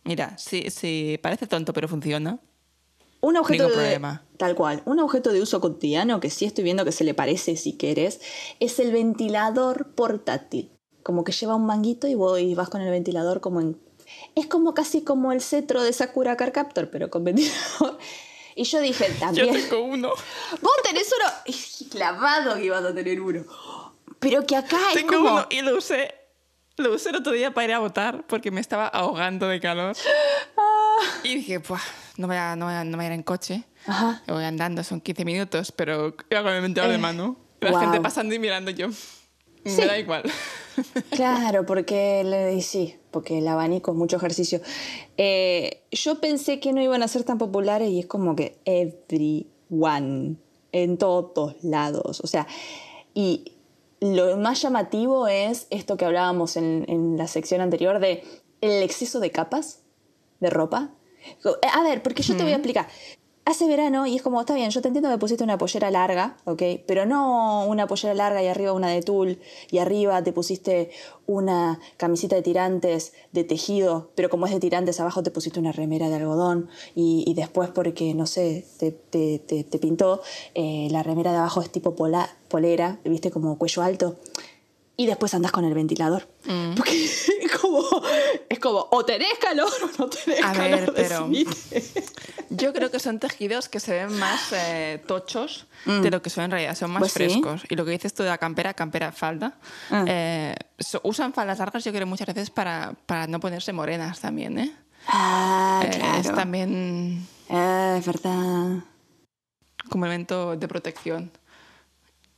Mira, 0.05 0.37
si, 0.37 0.71
si 0.71 1.19
parece 1.23 1.47
tonto, 1.47 1.73
pero 1.73 1.89
funciona. 1.89 2.41
Un 3.25 3.39
objeto 3.39 3.63
Ningún 3.63 3.79
de, 3.79 3.85
problema. 3.85 4.23
Tal 4.37 4.55
cual. 4.55 4.83
Un 4.85 5.01
objeto 5.01 5.33
de 5.33 5.41
uso 5.41 5.59
cotidiano 5.59 6.21
que 6.21 6.29
sí 6.29 6.45
estoy 6.45 6.63
viendo 6.63 6.85
que 6.85 6.93
se 6.93 7.05
le 7.05 7.15
parece 7.15 7.57
si 7.57 7.73
querés 7.73 8.21
es 8.61 8.79
el 8.79 8.93
ventilador 8.93 9.95
portátil. 9.95 10.71
Como 11.03 11.25
que 11.25 11.33
lleva 11.33 11.55
un 11.55 11.65
manguito 11.65 12.07
y, 12.07 12.15
vos, 12.15 12.39
y 12.39 12.55
vas 12.55 12.69
con 12.69 12.83
el 12.83 12.91
ventilador 12.91 13.41
como 13.41 13.63
en... 13.63 13.81
Es 14.35 14.47
como 14.47 14.75
casi 14.75 15.05
como 15.05 15.33
el 15.33 15.41
cetro 15.41 15.83
de 15.83 15.95
Sakura 15.95 16.37
Car 16.37 16.53
Captor, 16.53 16.91
pero 16.91 17.09
con 17.09 17.25
ventilador. 17.25 17.99
Y 18.57 18.65
yo 18.65 18.81
dije, 18.81 19.07
Yo 19.15 19.19
también... 19.19 19.55
tengo 19.55 19.83
uno. 19.83 20.11
Vos 20.61 20.75
tenés 20.83 21.11
uno... 21.19 21.33
Es 21.47 21.87
clavado 21.91 22.57
que 22.57 22.67
ibas 22.67 22.85
a 22.85 22.95
tener 22.95 23.23
uno. 23.23 23.43
Pero 24.19 24.45
que 24.45 24.55
acá 24.55 24.77
es 24.89 24.97
Tengo 24.97 25.15
como... 25.15 25.31
uno 25.31 25.47
y 25.49 25.63
lo 25.63 25.79
usé. 25.79 26.15
Lo 26.77 26.93
usé 26.93 27.09
el 27.09 27.17
otro 27.17 27.33
día 27.33 27.55
para 27.55 27.65
ir 27.65 27.73
a 27.73 27.79
votar 27.79 28.27
porque 28.27 28.51
me 28.51 28.61
estaba 28.61 28.87
ahogando 28.87 29.49
de 29.49 29.61
calor. 29.61 29.97
Ah. 30.57 31.21
Y 31.25 31.35
dije, 31.35 31.59
pues 31.59 31.83
no 32.17 32.27
voy, 32.27 32.37
a, 32.37 32.57
no, 32.57 32.67
voy 32.67 32.75
a, 32.75 32.85
no 32.85 32.97
voy 32.97 33.05
a 33.05 33.09
ir 33.09 33.15
en 33.15 33.23
coche. 33.23 33.65
Ajá. 33.87 34.23
Voy 34.27 34.45
andando, 34.45 34.83
son 34.85 35.01
15 35.01 35.25
minutos, 35.25 35.73
pero 35.73 36.15
iba 36.31 36.43
con 36.43 36.53
el 36.53 36.63
ventilador 36.63 36.93
de 36.93 36.99
Eh, 36.99 37.01
mano. 37.01 37.37
La 37.61 37.81
gente 37.81 38.01
pasando 38.01 38.35
y 38.35 38.39
mirando 38.39 38.71
yo. 38.71 38.91
Sí. 38.91 39.77
Me 39.79 39.87
da 39.87 39.99
igual. 39.99 40.23
Claro, 41.11 41.65
porque 41.67 42.25
le 42.25 42.61
sí, 42.61 42.97
porque 43.13 43.39
el 43.39 43.47
abanico 43.47 43.93
es 43.93 43.97
mucho 43.97 44.17
ejercicio. 44.17 44.61
Eh, 45.17 45.85
yo 45.93 46.21
pensé 46.21 46.59
que 46.59 46.73
no 46.73 46.83
iban 46.83 47.05
a 47.05 47.09
ser 47.09 47.23
tan 47.23 47.39
populares 47.39 47.91
y 47.91 48.01
es 48.01 48.07
como 48.07 48.35
que 48.35 48.59
everyone, 48.65 50.37
en 50.73 50.99
todos 50.99 51.63
lados. 51.63 52.21
O 52.21 52.27
sea, 52.27 52.47
Y 53.15 53.53
lo 54.01 54.37
más 54.37 54.61
llamativo 54.61 55.29
es 55.29 55.69
esto 55.71 55.97
que 55.97 56.05
hablábamos 56.05 56.57
en, 56.57 56.85
en 56.89 57.17
la 57.17 57.29
sección 57.29 57.61
anterior 57.61 58.01
de 58.01 58.25
el 58.61 58.83
exceso 58.83 59.21
de 59.21 59.31
capas 59.31 59.83
de 60.41 60.51
ropa. 60.51 60.91
A 61.73 61.83
ver, 61.83 62.03
porque 62.03 62.23
yo 62.23 62.37
te 62.37 62.43
voy 62.43 62.53
a 62.53 62.57
explicar 62.57 62.89
hace 63.47 63.67
verano 63.67 64.07
y 64.07 64.17
es 64.17 64.23
como, 64.23 64.41
está 64.41 64.55
bien, 64.55 64.71
yo 64.71 64.81
te 64.81 64.89
entiendo 64.89 65.11
que 65.11 65.19
pusiste 65.19 65.45
una 65.45 65.59
pollera 65.59 65.91
larga, 65.91 66.37
¿ok? 66.45 66.63
Pero 66.87 67.05
no 67.05 67.67
una 67.67 67.87
pollera 67.87 68.15
larga 68.15 68.43
y 68.43 68.47
arriba 68.47 68.73
una 68.73 68.89
de 68.89 69.03
tul 69.03 69.39
y 69.71 69.79
arriba 69.79 70.23
te 70.23 70.33
pusiste 70.33 70.91
una 71.27 71.79
camisita 71.97 72.37
de 72.37 72.43
tirantes 72.43 73.13
de 73.33 73.45
tejido, 73.45 74.11
pero 74.15 74.31
como 74.31 74.47
es 74.47 74.53
de 74.53 74.61
tirantes 74.61 74.99
abajo 75.01 75.23
te 75.23 75.31
pusiste 75.31 75.61
una 75.61 75.73
remera 75.73 76.09
de 76.09 76.17
algodón 76.17 76.69
y, 76.95 77.33
después 77.35 77.69
porque, 77.71 78.15
no 78.15 78.27
sé, 78.27 78.65
te, 78.79 78.93
te, 78.93 79.79
pintó, 79.79 80.23
eh, 80.55 80.89
la 80.91 81.03
remera 81.03 81.33
de 81.33 81.39
abajo 81.39 81.61
es 81.61 81.71
tipo 81.71 81.95
pola, 81.95 82.35
polera, 82.49 82.99
viste, 83.05 83.31
como 83.31 83.59
cuello 83.59 83.83
alto 83.83 84.17
y 84.97 85.07
después 85.07 85.35
andas 85.35 85.53
con 85.53 85.65
el 85.65 85.75
ventilador. 85.75 86.29
Mm. 86.45 86.75
Porque 86.75 87.05
es 87.05 87.31
como, 87.61 87.85
es 88.49 88.59
como, 88.59 88.89
o 88.91 89.05
tenés 89.05 89.39
calor 89.41 89.71
o 89.83 90.03
no 90.03 90.09
tenés 90.09 90.45
a 90.45 90.53
calor. 90.53 90.93
Ver, 90.93 90.95
pero 90.95 91.31
yo 92.51 92.73
creo 92.73 92.91
que 92.91 93.01
son 93.01 93.19
tejidos 93.19 93.69
que 93.69 93.81
se 93.81 93.93
ven 93.93 94.19
más 94.19 94.53
eh, 94.53 95.03
tochos 95.07 95.67
mm. 95.87 96.01
de 96.01 96.11
lo 96.11 96.23
que 96.23 96.31
son 96.31 96.45
en 96.45 96.51
realidad, 96.53 96.77
son 96.77 96.93
más 96.93 97.01
pues 97.01 97.13
frescos. 97.13 97.63
Y 97.69 97.77
lo 97.77 97.85
que 97.85 97.91
dices 97.93 98.15
tú 98.15 98.23
de 98.23 98.29
la 98.29 98.39
campera, 98.39 98.75
campera, 98.75 99.13
falda, 99.13 99.59
ah. 99.91 100.05
eh, 100.07 100.55
usan 101.03 101.33
faldas 101.33 101.59
largas 101.59 101.85
yo 101.85 101.93
creo 101.93 102.07
muchas 102.07 102.27
veces 102.27 102.51
para, 102.51 102.95
para 103.07 103.27
no 103.27 103.41
ponerse 103.41 103.73
morenas 103.73 104.21
también, 104.21 104.59
¿eh? 104.59 104.77
Ah, 105.09 105.83
eh, 105.85 105.91
claro. 105.91 106.21
Es 106.21 106.35
también... 106.35 107.27
Ah, 107.51 107.97
es 107.99 108.07
verdad. 108.07 108.85
Como 109.91 110.07
elemento 110.07 110.57
de 110.57 110.67
protección. 110.67 111.31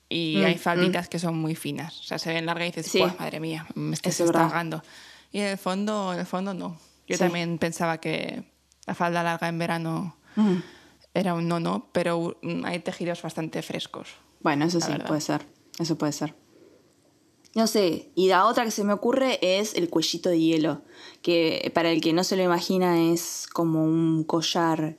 Y 0.08 0.38
mm, 0.38 0.44
hay 0.44 0.58
falditas 0.58 1.06
mm. 1.06 1.08
que 1.08 1.18
son 1.18 1.36
muy 1.38 1.54
finas. 1.54 2.00
O 2.00 2.02
sea, 2.04 2.18
se 2.18 2.32
ven 2.32 2.46
largas 2.46 2.68
y 2.68 2.72
dices, 2.80 3.02
madre 3.18 3.40
mía, 3.40 3.66
me 3.74 3.94
estás 3.94 4.20
ahogando. 4.20 4.82
Y 5.32 5.40
en 5.40 5.46
el 5.46 5.58
fondo, 5.58 6.12
en 6.12 6.20
el 6.20 6.26
fondo 6.26 6.54
no. 6.54 6.78
Yo 7.06 7.18
también 7.18 7.58
pensaba 7.58 7.98
que 7.98 8.44
la 8.86 8.94
falda 8.94 9.22
larga 9.22 9.48
en 9.48 9.58
verano 9.58 10.16
mm. 10.36 10.56
era 11.14 11.34
un 11.34 11.48
no-no, 11.48 11.88
pero 11.92 12.38
hay 12.64 12.80
tejidos 12.80 13.22
bastante 13.22 13.62
frescos. 13.62 14.08
Bueno, 14.40 14.64
eso 14.66 14.80
sí, 14.80 14.92
puede 15.06 15.20
ser. 15.20 15.46
Eso 15.78 15.98
puede 15.98 16.12
ser. 16.12 16.34
No 17.54 17.66
sé, 17.66 18.10
y 18.14 18.28
la 18.28 18.46
otra 18.46 18.64
que 18.64 18.70
se 18.70 18.84
me 18.84 18.92
ocurre 18.92 19.38
es 19.40 19.74
el 19.76 19.88
cuellito 19.88 20.28
de 20.28 20.38
hielo, 20.38 20.82
que 21.22 21.70
para 21.74 21.90
el 21.90 22.02
que 22.02 22.12
no 22.12 22.22
se 22.22 22.36
lo 22.36 22.42
imagina 22.42 23.10
es 23.10 23.46
como 23.50 23.82
un 23.82 24.24
collar 24.24 24.98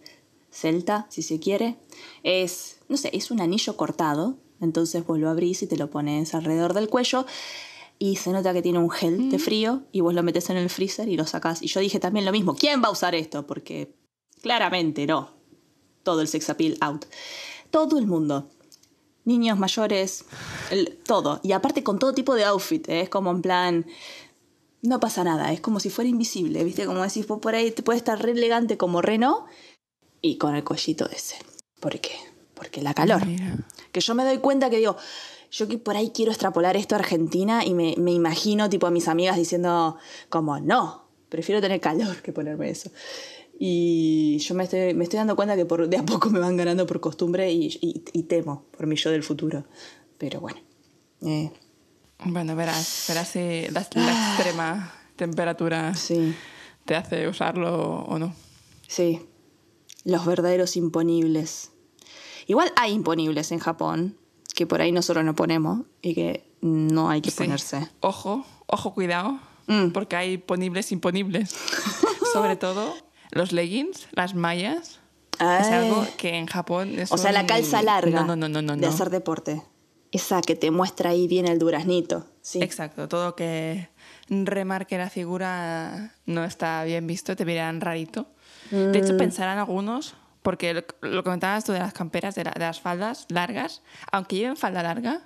celta, 0.49 1.05
si 1.09 1.21
se 1.21 1.39
quiere. 1.39 1.77
Es, 2.23 2.79
no 2.89 2.97
sé, 2.97 3.11
es 3.13 3.29
un 3.29 3.41
anillo 3.41 3.77
cortado, 3.77 4.37
entonces 4.61 5.05
vos 5.05 5.19
lo 5.19 5.29
abrís 5.29 5.61
y 5.63 5.67
te 5.67 5.77
lo 5.77 5.89
pones 5.89 6.33
alrededor 6.33 6.73
del 6.73 6.89
cuello 6.89 7.25
y 7.99 8.17
se 8.17 8.31
nota 8.31 8.53
que 8.53 8.61
tiene 8.61 8.79
un 8.79 8.89
gel 8.89 9.29
de 9.29 9.37
mm. 9.37 9.41
frío 9.41 9.83
y 9.91 10.01
vos 10.01 10.13
lo 10.13 10.23
metes 10.23 10.49
en 10.49 10.57
el 10.57 10.69
freezer 10.69 11.07
y 11.09 11.17
lo 11.17 11.25
sacás. 11.25 11.61
Y 11.61 11.67
yo 11.67 11.79
dije 11.79 11.99
también 11.99 12.25
lo 12.25 12.31
mismo, 12.31 12.55
¿quién 12.55 12.81
va 12.81 12.87
a 12.87 12.91
usar 12.91 13.15
esto? 13.15 13.47
Porque 13.47 13.95
claramente 14.41 15.05
no. 15.07 15.31
Todo 16.03 16.21
el 16.21 16.27
sex 16.27 16.49
appeal 16.49 16.77
out. 16.81 17.05
Todo 17.71 17.97
el 17.97 18.07
mundo. 18.07 18.49
Niños, 19.25 19.57
mayores, 19.59 20.25
todo. 21.05 21.41
Y 21.43 21.51
aparte 21.51 21.83
con 21.83 21.99
todo 21.99 22.13
tipo 22.13 22.35
de 22.35 22.45
outfit. 22.45 22.87
¿eh? 22.87 23.01
Es 23.01 23.09
como 23.09 23.31
en 23.31 23.41
plan, 23.41 23.85
no 24.81 24.99
pasa 24.99 25.23
nada, 25.23 25.51
es 25.51 25.59
como 25.59 25.79
si 25.79 25.89
fuera 25.89 26.09
invisible, 26.09 26.63
¿viste? 26.63 26.85
Como 26.85 27.01
decís, 27.01 27.27
vos 27.27 27.39
por 27.39 27.55
ahí 27.55 27.71
te 27.71 27.83
puede 27.83 27.97
estar 27.97 28.21
re 28.21 28.31
elegante 28.31 28.77
como 28.77 29.01
Reno 29.01 29.45
y 30.21 30.37
con 30.37 30.55
el 30.55 30.63
cuellito 30.63 31.09
ese. 31.09 31.35
¿Por 31.79 31.99
qué? 31.99 32.26
Porque 32.57 32.81
la 32.81 32.93
calor. 32.93 33.21
Que 33.91 34.01
yo 34.01 34.15
me 34.15 34.23
doy 34.25 34.39
cuenta 34.39 34.69
que 34.69 34.77
digo, 34.77 34.97
yo 35.51 35.67
que 35.67 35.77
por 35.77 35.95
ahí 35.95 36.11
quiero 36.13 36.31
extrapolar 36.31 36.75
esto 36.75 36.95
a 36.95 36.99
Argentina 36.99 37.63
y 37.63 37.73
me, 37.73 37.93
imagino 38.11 38.69
tipo 38.69 38.87
a 38.87 38.91
mis 38.91 39.07
amigas 39.07 39.37
diciendo 39.37 39.97
como, 40.29 40.59
no, 40.59 41.07
prefiero 41.29 41.61
tener 41.61 41.79
calor 41.79 42.21
que 42.21 42.33
ponerme 42.33 42.69
eso. 42.69 42.91
Y 43.59 44.37
yo 44.39 44.53
me 44.53 44.65
estoy, 44.65 44.93
me 44.93 45.03
estoy 45.03 45.17
dando 45.17 45.35
cuenta 45.35 45.55
que 45.55 45.65
por, 45.65 45.87
de 45.87 45.97
a 45.97 46.05
poco 46.05 46.29
me 46.29 46.39
van 46.39 46.57
ganando 46.57 46.85
por 46.85 46.99
costumbre 46.99 47.51
y, 47.51 47.69
temo 48.27 48.65
por 48.75 48.87
mi 48.87 48.95
yo 48.95 49.09
del 49.09 49.23
futuro. 49.23 49.65
Pero 50.17 50.41
bueno. 50.41 50.59
Eh. 51.21 51.51
Bueno, 52.25 52.55
verás, 52.55 53.05
verás 53.07 53.29
si 53.29 53.67
la, 53.69 53.81
extrema 53.81 54.93
temperatura 55.15 55.93
te 56.85 56.95
hace 56.95 57.27
usarlo 57.27 58.01
o 58.01 58.17
no. 58.17 58.33
Sí, 58.87 59.21
los 60.03 60.25
verdaderos 60.25 60.77
imponibles. 60.77 61.71
Igual 62.47 62.71
hay 62.77 62.93
imponibles 62.93 63.51
en 63.51 63.59
Japón, 63.59 64.17
que 64.55 64.65
por 64.65 64.81
ahí 64.81 64.91
nosotros 64.91 65.23
no 65.23 65.35
ponemos 65.35 65.81
y 66.01 66.15
que 66.15 66.49
no 66.61 67.09
hay 67.09 67.21
que 67.21 67.31
ponerse. 67.31 67.87
Ojo, 67.99 68.45
ojo, 68.65 68.93
cuidado, 68.93 69.39
mm. 69.67 69.89
porque 69.89 70.15
hay 70.15 70.37
ponibles 70.37 70.91
imponibles. 70.91 71.55
Sobre 72.33 72.55
todo 72.55 72.95
los 73.31 73.51
leggings, 73.51 74.07
las 74.13 74.33
mallas. 74.33 74.99
Es 75.33 75.67
algo 75.67 76.07
que 76.17 76.35
en 76.35 76.47
Japón 76.47 76.97
es 76.97 77.11
O 77.11 77.17
sea, 77.17 77.31
la 77.31 77.45
calza 77.45 77.83
larga 77.83 78.23
no, 78.23 78.35
no, 78.35 78.49
no, 78.49 78.75
de 78.75 78.87
hacer 78.87 79.11
deporte. 79.11 79.61
Esa 80.11 80.41
que 80.41 80.55
te 80.55 80.71
muestra 80.71 81.11
ahí 81.11 81.27
bien 81.27 81.47
el 81.47 81.59
duraznito. 81.59 82.25
Sí. 82.41 82.59
Exacto, 82.63 83.07
todo 83.07 83.35
que 83.35 83.89
remarque 84.29 84.97
la 84.97 85.09
figura 85.09 86.15
no 86.25 86.43
está 86.43 86.83
bien 86.85 87.05
visto, 87.05 87.35
te 87.35 87.45
miran 87.45 87.81
rarito. 87.81 88.25
De 88.71 88.97
hecho, 88.97 89.13
mm. 89.13 89.17
pensarán 89.17 89.59
algunos, 89.59 90.15
porque 90.47 90.85
lo, 91.01 91.23
comentabas 91.25 91.65
tú 91.65 91.73
de 91.73 91.79
las 91.79 91.91
camperas, 91.91 92.33
de, 92.33 92.45
las 92.45 92.79
faldas 92.79 93.25
largas, 93.27 93.81
aunque 94.13 94.37
lleven 94.37 94.55
falda 94.55 94.81
larga, 94.81 95.23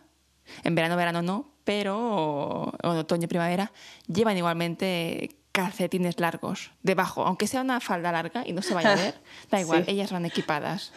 en 0.64 0.74
verano, 0.74 0.96
verano 0.96 1.22
no, 1.22 1.52
pero 1.64 2.74
en 2.82 2.90
otoño, 2.90 3.28
primavera, 3.28 3.72
llevan 4.08 4.36
igualmente 4.36 5.38
calcetines 5.52 6.20
largos 6.20 6.72
debajo, 6.82 7.24
aunque 7.24 7.46
sea 7.46 7.62
una 7.62 7.80
falda 7.80 8.12
larga 8.12 8.42
y 8.48 8.54
no 8.54 8.64
se 8.64 8.74
vaya 8.74 8.94
a 8.94 8.96
ver, 8.96 9.14
da 9.52 9.62
igual, 9.62 9.84
ellas 9.86 10.12
van 10.12 10.26
equipadas 10.26 10.92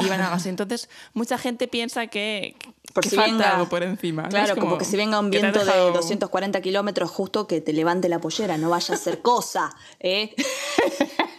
y 0.00 0.08
van 0.08 0.22
a 0.22 0.38
Entonces, 0.42 0.88
mucha 1.12 1.36
gente 1.36 1.68
piensa 1.68 2.06
que, 2.06 2.56
por 2.94 3.04
si 3.04 3.14
falta 3.14 3.32
venga, 3.32 3.50
algo 3.56 3.68
por 3.68 3.82
encima. 3.82 4.26
Claro, 4.30 4.56
como, 4.56 4.78
que 4.78 4.86
si 4.86 4.96
venga 4.96 5.20
un 5.20 5.28
viento 5.28 5.62
de 5.62 5.90
240 5.92 6.62
kilómetros 6.62 7.10
justo 7.10 7.46
que 7.46 7.60
te 7.60 7.74
levante 7.74 8.08
la 8.08 8.20
pollera, 8.20 8.56
no 8.56 8.70
vaya 8.70 8.94
a 8.94 8.96
ser 8.96 9.20
cosa, 9.20 9.76
¿eh? 9.98 10.34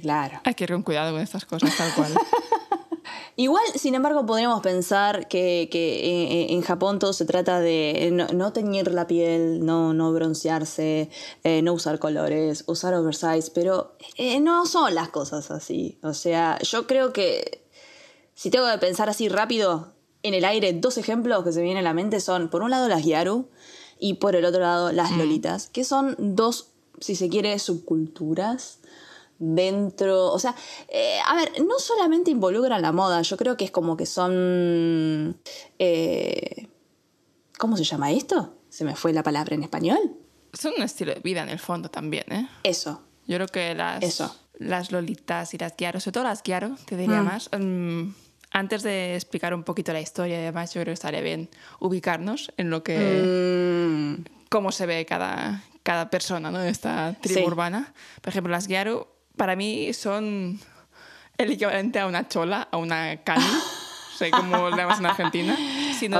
Claro. 0.00 0.40
Hay 0.44 0.54
que 0.54 0.64
ir 0.64 0.72
con 0.72 0.82
cuidado 0.82 1.12
con 1.12 1.20
estas 1.20 1.44
cosas, 1.44 1.76
tal 1.76 1.92
cual. 1.94 2.12
Igual, 3.36 3.64
sin 3.74 3.94
embargo, 3.94 4.26
podríamos 4.26 4.60
pensar 4.60 5.26
que, 5.26 5.68
que 5.72 6.46
en, 6.50 6.60
Japón 6.60 6.98
todo 6.98 7.14
se 7.14 7.24
trata 7.24 7.58
de 7.60 8.10
no, 8.34 8.52
teñir 8.52 8.92
la 8.92 9.06
piel, 9.06 9.64
no, 9.64 9.94
no 9.94 10.12
broncearse, 10.12 11.08
eh, 11.42 11.62
no 11.62 11.72
usar 11.72 11.98
colores, 11.98 12.64
usar 12.66 12.92
oversize, 12.92 13.50
pero 13.54 13.96
eh, 14.18 14.40
no 14.40 14.66
son 14.66 14.94
las 14.94 15.08
cosas 15.08 15.50
así. 15.50 15.98
O 16.02 16.12
sea, 16.12 16.58
yo 16.58 16.86
creo 16.86 17.14
que 17.14 17.64
si 18.34 18.50
tengo 18.50 18.70
que 18.70 18.78
pensar 18.78 19.08
así 19.08 19.28
rápido, 19.28 19.94
en 20.22 20.34
el 20.34 20.44
aire, 20.44 20.74
dos 20.74 20.98
ejemplos 20.98 21.44
que 21.44 21.52
se 21.52 21.60
me 21.60 21.64
vienen 21.64 21.86
a 21.86 21.88
la 21.88 21.94
mente 21.94 22.20
son, 22.20 22.50
por 22.50 22.62
un 22.62 22.70
lado, 22.70 22.88
las 22.88 23.04
Gyaru 23.04 23.48
y 23.98 24.14
por 24.14 24.36
el 24.36 24.44
otro 24.44 24.60
lado, 24.60 24.92
las 24.92 25.12
mm. 25.12 25.18
Lolitas, 25.18 25.70
que 25.70 25.84
son 25.84 26.14
dos, 26.18 26.72
si 27.00 27.14
se 27.14 27.28
quiere, 27.30 27.58
subculturas 27.58 28.79
dentro, 29.40 30.30
o 30.30 30.38
sea, 30.38 30.54
eh, 30.88 31.18
a 31.26 31.34
ver, 31.34 31.52
no 31.66 31.78
solamente 31.78 32.30
involucran 32.30 32.80
la 32.80 32.92
moda, 32.92 33.22
yo 33.22 33.36
creo 33.36 33.56
que 33.56 33.64
es 33.64 33.70
como 33.72 33.96
que 33.96 34.06
son... 34.06 35.40
Eh, 35.78 36.68
¿Cómo 37.58 37.76
se 37.76 37.84
llama 37.84 38.12
esto? 38.12 38.54
Se 38.68 38.84
me 38.84 38.94
fue 38.94 39.12
la 39.12 39.22
palabra 39.22 39.54
en 39.54 39.62
español. 39.62 39.98
Son 40.52 40.74
un 40.76 40.82
estilo 40.82 41.14
de 41.14 41.20
vida 41.20 41.42
en 41.42 41.48
el 41.48 41.58
fondo 41.58 41.90
también, 41.90 42.24
¿eh? 42.30 42.48
Eso. 42.62 43.02
Yo 43.26 43.36
creo 43.36 43.48
que 43.48 43.74
las, 43.74 44.02
Eso. 44.02 44.34
las 44.58 44.92
lolitas 44.92 45.52
y 45.54 45.58
las 45.58 45.76
guiaro, 45.76 46.00
sobre 46.00 46.12
todo 46.12 46.24
las 46.24 46.42
guiaro, 46.42 46.76
te 46.86 46.96
diría 46.96 47.22
mm. 47.22 47.24
más. 47.24 47.50
Mm, 47.58 48.12
antes 48.50 48.82
de 48.82 49.14
explicar 49.14 49.54
un 49.54 49.62
poquito 49.62 49.92
la 49.92 50.00
historia 50.00 50.38
y 50.38 50.42
demás, 50.42 50.74
yo 50.74 50.80
creo 50.80 50.92
que 50.92 50.94
estaría 50.94 51.20
bien 51.20 51.48
ubicarnos 51.80 52.52
en 52.56 52.70
lo 52.70 52.82
que... 52.82 54.18
Mm. 54.18 54.24
cómo 54.48 54.72
se 54.72 54.86
ve 54.86 55.06
cada, 55.06 55.64
cada 55.82 56.10
persona 56.10 56.50
¿no? 56.50 56.58
de 56.58 56.70
esta 56.70 57.16
tribu 57.20 57.46
urbana. 57.46 57.94
Por 58.20 58.30
ejemplo, 58.30 58.50
las 58.50 58.66
guiaro 58.66 59.19
para 59.40 59.56
mí 59.56 59.94
son 59.94 60.60
el 61.38 61.52
equivalente 61.52 61.98
a 61.98 62.06
una 62.06 62.28
chola, 62.28 62.68
a 62.70 62.76
una 62.76 63.16
cani, 63.24 63.42
sé 64.18 64.30
cómo 64.30 64.68
le 64.68 64.76
llamas 64.76 64.98
en 64.98 65.06
Argentina. 65.06 65.56
Si, 65.98 66.10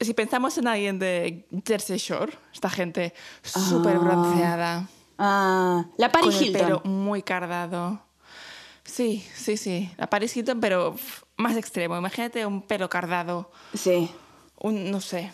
si 0.00 0.14
pensamos 0.14 0.56
en 0.58 0.68
alguien 0.68 0.96
de 1.00 1.44
Jersey 1.66 1.98
Shore, 1.98 2.32
esta 2.54 2.70
gente 2.70 3.14
súper 3.42 3.96
ah. 3.96 3.98
bronceada. 3.98 4.88
Ah, 5.18 5.86
la 5.96 6.12
Paris 6.12 6.36
con 6.36 6.44
Hilton. 6.44 6.60
El 6.60 6.66
pelo 6.66 6.82
muy 6.84 7.24
cardado. 7.24 8.00
Sí, 8.84 9.26
sí, 9.34 9.56
sí. 9.56 9.90
La 9.96 10.08
Paris 10.08 10.36
Hilton, 10.36 10.60
pero 10.60 10.94
más 11.38 11.56
extremo. 11.56 11.96
Imagínate 11.96 12.46
un 12.46 12.62
pelo 12.62 12.88
cardado. 12.88 13.50
Sí. 13.74 14.08
Un, 14.60 14.88
no 14.92 15.00
sé, 15.00 15.32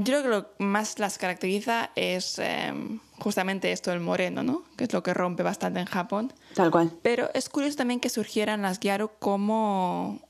yo 0.00 0.04
creo 0.04 0.22
que 0.22 0.28
lo 0.28 0.46
más 0.58 0.98
las 0.98 1.18
caracteriza 1.18 1.90
es 1.94 2.38
em, 2.38 3.00
justamente 3.18 3.72
esto, 3.72 3.92
el 3.92 4.00
moreno, 4.00 4.42
¿no? 4.42 4.64
Que 4.76 4.84
es 4.84 4.92
lo 4.92 5.02
que 5.02 5.14
rompe 5.14 5.42
bastante 5.42 5.80
en 5.80 5.86
Japón. 5.86 6.32
Tal 6.54 6.70
cual. 6.70 6.90
Pero 7.02 7.30
es 7.34 7.48
curioso 7.48 7.76
también 7.76 8.00
que 8.00 8.08
surgieran 8.08 8.62
las 8.62 8.80
gyaro 8.80 9.18
como 9.18 10.20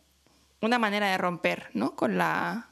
una 0.60 0.78
manera 0.78 1.10
de 1.10 1.18
romper, 1.18 1.70
¿no? 1.72 1.94
Con 1.94 2.18
la, 2.18 2.68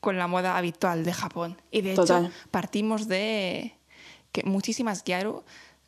con 0.00 0.18
la 0.18 0.26
moda 0.26 0.56
habitual 0.56 1.04
de 1.04 1.12
Japón. 1.12 1.60
Y 1.70 1.82
de 1.82 1.94
Total. 1.94 2.26
hecho, 2.26 2.34
partimos 2.50 3.06
de 3.08 3.76
que 4.32 4.42
muchísimas 4.44 5.04
gyaru 5.04 5.44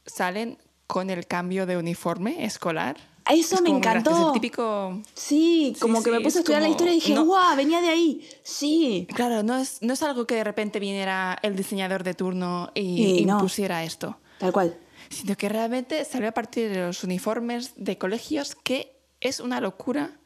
salen 0.07 0.59
con 0.87 1.11
el 1.11 1.27
cambio 1.27 1.67
de 1.67 1.77
uniforme 1.77 2.45
escolar. 2.45 2.97
Eso 3.31 3.57
Es 3.57 3.63
me 3.63 3.71
encantó. 3.71 4.29
El 4.29 4.33
típico 4.35 5.01
Sí, 5.15 5.77
como 5.81 5.99
que 6.03 6.11
sí, 6.11 6.17
me 6.17 6.21
puse 6.21 6.39
a 6.39 6.41
es 6.41 6.45
estudiar 6.45 6.63
la 6.63 6.69
historia 6.69 6.93
y 6.93 6.97
dije, 6.97 7.15
no. 7.15 7.25
¡guau! 7.25 7.57
Venía 7.57 7.81
de 7.81 7.89
ahí. 7.89 8.29
Sí. 8.43 9.07
Claro, 9.15 9.43
no 9.43 9.57
es, 9.57 9.81
no 9.83 9.93
es 9.95 10.03
algo 10.03 10.27
que 10.27 10.35
de 10.35 10.45
repente 10.45 10.81
viniera 10.81 11.39
el 11.43 11.55
diseñador 11.57 12.03
de 12.05 12.15
turno 12.15 12.71
y 12.75 13.21
Y 13.21 13.25
no. 13.27 13.35
impusiera 13.35 13.85
esto, 13.85 14.19
Tal 14.39 14.53
cual. 14.53 14.77
sino 15.09 15.37
que 15.37 15.49
realmente 15.49 16.05
salió 16.05 16.29
a 16.29 16.33
partir 16.33 16.71
de 16.71 16.79
los 16.87 17.05
uniformes 17.05 17.73
de 17.77 17.99
colegios, 17.99 18.55
que 18.57 18.97
es 19.21 19.39
una 19.41 19.61
locura, 19.61 20.19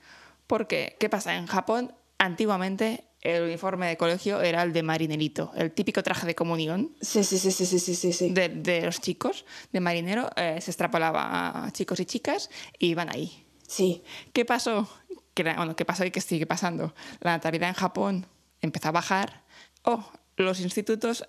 porque, 0.46 0.96
¿qué 0.98 1.08
pasa? 1.08 1.34
En 1.36 1.46
Japón, 1.46 1.92
antiguamente, 2.18 3.04
el 3.22 3.42
uniforme 3.42 3.88
de 3.88 3.96
colegio 3.96 4.40
era 4.40 4.62
el 4.62 4.72
de 4.72 4.82
marinerito, 4.82 5.50
el 5.56 5.72
típico 5.72 6.02
traje 6.02 6.26
de 6.26 6.34
comunión 6.34 6.94
Sí, 7.00 7.24
sí, 7.24 7.38
sí, 7.38 7.50
sí, 7.50 7.66
sí, 7.66 7.78
sí, 7.78 7.94
sí. 7.94 8.12
sí. 8.12 8.30
de, 8.32 8.48
de 8.48 8.82
los 8.82 9.00
chicos, 9.00 9.44
de 9.72 9.80
marinero, 9.80 10.30
eh, 10.36 10.58
se 10.60 10.70
extrapolaba 10.70 11.64
a 11.66 11.70
chicos 11.72 11.98
y 12.00 12.04
chicas 12.06 12.50
y 12.78 12.88
iban 12.88 13.08
ahí. 13.10 13.46
Sí. 13.66 14.02
¿Qué 14.32 14.44
pasó? 14.44 14.88
Que, 15.34 15.42
bueno, 15.42 15.74
¿qué 15.74 15.84
pasó 15.84 16.04
y 16.04 16.10
qué 16.10 16.20
sigue 16.20 16.46
pasando? 16.46 16.94
La 17.20 17.32
natalidad 17.32 17.68
en 17.68 17.74
Japón 17.74 18.26
empezó 18.60 18.88
a 18.88 18.92
bajar. 18.92 19.42
Oh, 19.82 20.08
los 20.36 20.60
institutos 20.60 21.28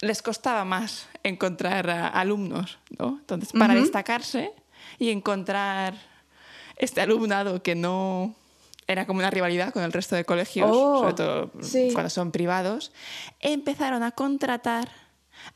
les 0.00 0.22
costaba 0.22 0.64
más 0.64 1.08
encontrar 1.22 1.90
alumnos, 1.90 2.78
¿no? 2.98 3.18
Entonces, 3.20 3.52
para 3.52 3.74
destacarse 3.74 4.52
y 4.98 5.10
encontrar 5.10 5.94
este 6.76 7.00
alumnado 7.00 7.62
que 7.62 7.74
no 7.74 8.34
era 8.86 9.06
como 9.06 9.18
una 9.20 9.30
rivalidad 9.30 9.72
con 9.72 9.82
el 9.82 9.92
resto 9.92 10.14
de 10.16 10.24
colegios, 10.24 10.70
Oh, 10.72 10.98
sobre 11.00 11.14
todo 11.14 11.50
sí. 11.62 11.90
cuando 11.92 12.10
son 12.10 12.30
privados, 12.32 12.92
empezaron 13.40 14.02
a 14.02 14.10
contratar 14.12 14.90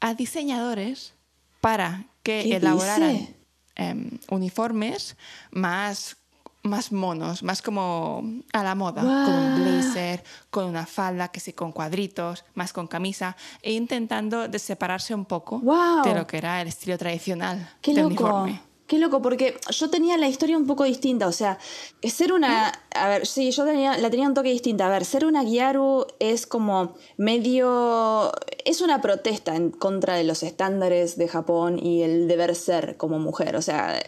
a 0.01 0.15
diseñadores 0.15 1.15
para 1.61 2.05
que 2.23 2.43
¿Qué 2.45 2.57
elaboraran 2.57 3.29
em, 3.77 4.11
uniformes 4.31 5.17
más, 5.51 6.17
más 6.63 6.91
monos, 6.93 7.43
más 7.43 7.63
como 7.63 8.23
a 8.53 8.63
la 8.63 8.75
moda, 8.75 9.03
Guau. 9.03 9.25
con 9.27 9.35
un 9.35 9.63
blazer, 9.63 10.23
con 10.51 10.65
una 10.67 10.85
falda, 10.87 11.29
que 11.29 11.41
sí, 11.41 11.53
con 11.53 11.73
cuadritos, 11.73 12.45
más 12.55 12.73
con 12.73 12.87
camisa, 12.87 13.37
e 13.63 13.73
intentando 13.73 14.49
de 14.49 14.59
separarse 14.59 15.15
un 15.15 15.25
poco 15.25 15.61
Guau. 15.61 16.03
de 16.05 16.15
lo 16.15 16.27
que 16.27 16.39
era 16.39 16.61
el 16.61 16.69
estilo 16.69 16.99
tradicional 16.99 17.71
Qué 17.81 17.93
de 17.95 18.03
loco. 18.03 18.09
uniforme. 18.25 18.61
Qué 18.89 18.97
loco, 18.97 19.21
porque 19.21 19.55
yo 19.69 19.91
tenía 19.91 20.17
la 20.17 20.29
historia 20.29 20.57
un 20.57 20.67
poco 20.67 20.85
distinta. 20.85 21.27
O 21.27 21.33
sea, 21.33 21.59
ser 22.03 22.33
una. 22.33 22.73
A 22.95 23.09
ver, 23.09 23.27
sí, 23.27 23.51
yo 23.51 23.67
tenía, 23.67 23.99
la 23.99 24.09
tenía 24.09 24.27
un 24.27 24.33
toque 24.33 24.49
distinta. 24.49 24.87
A 24.87 24.89
ver, 24.89 25.05
ser 25.05 25.27
una 25.27 25.45
Gyaru 25.45 26.07
es 26.21 26.47
como 26.47 26.95
medio. 27.19 28.33
Es 28.65 28.81
una 28.81 29.03
protesta 29.03 29.55
en 29.57 29.73
contra 29.73 30.15
de 30.15 30.25
los 30.25 30.43
estándares 30.43 31.19
de 31.19 31.29
Japón 31.29 31.79
y 31.79 32.01
el 32.01 32.29
deber 32.29 32.55
ser 32.55 32.97
como 32.97 33.19
mujer. 33.19 33.57
O 33.57 33.63
sea, 33.63 34.03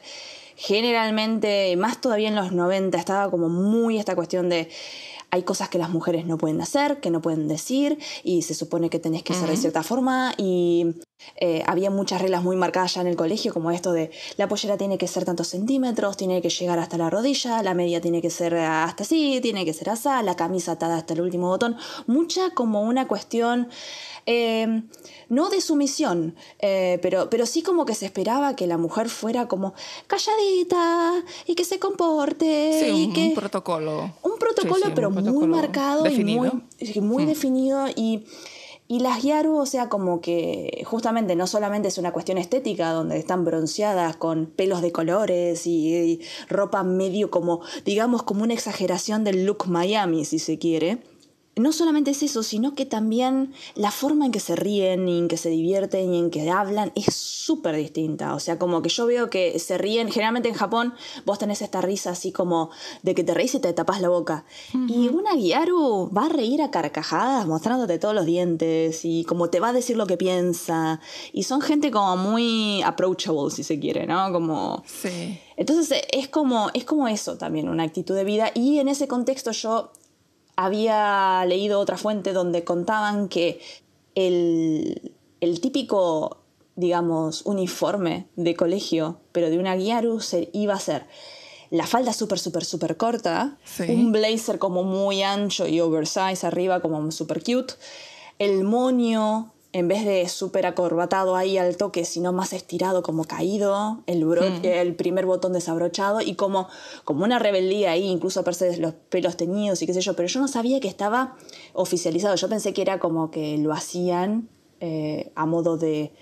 generalmente, 0.57 1.77
más 1.77 2.01
todavía 2.01 2.29
en 2.29 2.35
los 2.35 2.53
90, 2.53 2.97
estaba 2.97 3.31
como 3.31 3.51
muy 3.51 3.99
esta 3.99 4.17
cuestión 4.17 4.49
de 4.49 4.71
hay 5.31 5.43
cosas 5.43 5.69
que 5.69 5.79
las 5.79 5.91
mujeres 5.91 6.27
no 6.27 6.39
pueden 6.39 6.61
hacer, 6.61 7.01
que 7.01 7.11
no 7.11 7.21
pueden 7.21 7.49
decir, 7.49 7.99
y 8.25 8.43
se 8.43 8.55
supone 8.55 8.91
que 8.91 8.99
tenés 8.99 9.23
que 9.23 9.35
ser 9.35 9.49
de 9.49 9.57
cierta 9.57 9.83
forma, 9.83 10.33
y 10.37 10.97
eh, 11.37 11.63
había 11.67 11.91
muchas 11.91 12.21
reglas 12.21 12.43
muy 12.43 12.57
marcadas 12.57 12.95
ya 12.95 13.01
en 13.01 13.07
el 13.07 13.17
colegio, 13.17 13.53
como 13.53 13.71
esto 13.71 13.93
de 13.93 14.11
la 14.37 14.49
pollera 14.49 14.77
tiene 14.77 14.99
que 14.99 15.07
ser 15.07 15.25
tantos 15.25 15.49
centímetros, 15.49 16.17
tiene 16.17 16.43
que 16.43 16.51
llegar 16.51 16.79
hasta 16.79 16.99
la 16.99 17.11
rodilla, 17.11 17.63
la 17.63 17.75
media 17.75 18.01
tiene 18.01 18.21
que 18.21 18.31
ser 18.31 18.55
hasta 18.57 19.05
así, 19.05 19.41
tiene 19.41 19.65
que 19.65 19.73
ser 19.73 19.91
así, 19.91 20.09
la 20.25 20.37
camisa 20.37 20.73
atada 20.73 20.97
hasta 20.97 21.15
el 21.15 21.21
último 21.21 21.49
botón, 21.49 21.77
mucha 22.07 22.51
como 22.51 22.83
una 22.83 23.07
cuestión... 23.07 23.69
eh, 24.33 24.83
no 25.29 25.49
de 25.49 25.61
sumisión, 25.61 26.35
eh, 26.61 26.99
pero, 27.03 27.29
pero 27.31 27.47
sí 27.47 27.63
como 27.63 27.85
que 27.85 27.95
se 27.95 28.07
esperaba 28.07 28.55
que 28.57 28.67
la 28.67 28.79
mujer 28.79 29.09
fuera 29.09 29.47
como 29.49 29.75
calladita 30.07 31.25
y 31.47 31.55
que 31.55 31.65
se 31.65 31.79
comporte 31.79 32.81
Sí, 32.81 32.87
y 32.91 33.05
un, 33.07 33.13
que 33.13 33.27
un 33.29 33.35
protocolo. 33.35 34.13
un 34.23 34.39
protocolo, 34.39 34.75
Sí, 34.77 34.83
sí, 34.83 34.89
un 34.89 34.95
pero 34.95 35.11
muy 35.11 35.47
marcado 35.47 36.03
definido. 36.05 36.53
y 36.79 37.01
muy, 37.01 37.09
muy 37.09 37.25
definido. 37.27 37.87
Y, 37.95 38.25
y 38.89 39.01
las 39.01 39.23
Gyaru, 39.23 39.57
o 39.57 39.67
sea, 39.67 39.89
como 39.89 40.21
que 40.21 40.83
justamente 40.85 41.37
no 41.37 41.47
solamente 41.47 41.89
es 41.89 41.99
una 41.99 42.13
cuestión 42.13 42.39
estética, 42.39 42.91
donde 42.91 43.19
están 43.19 43.45
bronceadas 43.45 44.17
con 44.17 44.47
pelos 44.47 44.83
de 44.83 44.91
colores 44.93 45.67
y, 45.67 45.95
y 45.95 46.21
ropa 46.49 46.83
medio 46.83 47.31
como, 47.31 47.61
digamos, 47.85 48.23
como 48.25 48.43
una 48.43 48.55
exageración 48.55 49.23
del 49.25 49.45
look 49.47 49.67
Miami, 49.69 50.25
si 50.25 50.39
se 50.41 50.59
quiere. 50.59 50.99
No 51.57 51.73
solamente 51.73 52.13
es 52.13 52.23
eso, 52.23 52.45
sino 52.45 52.75
que 52.75 52.87
también 52.87 53.53
la 53.75 53.91
forma 53.91 54.25
en 54.25 54.33
que 54.33 54.39
se 54.39 54.55
ríen 54.55 55.09
y 55.09 55.19
en 55.19 55.29
que 55.29 55.37
se 55.37 55.51
divierten 55.51 56.15
y 56.15 56.19
en 56.19 56.31
que 56.31 56.49
hablan 56.49 56.93
es 56.95 57.13
súper 57.13 57.77
distinta. 57.77 58.35
O 58.35 58.41
sea, 58.41 58.59
como 58.59 58.83
que 58.83 58.89
yo 58.89 59.05
veo 59.07 59.31
que 59.31 59.59
se 59.59 59.77
ríen, 59.77 60.11
generalmente 60.11 60.49
en 60.49 60.55
Japón 60.55 60.95
vos 61.27 61.41
tenés 61.41 61.61
esta 61.61 61.81
risa 61.81 62.11
así 62.11 62.31
como 62.31 62.71
de 63.03 63.17
que 63.17 63.25
te 63.25 63.35
reís 63.35 63.55
y 63.57 63.59
te 63.59 63.73
tapas 63.73 64.01
la 64.01 64.09
boca. 64.09 64.45
Y 64.89 65.09
una 65.09 65.35
Gyaru 65.35 66.11
va 66.17 66.27
a 66.27 66.29
reír 66.29 66.63
a 66.63 66.71
carcajadas 66.71 67.47
mostrándote 67.47 67.99
todos 67.99 68.15
los 68.15 68.27
dientes 68.27 69.05
y 69.05 69.25
como 69.25 69.51
te 69.51 69.59
va 69.59 69.69
a 69.71 69.73
decir 69.73 69.97
lo 69.97 70.07
que 70.07 70.17
piensa. 70.17 71.01
Y 71.33 71.43
son 71.43 71.61
gente 71.61 71.91
como 71.91 72.17
muy 72.17 72.81
approachable, 72.83 73.51
si 73.51 73.65
se 73.65 73.81
quiere, 73.81 74.07
¿no? 74.07 74.33
Como... 74.33 74.85
Sí. 74.87 75.41
Entonces 75.57 76.05
es 76.13 76.29
como, 76.29 76.71
es 76.73 76.85
como 76.85 77.07
eso 77.09 77.37
también, 77.37 77.69
una 77.69 77.83
actitud 77.83 78.15
de 78.15 78.25
vida. 78.25 78.51
Y 78.55 78.79
en 78.79 78.89
ese 78.89 79.09
contexto 79.09 79.51
yo 79.51 79.91
había 80.65 81.45
leído 81.47 81.81
otra 81.81 81.97
fuente 81.97 82.33
donde 82.33 82.65
contaban 82.65 83.29
que 83.29 83.61
el, 84.15 85.13
el 85.41 85.61
típico, 85.61 86.39
digamos, 86.77 87.43
uniforme 87.47 88.27
de 88.37 88.55
colegio, 88.55 89.17
pero 89.33 89.49
de 89.49 89.59
una 89.59 89.77
Gyaru, 89.77 90.21
se, 90.21 90.51
iba 90.53 90.75
a 90.75 90.81
ser 90.81 91.07
la 91.71 91.87
falda 91.87 92.13
súper, 92.13 92.39
súper, 92.39 92.65
súper 92.65 92.97
corta, 92.97 93.57
Sí. 93.65 93.85
un 93.89 94.13
blazer 94.13 94.59
como 94.59 94.83
muy 94.83 95.23
ancho 95.23 95.67
y 95.67 95.81
oversize 95.81 96.47
arriba, 96.47 96.81
como 96.81 97.11
súper 97.11 97.43
cute, 97.43 97.75
el 98.39 98.65
moño, 98.65 99.53
en 99.73 99.87
vez 99.89 100.05
de 100.05 100.29
súper 100.29 100.67
acorbatado 100.67 101.37
ahí 101.37 101.57
al 101.57 101.77
toque, 101.77 102.05
sino 102.05 102.33
más 102.33 102.53
estirado, 102.53 103.03
como 103.03 103.25
caído, 103.25 104.03
el, 104.07 104.25
bro- 104.25 104.61
el 104.65 104.95
primer 104.97 105.27
botón 105.27 105.53
desabrochado 105.53 106.21
y 106.21 106.35
como, 106.35 106.69
como 107.05 107.25
una 107.25 107.39
rebeldía 107.39 107.93
ahí, 107.93 108.05
incluso 108.09 108.41
aparece 108.41 108.77
los 108.79 108.95
pelos 108.95 109.37
teñidos 109.37 109.81
y 109.83 109.87
qué 109.87 109.95
sé 109.95 110.01
yo, 110.01 110.15
pero 110.17 110.27
yo 110.29 110.41
no 110.41 110.49
sabía 110.49 110.81
que 110.81 110.89
estaba 110.89 111.37
oficializado, 111.73 112.35
yo 112.35 112.49
pensé 112.49 112.73
que 112.73 112.83
era 112.83 112.99
como 112.99 113.31
que 113.31 113.59
lo 113.59 113.73
hacían 113.73 114.49
eh, 114.81 115.31
a 115.37 115.47
modo 115.47 115.77
de 115.77 116.13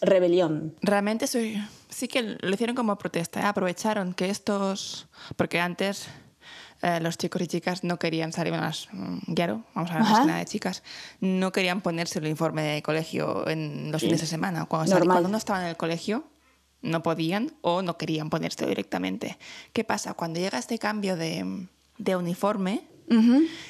rebelión. 0.00 0.74
Realmente 0.82 1.26
soy- 1.26 1.56
sí 1.88 2.08
que 2.08 2.22
lo 2.40 2.50
hicieron 2.54 2.76
como 2.76 2.96
protesta. 2.98 3.40
¿eh? 3.40 3.44
Aprovecharon 3.44 4.14
que 4.14 4.28
estos. 4.30 5.06
Porque 5.36 5.60
antes 5.60 6.06
eh, 6.86 7.00
los 7.00 7.18
chicos 7.18 7.42
y 7.42 7.46
chicas 7.48 7.82
no 7.84 7.98
querían 7.98 8.32
salir 8.32 8.52
las. 8.52 8.88
mm, 8.92 9.18
Guiaro, 9.34 9.64
vamos 9.74 9.90
a 9.90 9.94
hablar 9.94 10.02
más 10.04 10.12
Ajá. 10.12 10.20
que 10.22 10.26
nada 10.28 10.38
de 10.40 10.44
chicas. 10.46 10.82
No 11.20 11.50
querían 11.52 11.80
ponerse 11.80 12.18
el 12.20 12.26
uniforme 12.26 12.62
de 12.62 12.82
colegio 12.82 13.48
en 13.48 13.90
los 13.92 14.00
fines 14.02 14.20
de 14.20 14.26
semana. 14.26 14.66
Cuando, 14.66 14.86
sal- 14.90 14.98
Normal. 15.00 15.14
cuando 15.16 15.28
no 15.30 15.38
estaban 15.38 15.62
en 15.62 15.68
el 15.70 15.76
colegio, 15.76 16.24
no 16.82 17.02
podían 17.02 17.52
o 17.62 17.82
no 17.82 17.96
querían 17.98 18.30
ponérselo 18.30 18.68
directamente. 18.68 19.38
¿Qué 19.72 19.82
pasa? 19.82 20.14
Cuando 20.14 20.38
llega 20.38 20.58
este 20.58 20.78
cambio 20.78 21.16
de, 21.16 21.66
de 21.98 22.16
uniforme, 22.16 22.82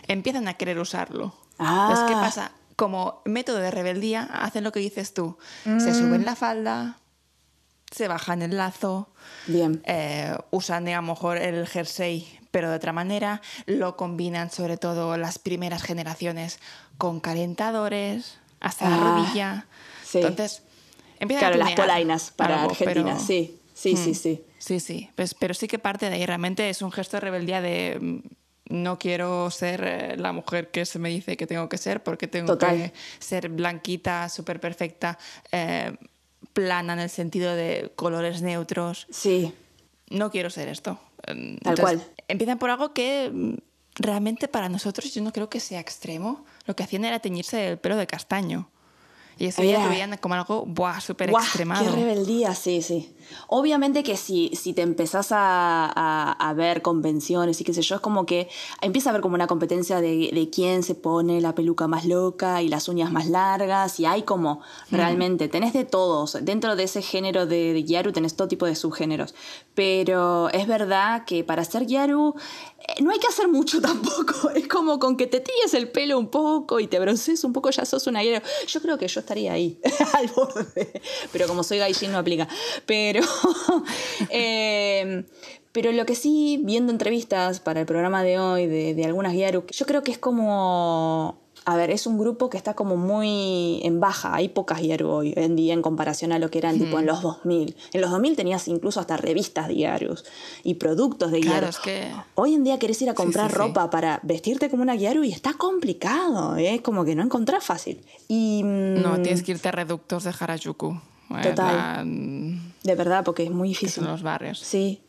empiezan 0.09 0.49
a 0.49 0.55
querer 0.55 0.79
usarlo. 0.79 1.35
Ah. 1.59 1.89
Entonces, 1.89 2.07
¿qué 2.15 2.21
pasa? 2.21 2.53
Como 2.77 3.23
método 3.25 3.59
de 3.59 3.71
rebeldía, 3.71 4.25
hacen 4.25 4.65
lo 4.65 4.73
que 4.73 4.81
dices 4.81 5.15
tú. 5.15 5.39
Se 5.65 5.95
suben 5.95 6.25
la 6.27 6.37
falda, 6.37 6.99
se 7.91 8.09
bajan 8.09 8.43
el 8.43 8.57
lazo, 8.57 9.09
Bien. 9.47 9.81
eh, 9.87 10.37
usan 10.51 10.87
a 10.89 10.97
lo 10.97 11.03
mejor 11.03 11.39
el 11.39 11.67
jersey, 11.67 12.27
pero 12.57 12.71
de 12.71 12.77
otra 12.77 12.95
manera. 12.95 13.43
Lo 13.67 13.97
combinan, 13.99 14.51
sobre 14.51 14.79
todo 14.79 15.19
las 15.19 15.39
primeras 15.39 15.83
generaciones, 15.83 16.59
con 16.97 17.21
calentadores 17.21 18.39
hasta 18.61 18.89
la 18.89 18.97
Ah, 18.97 19.01
rodilla. 19.05 19.67
sí. 20.03 20.21
Entonces, 20.23 20.63
empiezan 21.21 21.51
Claro, 21.53 21.63
a 21.63 21.67
las 21.67 21.77
polainas 21.77 22.31
para 22.35 22.63
algo, 22.63 22.71
Argentina, 22.71 23.05
pero- 23.13 23.21
sí, 23.21 23.59
sí, 23.75 23.95
sí, 23.95 24.11
Mm. 24.11 24.15
sí. 24.15 24.45
Sí, 24.59 24.81
sí, 24.81 25.11
pues, 25.17 25.35
pero 25.35 25.53
sí 25.53 25.69
que 25.69 25.79
parte 25.79 26.09
de 26.09 26.17
ahí. 26.17 26.25
Realmente 26.25 26.71
es 26.71 26.81
un 26.81 26.91
gesto 26.91 27.19
de 27.19 27.21
rebeldía 27.21 27.61
de 27.61 27.99
mm, 28.01 28.75
no 28.75 28.99
quiero 28.99 29.51
ser 29.51 29.85
eh, 29.85 30.17
la 30.17 30.33
mujer 30.33 30.71
que 30.71 30.87
se 30.87 30.99
me 30.99 31.11
dice 31.11 31.37
que 31.37 31.47
tengo 31.47 31.69
que 31.69 31.77
ser 31.77 32.03
porque 32.03 32.27
tengo 32.27 32.55
Total. 32.55 32.75
que 32.75 32.93
ser 33.19 33.51
blanquita, 33.51 34.31
súper 34.31 34.61
perfecta, 34.61 35.19
eh, 35.53 35.95
plana 36.55 36.95
en 36.95 37.01
el 37.01 37.11
sentido 37.11 37.55
de 37.55 37.93
colores 37.97 38.41
neutros. 38.41 39.07
Sí, 39.11 39.53
No 40.11 40.31
quiero 40.31 40.51
ser 40.51 40.69
esto. 40.69 40.99
Eh, 41.27 41.59
Tal 41.63 41.73
entonces, 41.73 41.81
cual. 41.81 42.05
Empiezan 42.29 42.59
por 42.59 42.71
algo 42.71 42.93
que 42.93 43.31
mm, 43.33 43.55
realmente 43.97 44.49
para 44.49 44.69
nosotros 44.69 45.13
yo 45.13 45.23
no 45.23 45.33
creo 45.33 45.49
que 45.49 45.61
sea 45.61 45.81
extremo. 45.81 46.45
Lo 46.67 46.77
que 46.77 46.85
hacían 46.85 47.05
era 47.05 47.19
teñirse 47.19 47.69
el 47.69 47.79
pelo 47.79 47.97
de 47.97 48.07
castaño. 48.07 48.71
Y 49.39 49.47
eso 49.47 49.63
ya 49.63 49.73
Era- 49.73 49.85
lo 49.85 49.91
veían 49.91 50.17
como 50.17 50.35
algo, 50.35 50.65
buah, 50.67 51.01
súper 51.01 51.29
extremado. 51.31 51.85
¡Qué 51.85 51.91
rebeldía! 51.91 52.55
Sí, 52.55 52.81
sí. 52.81 53.13
Obviamente 53.49 54.03
que 54.03 54.17
si, 54.17 54.51
si 54.55 54.73
te 54.73 54.81
empezás 54.83 55.31
a, 55.33 55.37
a- 55.95 56.33
a 56.33 56.55
ver 56.55 56.81
convenciones 56.81 57.61
y 57.61 57.65
qué 57.65 57.75
sé 57.75 57.83
yo, 57.83 57.97
es 57.97 58.01
como 58.01 58.25
que 58.25 58.49
empieza 58.81 59.09
a 59.09 59.11
haber 59.11 59.21
como 59.21 59.35
una 59.35 59.47
competencia 59.47 60.01
de, 60.01 60.31
de 60.33 60.49
quién 60.51 60.83
se 60.83 60.95
pone 60.95 61.41
la 61.43 61.55
peluca 61.55 61.87
más 61.87 62.07
loca 62.07 62.63
y 62.63 62.69
las 62.69 62.89
uñas 62.89 63.13
más 63.13 63.27
largas. 63.27 64.01
Y 64.01 64.07
hay 64.07 64.23
como 64.23 64.61
realmente, 64.91 65.49
tenés 65.49 65.73
de 65.75 65.85
todos. 65.85 66.39
Dentro 66.43 66.75
de 66.77 66.85
ese 66.85 67.03
género 67.03 67.45
de, 67.47 67.75
de 67.75 67.83
Gyaru 67.83 68.13
tenés 68.13 68.37
todo 68.37 68.49
tipo 68.49 68.65
de 68.65 68.75
subgéneros. 68.75 69.35
Pero 69.75 70.49
es 70.51 70.67
verdad 70.67 71.25
que 71.27 71.45
para 71.45 71.63
ser 71.65 71.85
Gyaru 71.87 72.35
no 73.03 73.11
hay 73.11 73.19
que 73.19 73.27
hacer 73.27 73.49
mucho 73.49 73.81
tampoco. 73.83 74.51
Es 74.51 74.69
como 74.69 74.99
con 74.99 75.17
que 75.17 75.27
te 75.27 75.41
tires 75.41 75.75
el 75.75 75.89
pelo 75.89 76.19
un 76.19 76.29
poco 76.29 76.81
y 76.81 76.87
te 76.87 76.99
broncees 76.99 77.45
un 77.45 77.53
poco, 77.53 77.71
ya 77.71 77.85
sos 77.85 78.07
una 78.07 78.23
Gyaru. 78.23 78.45
Yo 78.67 78.81
creo 78.81 78.99
que 78.99 79.09
yo 79.09 79.21
estaría 79.21 79.53
ahí, 79.53 79.81
al 80.15 80.29
borde. 80.29 81.01
Pero 81.33 81.47
como 81.47 81.63
soy 81.63 81.79
gaijin 81.79 82.13
no 82.13 82.19
aplica. 82.19 82.49
Pero, 82.87 83.21
eh, 84.31 85.25
pero 85.73 85.93
lo 85.93 86.07
que 86.07 86.15
sí, 86.15 86.61
viendo 86.63 86.93
entrevistas 86.93 87.61
para 87.61 87.81
el 87.81 87.87
programa 87.87 88.23
de 88.23 88.39
hoy 88.39 88.67
de, 88.67 88.95
de 88.95 89.05
algunas 89.05 89.33
Gyaru, 89.35 89.67
yo 89.67 89.87
creo 89.87 90.03
que 90.03 90.13
es 90.13 90.19
como... 90.19 91.46
A 91.69 91.75
ver, 91.77 91.91
es 91.91 92.07
un 92.07 92.17
grupo 92.17 92.49
que 92.49 92.57
está 92.57 92.75
como 92.75 92.97
muy 92.97 93.81
en 93.83 93.99
baja. 93.99 94.33
Hay 94.37 94.49
pocas 94.51 94.81
Gyaru 94.81 95.09
hoy 95.11 95.33
en 95.37 95.57
día 95.57 95.75
en 95.75 95.83
comparación 95.83 96.31
a 96.31 96.39
lo 96.39 96.49
que 96.49 96.59
eran 96.59 96.79
tipo 96.79 97.01
en 97.01 97.07
los 97.07 97.23
2000. 97.23 97.75
En 97.93 98.01
los 98.01 98.11
2000 98.13 98.37
tenías 98.37 98.69
incluso 98.69 99.01
hasta 99.01 99.17
revistas 99.17 99.69
Gyarus 99.69 100.25
y 100.63 100.75
productos 100.75 101.33
de 101.33 101.41
Claro, 101.41 101.67
es 101.67 101.79
que... 101.81 102.09
Hoy 102.37 102.55
en 102.55 102.63
día 102.63 102.79
querés 102.79 103.03
ir 103.03 103.11
a 103.11 103.15
comprar 103.15 103.49
sí, 103.51 103.55
sí. 103.55 103.59
ropa 103.59 103.91
para 103.91 104.21
vestirte 104.23 104.71
como 104.71 104.83
una 104.85 104.95
Gyaru 104.95 105.25
y 105.25 105.33
está 105.33 105.55
complicado, 105.55 106.57
¿eh? 106.57 106.83
Como 106.85 107.05
que 107.05 107.17
no 107.17 107.25
encontrás 107.25 107.65
fácil. 107.65 108.01
Y, 108.29 108.63
mm, 108.63 109.03
No, 109.03 109.21
tienes 109.21 109.43
que 109.43 109.51
irte 109.51 109.69
a 109.69 109.73
reductos 109.73 110.23
de 110.23 110.33
Harajuku. 110.39 110.93
eh, 111.31 111.49
Total. 111.49 111.77
la- 111.77 112.05
De 112.85 112.95
verdad, 112.95 113.25
porque 113.25 113.43
es 113.43 113.51
muy 113.51 113.71
difícil. 113.71 114.05
son 114.05 114.13
los 114.13 114.23
barrios. 114.23 114.61
Sí. 114.61 115.01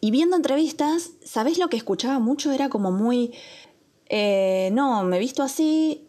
Y 0.00 0.10
viendo 0.12 0.34
entrevistas, 0.36 1.10
¿sabés 1.22 1.58
lo 1.58 1.68
que 1.68 1.76
escuchaba 1.76 2.18
mucho? 2.20 2.52
Era 2.52 2.70
como 2.70 2.90
muy. 2.90 3.32
eh, 4.08 4.70
no, 4.72 5.02
me 5.02 5.16
he 5.16 5.20
visto 5.20 5.42
así 5.42 6.05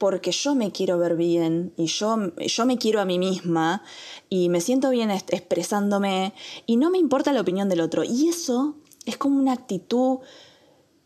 porque 0.00 0.32
yo 0.32 0.54
me 0.54 0.72
quiero 0.72 0.96
ver 0.96 1.14
bien 1.14 1.74
y 1.76 1.84
yo, 1.84 2.16
yo 2.38 2.64
me 2.64 2.78
quiero 2.78 3.02
a 3.02 3.04
mí 3.04 3.18
misma 3.18 3.82
y 4.30 4.48
me 4.48 4.62
siento 4.62 4.88
bien 4.88 5.10
expresándome 5.10 6.32
y 6.64 6.78
no 6.78 6.88
me 6.88 6.96
importa 6.96 7.34
la 7.34 7.42
opinión 7.42 7.68
del 7.68 7.82
otro. 7.82 8.02
Y 8.02 8.28
eso 8.28 8.76
es 9.04 9.18
como 9.18 9.38
una 9.38 9.52
actitud 9.52 10.20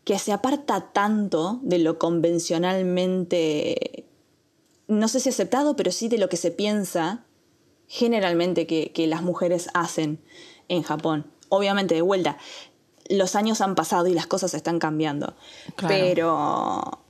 que 0.05 0.17
se 0.17 0.31
aparta 0.31 0.93
tanto 0.93 1.59
de 1.61 1.79
lo 1.79 1.99
convencionalmente, 1.99 4.05
no 4.87 5.09
sé 5.09 5.19
si 5.19 5.27
aceptado, 5.27 5.75
pero 5.75 5.91
sí 5.91 6.07
de 6.07 6.17
lo 6.17 6.29
que 6.29 6.37
se 6.37 6.51
piensa 6.51 7.25
generalmente 7.87 8.65
que, 8.65 8.93
que 8.93 9.07
las 9.07 9.23
mujeres 9.23 9.67
hacen 9.73 10.21
en 10.69 10.83
Japón. 10.83 11.29
Obviamente, 11.49 11.95
de 11.95 12.01
vuelta, 12.01 12.37
los 13.09 13.35
años 13.35 13.59
han 13.59 13.75
pasado 13.75 14.07
y 14.07 14.13
las 14.13 14.27
cosas 14.27 14.53
están 14.53 14.79
cambiando. 14.79 15.35
Claro. 15.75 15.93
Pero, 15.93 17.04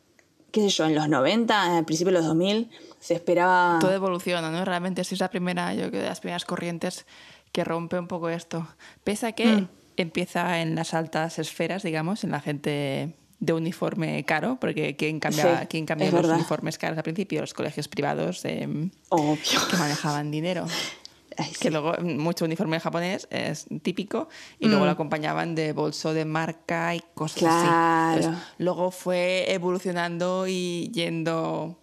qué 0.56 0.62
sé 0.62 0.70
yo, 0.70 0.86
en 0.86 0.95
los 0.95 1.10
90, 1.10 1.78
al 1.78 1.84
principio 1.86 2.14
de 2.14 2.20
los 2.20 2.28
2000, 2.28 2.70
se 2.99 3.14
esperaba... 3.14 3.78
Todo 3.82 3.91
evoluciona, 3.93 4.49
¿no? 4.51 4.64
Realmente 4.64 5.03
sí 5.03 5.16
es 5.16 5.20
la 5.20 5.30
primera, 5.30 5.74
yo 5.74 5.82
creo 5.82 5.91
que 5.91 5.97
de 5.97 6.08
las 6.08 6.22
primeras 6.22 6.45
corrientes 6.45 7.06
que 7.51 7.66
rompe 7.66 7.99
un 7.99 8.08
poco 8.08 8.30
esto. 8.30 8.66
Pese 9.03 9.28
a 9.28 9.32
que 9.34 9.45
Mm. 9.47 9.68
empieza 9.97 10.62
en 10.62 10.76
las 10.76 10.93
altas 10.93 11.39
esferas, 11.39 11.84
digamos, 11.84 12.24
en 12.24 12.32
la 12.32 12.39
gente 12.39 13.16
de 13.41 13.53
uniforme 13.53 14.24
caro, 14.24 14.58
porque 14.62 14.95
¿quién 14.95 15.20
cambia, 15.20 15.60
Sí, 15.62 15.68
¿quién 15.68 15.86
cambia 15.86 16.08
es 16.08 16.14
los 16.14 16.22
verdad. 16.22 16.36
uniformes 16.38 16.78
caros 16.78 16.97
al 16.97 17.03
principio? 17.03 17.41
Los 17.41 17.53
colegios 17.53 17.88
privados 17.89 18.45
eh, 18.45 18.68
Obvio. 19.10 19.38
que 19.70 19.76
manejaban 19.78 20.32
dinero. 20.32 20.66
Ay, 21.38 21.51
sí. 21.53 21.59
Que 21.59 21.71
luego 21.71 21.93
mm, 21.99 22.17
mucho 22.17 22.45
uniforme 22.45 22.79
japonés 22.79 23.27
es 23.31 23.65
típico 23.81 24.29
y 24.59 24.67
luego 24.67 24.83
Mm. 24.83 24.88
lo 24.88 24.91
acompañaban 24.91 25.55
de 25.55 25.73
bolso 25.73 26.13
de 26.13 26.25
marca 26.25 26.95
y 26.95 27.01
cosas 27.13 27.38
Claro. 27.39 27.55
así. 27.69 28.17
Entonces, 28.19 28.43
luego 28.57 28.91
fue 28.91 29.45
evolucionando 29.53 30.47
y 30.47 30.89
yendo 30.93 31.81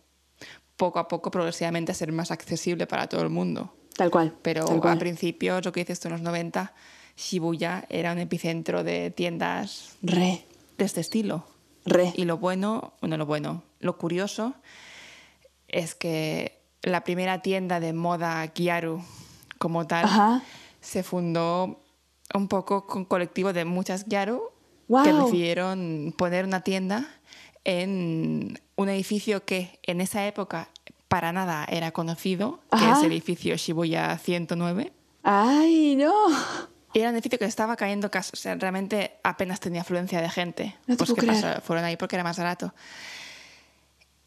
poco 0.76 0.98
a 0.98 1.06
poco 1.08 1.30
progresivamente 1.30 1.92
a 1.92 1.94
ser 1.94 2.12
más 2.12 2.30
accesible 2.30 2.86
para 2.86 3.08
todo 3.08 3.22
el 3.22 3.28
mundo. 3.28 3.74
Tal 3.96 4.10
cual. 4.10 4.34
Pero 4.42 4.64
tal 4.64 4.76
al 4.76 4.80
cual. 4.80 4.98
principio, 4.98 5.60
lo 5.60 5.70
que 5.70 5.80
dices 5.80 6.00
tú 6.00 6.08
en 6.08 6.12
los 6.12 6.22
90, 6.22 6.72
Shibuya 7.16 7.84
era 7.90 8.12
un 8.12 8.18
epicentro 8.18 8.82
de 8.82 9.10
tiendas 9.10 9.96
Re, 10.02 10.44
de 10.78 10.84
este 10.84 11.00
estilo. 11.02 11.44
re. 11.84 12.12
Y 12.16 12.24
lo 12.24 12.38
bueno, 12.38 12.94
bueno, 13.00 13.16
lo 13.18 13.26
bueno, 13.26 13.62
lo 13.80 13.98
curioso 13.98 14.54
es 15.68 15.94
que 15.94 16.58
la 16.82 17.04
primera 17.04 17.42
tienda 17.42 17.80
de 17.80 17.92
moda 17.92 18.44
Gyaru 18.46 19.02
como 19.62 19.86
tal 19.86 20.06
Ajá. 20.06 20.42
se 20.80 21.04
fundó 21.04 21.80
un 22.34 22.48
poco 22.48 22.84
con 22.84 23.04
colectivo 23.04 23.52
de 23.52 23.64
muchas 23.64 24.06
Gyaru 24.06 24.40
que 24.40 24.88
Guau. 24.88 25.24
decidieron 25.26 26.12
poner 26.18 26.44
una 26.44 26.62
tienda 26.62 27.06
en 27.62 28.60
un 28.74 28.88
edificio 28.88 29.44
que 29.44 29.78
en 29.84 30.00
esa 30.00 30.26
época 30.26 30.68
para 31.06 31.32
nada 31.32 31.64
era 31.70 31.92
conocido, 31.92 32.58
que 32.76 32.90
es 32.90 32.98
el 33.04 33.12
edificio 33.12 33.54
Shibuya 33.54 34.18
109. 34.18 34.92
Ay, 35.22 35.94
no. 35.94 36.12
Era 36.92 37.10
un 37.10 37.14
edificio 37.14 37.38
que 37.38 37.44
estaba 37.44 37.76
cayendo 37.76 38.10
caso, 38.10 38.32
o 38.34 38.36
sea, 38.36 38.56
realmente 38.56 39.12
apenas 39.22 39.60
tenía 39.60 39.82
afluencia 39.82 40.20
de 40.20 40.28
gente. 40.28 40.76
No 40.88 40.96
te 40.96 41.04
pues. 41.06 41.44
Fueron 41.62 41.84
ahí 41.84 41.96
porque 41.96 42.16
era 42.16 42.24
más 42.24 42.36
barato. 42.36 42.74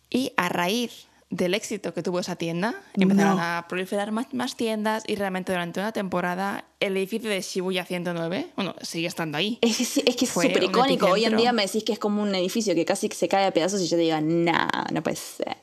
Y 0.10 0.32
a 0.38 0.48
raíz 0.48 1.08
del 1.36 1.54
éxito 1.54 1.94
que 1.94 2.02
tuvo 2.02 2.20
esa 2.20 2.36
tienda, 2.36 2.76
empezaron 2.94 3.38
No. 3.38 3.44
a 3.44 3.66
proliferar 3.68 4.12
más, 4.12 4.34
más 4.34 4.56
tiendas 4.56 5.04
y 5.08 5.16
realmente 5.16 5.52
durante 5.52 5.80
una 5.80 5.92
temporada 5.92 6.66
el 6.80 6.96
edificio 6.98 7.30
de 7.30 7.42
Shibuya 7.42 7.84
109, 7.86 8.48
bueno, 8.56 8.76
sigue 8.82 9.08
estando 9.08 9.38
ahí. 9.38 9.60
Es 9.62 9.78
que, 9.78 10.04
es 10.10 10.16
que 10.16 10.26
súper 10.26 10.64
icónico. 10.64 11.08
Hoy 11.08 11.26
en 11.26 11.36
día 11.38 11.52
me 11.52 11.64
decís 11.66 11.84
que 11.84 11.94
es 11.94 12.00
como 12.00 12.22
un 12.22 12.34
edificio 12.36 12.74
que 12.76 12.86
casi 12.86 13.10
se 13.10 13.28
cae 13.28 13.46
a 13.46 13.52
pedazos 13.52 13.82
y 13.82 13.88
yo 13.88 13.98
te 13.98 14.04
diga, 14.04 14.22
no, 14.22 14.68
no 14.92 15.04
puede 15.04 15.16
ser. 15.18 15.58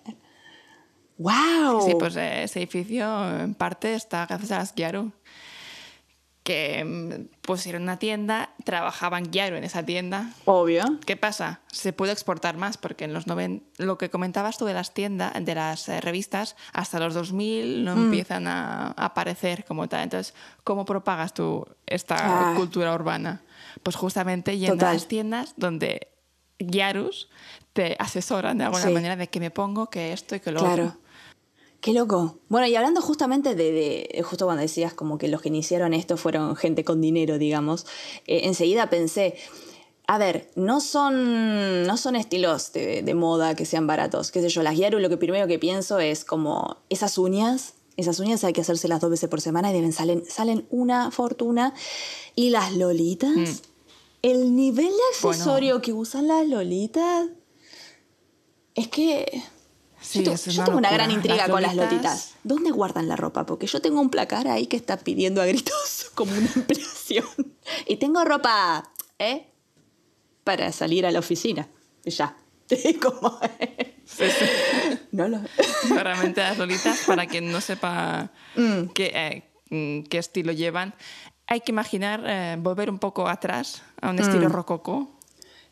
¡Wow! 1.19 1.83
Sí, 1.87 1.95
pues 1.99 2.17
eh, 2.17 2.45
ese 2.45 2.59
edificio 2.61 3.39
en 3.41 3.55
parte 3.55 3.95
está 3.95 4.27
gracias 4.27 4.51
a 4.53 4.59
las 4.59 4.75
Gyaru, 4.75 5.13
que 6.43 6.83
mm, 6.85 7.37
pusieron 7.43 7.83
una 7.83 7.99
tienda, 7.99 8.51
trabajaban 8.65 9.31
Gyaru 9.31 9.57
en 9.57 9.65
esa 9.65 9.85
tienda. 9.85 10.31
Obvio. 10.45 10.83
¿Qué 11.07 11.17
pasa? 11.17 11.61
Se 11.71 11.93
puede 11.93 12.13
exportar 12.13 12.57
más 12.57 12.77
porque 12.77 13.05
en 13.05 13.13
los 13.13 13.27
noven... 13.29 13.63
lo 13.79 13.97
que 13.99 14.11
comentabas 14.11 14.59
tú 14.59 14.65
de 14.65 14.75
las 14.75 14.93
tiendas, 14.93 15.33
de 15.41 15.55
las 15.55 15.89
eh, 15.89 16.01
revistas, 16.01 16.57
hasta 16.73 16.99
los 16.99 17.15
2000 17.15 17.85
no 17.85 17.95
Mm. 17.95 18.05
empiezan 18.07 18.47
a, 18.49 18.89
a 18.89 19.05
aparecer 19.07 19.65
como 19.65 19.89
tal. 19.89 20.03
Entonces, 20.03 20.35
¿cómo 20.65 20.85
propagas 20.85 21.33
tú 21.33 21.65
esta 21.87 22.17
Ah. 22.51 22.55
cultura 22.57 22.93
urbana? 22.95 23.43
Pues 23.85 23.95
justamente 23.97 24.59
yendo 24.59 24.75
Total. 24.77 24.89
a 24.91 24.93
las 24.95 25.07
tiendas 25.09 25.55
donde 25.57 26.09
Gyarus 26.59 27.29
te 27.73 27.97
asesoran 27.99 28.59
de 28.59 28.65
alguna 28.65 28.83
Sí. 28.87 28.93
manera 28.93 29.17
de 29.17 29.29
que 29.29 29.41
me 29.41 29.51
pongo, 29.51 29.89
que 29.91 30.13
esto 30.13 30.35
y 30.37 30.41
que 30.41 30.51
lo 30.53 30.61
Claro. 30.61 30.85
otro. 30.87 30.99
Qué 31.83 31.93
loco. 31.93 32.39
Bueno, 32.49 32.67
y 32.69 32.77
hablando 32.77 33.03
justamente 33.03 33.55
de, 33.57 33.73
de- 33.73 34.23
justo 34.23 34.47
cuando 34.47 34.63
decías 34.63 34.95
como 34.95 35.19
que 35.19 35.27
los 35.29 35.43
que 35.43 35.49
iniciaron 35.49 35.93
esto 35.93 36.17
fueron 36.17 36.55
gente 36.57 36.85
con 36.85 37.01
dinero, 37.01 37.39
digamos, 37.39 37.87
eh, 38.27 38.43
enseguida 38.45 38.89
pensé, 38.89 39.35
a 40.07 40.17
ver, 40.17 40.49
no 40.55 40.81
son, 40.81 41.83
no 41.83 41.97
son 41.97 42.15
estilos 42.15 42.73
de, 42.73 43.03
de 43.03 43.15
moda 43.15 43.57
que 43.57 43.67
sean 43.67 43.89
baratos, 43.89 44.31
qué 44.31 44.41
sé 44.41 44.49
yo, 44.49 44.63
las 44.63 44.77
Gyaru 44.77 45.01
lo 45.01 45.09
que 45.09 45.17
primero 45.17 45.47
que 45.49 45.59
pienso 45.59 45.99
es 45.99 46.25
como 46.25 46.77
esas 46.89 47.19
uñas, 47.19 47.75
esas 47.97 48.21
uñas 48.21 48.45
hay 48.45 48.53
que 48.53 48.61
hacérselas 48.61 49.01
dos 49.01 49.11
veces 49.11 49.29
por 49.29 49.41
semana 49.41 49.71
y 49.71 49.75
deben 49.75 49.93
salen, 49.93 50.25
salen 50.25 50.67
una 50.71 51.11
fortuna. 51.11 51.75
Y 52.37 52.51
las 52.51 52.75
lolitas, 52.77 53.61
el 54.23 54.55
nivel 54.55 54.87
de 54.87 54.93
accesorio 55.31 55.83
que 55.83 55.93
usan 55.93 56.29
las 56.29 56.47
lolitas, 56.47 57.27
es 58.77 58.87
que... 58.87 59.43
Sí, 60.03 60.19
yo 60.25 60.33
tengo, 60.33 60.37
yo 60.37 60.53
una 60.53 60.65
tengo 60.65 60.79
una 60.79 60.89
locura. 60.91 61.05
gran 61.05 61.11
intriga 61.11 61.37
Las 61.37 61.49
con 61.51 61.63
las 61.63 61.75
lotitas. 61.77 62.35
¿Dónde 62.45 62.71
guardan 62.71 63.09
la 63.09 63.17
ropa? 63.17 63.47
Porque 63.47 63.67
yo 63.67 63.81
tengo 63.81 64.01
un 64.01 64.11
placar 64.11 64.49
ahí 64.49 64.67
que 64.67 64.77
está 64.77 64.97
pidiendo 64.99 65.41
a 65.41 65.47
gritos 65.47 66.11
como 66.15 66.33
una 66.37 66.51
ampliación. 66.55 67.25
Y 67.87 67.97
tengo 67.97 68.25
ropa, 68.25 68.91
¿eh? 69.19 69.47
Para 70.45 70.73
salir 70.73 71.07
a 71.07 71.11
la 71.11 71.21
oficina. 71.21 71.69
Y 72.05 72.11
Ya. 72.11 72.37
Como- 73.03 73.39
No 75.13 75.29
lo... 75.29 75.41
Las 75.95 76.59
lolitas, 76.59 77.01
para 77.07 77.27
quien 77.27 77.51
no 77.53 77.61
sepa 77.61 78.31
Mm. 78.57 78.89
qué, 78.95 79.13
eh, 79.15 79.51
mm, 79.71 80.05
qué 80.09 80.19
estilo 80.19 80.53
llevan, 80.53 80.95
hay 81.47 81.61
que 81.61 81.73
imaginar 81.73 82.23
eh, 82.27 82.57
volver 82.59 82.91
un 82.91 82.99
poco 82.99 83.29
atrás 83.29 83.83
a 84.01 84.11
un 84.11 84.19
estilo 84.19 84.49
Mm. 84.49 84.53
rococó. 84.53 85.19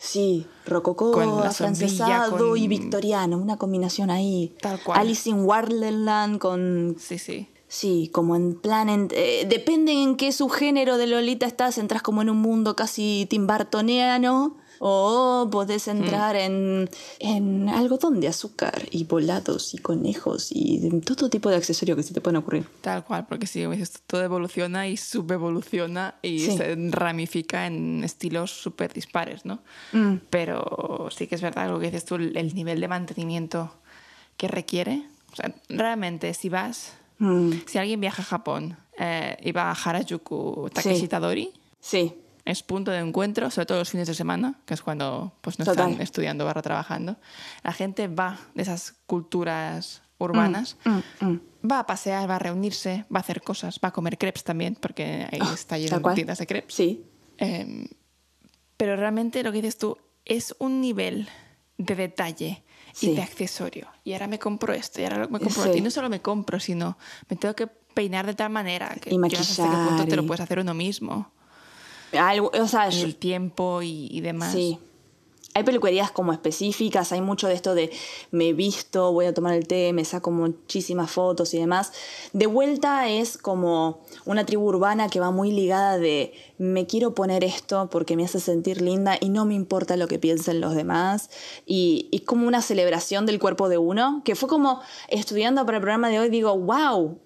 Sí, 0.02 0.46
rococó, 0.64 1.12
Con 1.12 1.42
afrancesado 1.46 2.38
con- 2.38 2.56
y 2.56 2.68
victoriano, 2.68 3.36
una 3.36 3.58
combinación 3.58 4.08
ahí. 4.08 4.54
Tal 4.62 4.82
cual. 4.82 4.98
Alice 4.98 5.28
in 5.28 5.44
Wonderland 5.44 6.38
con... 6.38 6.96
Sí, 6.98 7.18
sí. 7.18 7.48
Sí, 7.68 8.08
como 8.10 8.34
en 8.34 8.54
plan... 8.58 8.88
en- 8.88 9.08
eh, 9.12 9.46
depende 9.48 9.92
en 9.92 10.16
qué 10.16 10.32
subgénero 10.32 10.96
de 10.96 11.06
Lolita 11.06 11.44
estás, 11.44 11.76
entras 11.76 12.00
como 12.00 12.22
en 12.22 12.30
un 12.30 12.38
mundo 12.38 12.74
casi 12.76 13.26
timbartoniano, 13.28 14.56
O 14.82 15.46
podés 15.52 15.88
entrar 15.88 16.36
en, 16.36 16.88
en 17.18 17.68
algodón 17.68 18.18
de 18.18 18.28
azúcar 18.28 18.88
y 18.90 19.04
volados 19.04 19.74
y 19.74 19.78
conejos 19.78 20.48
y 20.50 20.80
todo 21.00 21.28
tipo 21.28 21.50
de 21.50 21.56
accesorios 21.56 21.96
que 21.96 22.02
se 22.02 22.14
te 22.14 22.22
pueden 22.22 22.38
ocurrir. 22.38 22.66
Tal 22.80 23.04
cual, 23.04 23.26
porque 23.28 23.46
sí, 23.46 23.60
como 23.62 23.74
dices, 23.74 24.00
todo 24.06 24.22
evoluciona 24.24 24.88
y 24.88 24.96
subevoluciona 24.96 26.14
y 26.22 26.38
Sí. 26.40 26.56
se 26.56 26.74
ramifica 26.90 27.66
en 27.66 28.02
estilos 28.04 28.50
súper 28.52 28.94
dispares, 28.94 29.44
¿no? 29.44 29.60
Mm. 29.92 30.14
Pero 30.30 31.08
sí 31.14 31.26
que 31.26 31.34
es 31.34 31.42
verdad 31.42 31.68
lo 31.68 31.78
que 31.78 31.86
dices 31.86 32.06
tú, 32.06 32.14
el 32.14 32.34
el 32.36 32.54
nivel 32.54 32.80
de 32.80 32.88
mantenimiento 32.88 33.74
que 34.38 34.48
requiere. 34.48 35.02
O 35.32 35.36
sea, 35.36 35.54
realmente 35.68 36.32
si 36.32 36.48
vas, 36.48 36.94
Mm, 37.18 37.50
si 37.66 37.76
alguien 37.76 38.00
viaja 38.00 38.22
a 38.22 38.24
Japón 38.24 38.78
eh, 38.98 39.36
y 39.42 39.52
va 39.52 39.70
a 39.70 39.74
Harajuku 39.74 40.70
Takeshitadori, 40.72 41.52
Sí, 41.78 42.14
es 42.50 42.62
punto 42.62 42.90
de 42.90 42.98
encuentro, 42.98 43.50
sobre 43.50 43.66
todo 43.66 43.78
los 43.78 43.90
fines 43.90 44.06
de 44.08 44.14
semana, 44.14 44.60
que 44.66 44.74
es 44.74 44.82
cuando 44.82 45.32
pues, 45.40 45.58
no 45.58 45.64
Total. 45.64 45.88
están 45.90 46.02
estudiando 46.02 46.44
barra 46.44 46.62
trabajando. 46.62 47.16
La 47.62 47.72
gente 47.72 48.08
va 48.08 48.38
de 48.54 48.62
esas 48.62 48.94
culturas 49.06 50.02
urbanas, 50.18 50.76
mm, 50.84 51.24
mm. 51.26 51.40
va 51.70 51.78
a 51.80 51.86
pasear, 51.86 52.28
va 52.28 52.36
a 52.36 52.38
reunirse, 52.38 53.04
va 53.14 53.18
a 53.18 53.20
hacer 53.20 53.40
cosas, 53.42 53.80
va 53.82 53.88
a 53.88 53.92
comer 53.92 54.18
crepes 54.18 54.44
también, 54.44 54.74
porque 54.78 55.26
ahí 55.32 55.40
está 55.54 55.78
lleno 55.78 55.98
de 56.00 56.14
tiendas 56.14 56.38
de 56.38 56.46
crepes. 56.46 56.74
sí, 56.74 57.04
Eh, 57.38 57.88
pero 58.76 58.96
realmente 58.96 59.42
lo 59.42 59.50
que 59.52 59.62
dices 59.62 59.78
tú 59.78 59.96
es 60.26 60.54
un 60.58 60.80
nivel 60.80 61.28
de 61.78 61.94
detalle 61.94 62.64
Sí. 62.92 63.10
y 63.12 63.14
de 63.14 63.22
accesorio. 63.22 63.86
Y 64.04 64.12
ahora 64.14 64.26
me 64.26 64.38
compro 64.38 64.72
esto, 64.74 65.00
y 65.00 65.04
ahora 65.04 65.18
me 65.20 65.38
compro 65.38 65.48
Sí. 65.50 65.60
esto. 65.60 65.76
Y 65.76 65.80
no 65.80 65.90
solo 65.90 66.08
me 66.10 66.20
compro, 66.20 66.58
sino 66.60 66.98
me 67.28 67.36
tengo 67.36 67.54
que 67.54 67.66
peinar 67.94 68.26
de 68.26 68.34
tal 68.34 68.50
manera 68.50 68.94
que 69.00 69.10
Y 69.10 69.12
yo 69.14 69.18
no 69.18 69.28
sé 69.30 69.38
hasta 69.38 69.62
qué 69.64 69.68
punto 69.70 69.90
maquillar 69.92 70.08
te 70.08 70.16
lo 70.16 70.26
puedes 70.26 70.40
hacer 70.40 70.58
uno 70.58 70.74
mismo. 70.74 71.30
Algo, 72.18 72.50
o 72.58 72.66
sea, 72.68 72.88
yo- 72.88 73.04
El 73.04 73.16
tiempo 73.16 73.82
y, 73.82 74.08
y 74.10 74.20
demás. 74.20 74.52
Sí. 74.52 74.78
Hay 75.52 75.64
peluquerías 75.64 76.12
como 76.12 76.32
específicas, 76.32 77.10
hay 77.10 77.20
mucho 77.20 77.48
de 77.48 77.54
esto 77.54 77.74
de 77.74 77.90
me 78.30 78.52
visto, 78.52 79.12
voy 79.12 79.26
a 79.26 79.34
tomar 79.34 79.54
el 79.54 79.66
té, 79.66 79.92
me 79.92 80.04
saco 80.04 80.30
muchísimas 80.30 81.10
fotos 81.10 81.52
y 81.54 81.58
demás. 81.58 81.92
De 82.32 82.46
vuelta 82.46 83.08
es 83.08 83.36
como 83.36 83.98
una 84.24 84.46
tribu 84.46 84.62
urbana 84.68 85.08
que 85.08 85.18
va 85.18 85.32
muy 85.32 85.50
ligada 85.50 85.98
de 85.98 86.32
me 86.58 86.86
quiero 86.86 87.16
poner 87.16 87.42
esto 87.42 87.88
porque 87.90 88.14
me 88.16 88.24
hace 88.26 88.38
sentir 88.38 88.80
linda 88.80 89.16
y 89.20 89.28
no 89.28 89.44
me 89.44 89.54
importa 89.54 89.96
lo 89.96 90.06
que 90.06 90.20
piensen 90.20 90.60
los 90.60 90.76
demás. 90.76 91.30
Y, 91.66 92.06
y 92.12 92.20
como 92.20 92.46
una 92.46 92.62
celebración 92.62 93.26
del 93.26 93.40
cuerpo 93.40 93.68
de 93.68 93.78
uno, 93.78 94.22
que 94.24 94.36
fue 94.36 94.48
como 94.48 94.80
estudiando 95.08 95.66
para 95.66 95.78
el 95.78 95.82
programa 95.82 96.10
de 96.10 96.20
hoy, 96.20 96.28
digo, 96.28 96.56
wow, 96.56 97.18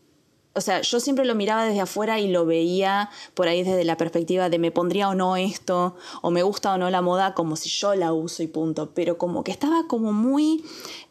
o 0.56 0.60
sea, 0.60 0.80
yo 0.82 1.00
siempre 1.00 1.24
lo 1.24 1.34
miraba 1.34 1.64
desde 1.64 1.80
afuera 1.80 2.20
y 2.20 2.28
lo 2.28 2.46
veía 2.46 3.10
por 3.34 3.48
ahí 3.48 3.62
desde 3.64 3.84
la 3.84 3.96
perspectiva 3.96 4.48
de 4.48 4.58
me 4.58 4.70
pondría 4.70 5.08
o 5.08 5.14
no 5.14 5.36
esto, 5.36 5.96
o 6.22 6.30
me 6.30 6.42
gusta 6.44 6.72
o 6.74 6.78
no 6.78 6.88
la 6.90 7.02
moda, 7.02 7.34
como 7.34 7.56
si 7.56 7.68
yo 7.68 7.94
la 7.96 8.12
uso 8.12 8.42
y 8.42 8.46
punto. 8.46 8.90
Pero 8.94 9.18
como 9.18 9.42
que 9.42 9.50
estaba 9.50 9.86
como 9.88 10.12
muy 10.12 10.64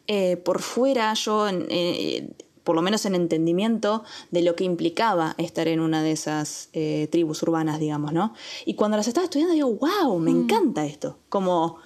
eh, 0.06 0.38
por 0.38 0.62
fuera, 0.62 1.12
yo, 1.14 1.46
eh, 1.50 2.26
por 2.64 2.74
lo 2.74 2.80
menos 2.80 3.04
en 3.04 3.14
entendimiento 3.14 4.02
de 4.30 4.40
lo 4.42 4.56
que 4.56 4.64
implicaba 4.64 5.34
estar 5.36 5.68
en 5.68 5.80
una 5.80 6.02
de 6.02 6.12
esas 6.12 6.70
eh, 6.72 7.08
tribus 7.12 7.42
urbanas, 7.42 7.78
digamos, 7.78 8.14
¿no? 8.14 8.32
Y 8.64 8.74
cuando 8.74 8.96
las 8.96 9.08
estaba 9.08 9.24
estudiando, 9.24 9.52
digo, 9.52 9.74
wow, 9.74 10.18
me 10.18 10.30
encanta 10.30 10.86
esto. 10.86 11.18
Como, 11.28 11.76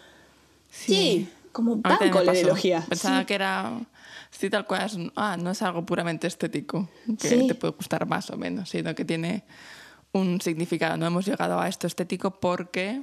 sí, 0.71 1.29
como 1.51 1.75
mí 1.77 1.83
también 1.83 2.13
banco 2.13 2.25
la 2.25 2.35
ideología. 2.39 2.87
Pensaba 2.89 3.21
Sí. 3.21 3.27
que 3.27 3.35
era. 3.35 3.81
Sí, 4.39 4.51
tal 4.51 4.67
cual. 4.67 4.83
es- 4.87 4.97
ah, 5.17 5.37
no 5.37 5.51
es 5.51 5.63
algo 5.63 5.85
puramente 5.85 6.27
estético, 6.29 6.89
que 7.21 7.29
Sí. 7.29 7.47
te 7.49 7.55
puede 7.57 7.75
gustar 7.75 8.07
más 8.07 8.31
o 8.31 8.37
menos, 8.37 8.71
sino 8.71 8.95
que 8.95 9.05
tiene 9.05 9.45
un 10.13 10.41
significado. 10.41 10.97
No 10.97 11.07
hemos 11.07 11.27
llegado 11.27 11.59
a 11.61 11.69
esto 11.69 11.87
estético 11.87 12.31
porque 12.39 13.03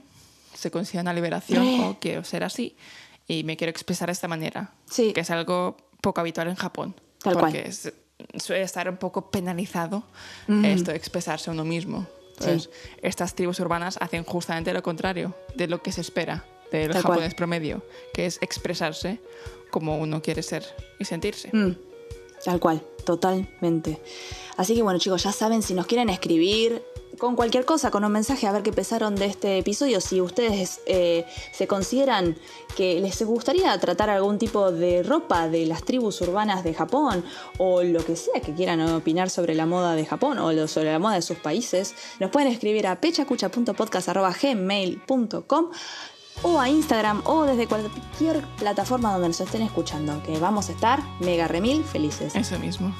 se 0.53 0.71
considera 0.71 1.01
una 1.01 1.13
liberación 1.13 1.63
Eh. 1.65 1.81
o 1.83 1.99
quiero 1.99 2.23
ser 2.23 2.43
así 2.45 2.77
y 3.27 3.43
me 3.43 3.57
quiero 3.57 3.69
expresar 3.71 4.07
de 4.07 4.13
esta 4.13 4.27
manera. 4.29 4.71
Sí. 4.89 5.11
Que 5.13 5.21
es 5.21 5.29
algo 5.31 5.75
poco 6.01 6.21
habitual 6.21 6.47
en 6.47 6.55
Japón. 6.55 6.95
Tal 7.21 7.33
cual. 7.33 7.45
porque 7.51 7.67
es- 7.67 7.91
suele 8.37 8.61
estar 8.63 8.87
un 8.87 8.97
poco 8.97 9.29
penalizado 9.31 10.03
esto 10.63 10.91
de 10.91 10.97
expresarse 10.97 11.49
a 11.49 11.53
uno 11.53 11.65
mismo. 11.65 12.07
Entonces, 12.37 12.69
estas 13.01 13.33
tribus 13.35 13.59
urbanas 13.59 13.97
hacen 13.99 14.23
justamente 14.23 14.71
lo 14.73 14.83
contrario 14.83 15.35
de 15.55 15.67
lo 15.67 15.81
que 15.81 15.91
se 15.91 16.01
espera 16.01 16.45
del 16.71 16.91
Tal 16.91 17.01
cual. 17.01 17.15
japonés 17.15 17.33
promedio, 17.33 17.81
que 18.13 18.25
es 18.25 18.37
expresarse 18.41 19.19
como 19.71 19.97
uno 19.97 20.21
quiere 20.21 20.43
ser 20.43 20.63
y 20.99 21.05
sentirse. 21.05 21.49
Mm, 21.51 21.75
tal 22.43 22.59
cual, 22.59 22.81
totalmente. 23.03 23.99
Así 24.57 24.75
que 24.75 24.81
bueno 24.81 24.99
chicos, 24.99 25.23
ya 25.23 25.31
saben, 25.31 25.61
si 25.61 25.73
nos 25.73 25.85
quieren 25.85 26.09
escribir 26.09 26.81
con 27.17 27.35
cualquier 27.35 27.65
cosa, 27.65 27.91
con 27.91 28.03
un 28.03 28.11
mensaje, 28.11 28.47
a 28.47 28.51
ver 28.51 28.63
qué 28.63 28.71
pensaron 28.71 29.15
de 29.15 29.25
este 29.25 29.57
episodio, 29.57 30.01
si 30.01 30.21
ustedes 30.21 30.81
eh, 30.85 31.25
se 31.51 31.67
consideran 31.67 32.37
que 32.75 32.99
les 32.99 33.21
gustaría 33.23 33.77
tratar 33.79 34.09
algún 34.09 34.37
tipo 34.37 34.71
de 34.71 35.03
ropa 35.03 35.47
de 35.47 35.65
las 35.65 35.83
tribus 35.83 36.21
urbanas 36.21 36.63
de 36.63 36.73
Japón, 36.73 37.23
o 37.57 37.83
lo 37.83 38.03
que 38.03 38.15
sea 38.15 38.41
que 38.41 38.53
quieran 38.53 38.81
opinar 38.81 39.29
sobre 39.29 39.55
la 39.55 39.65
moda 39.65 39.95
de 39.95 40.05
Japón 40.05 40.39
o 40.39 40.67
sobre 40.67 40.91
la 40.91 40.99
moda 40.99 41.15
de 41.15 41.21
sus 41.21 41.37
países, 41.37 41.95
nos 42.19 42.31
pueden 42.31 42.51
escribir 42.51 42.87
a 42.87 42.99
pechacucha.podcast.gmail.com 42.99 45.69
o 46.41 46.59
a 46.59 46.69
Instagram 46.69 47.21
o 47.25 47.43
desde 47.43 47.67
cualquier 47.67 48.45
plataforma 48.57 49.11
donde 49.11 49.29
nos 49.29 49.41
estén 49.41 49.61
escuchando, 49.61 50.21
que 50.23 50.39
vamos 50.39 50.69
a 50.69 50.73
estar 50.73 51.03
mega 51.19 51.47
remil 51.47 51.83
felices. 51.83 52.35
Eso 52.35 52.59
mismo. 52.59 52.93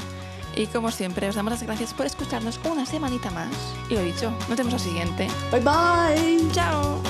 Y 0.55 0.67
como 0.67 0.89
siempre, 0.89 1.27
os 1.27 1.35
damos 1.35 1.51
las 1.51 1.63
gracias 1.63 1.93
por 1.93 2.05
escucharnos 2.05 2.59
una 2.63 2.85
semanita 2.85 3.29
más. 3.31 3.49
Y 3.89 3.95
lo 3.95 4.01
dicho, 4.01 4.31
nos 4.47 4.57
vemos 4.57 4.73
la 4.73 4.79
siguiente. 4.79 5.27
Bye 5.51 5.61
bye. 5.61 6.51
¡Chao! 6.51 7.01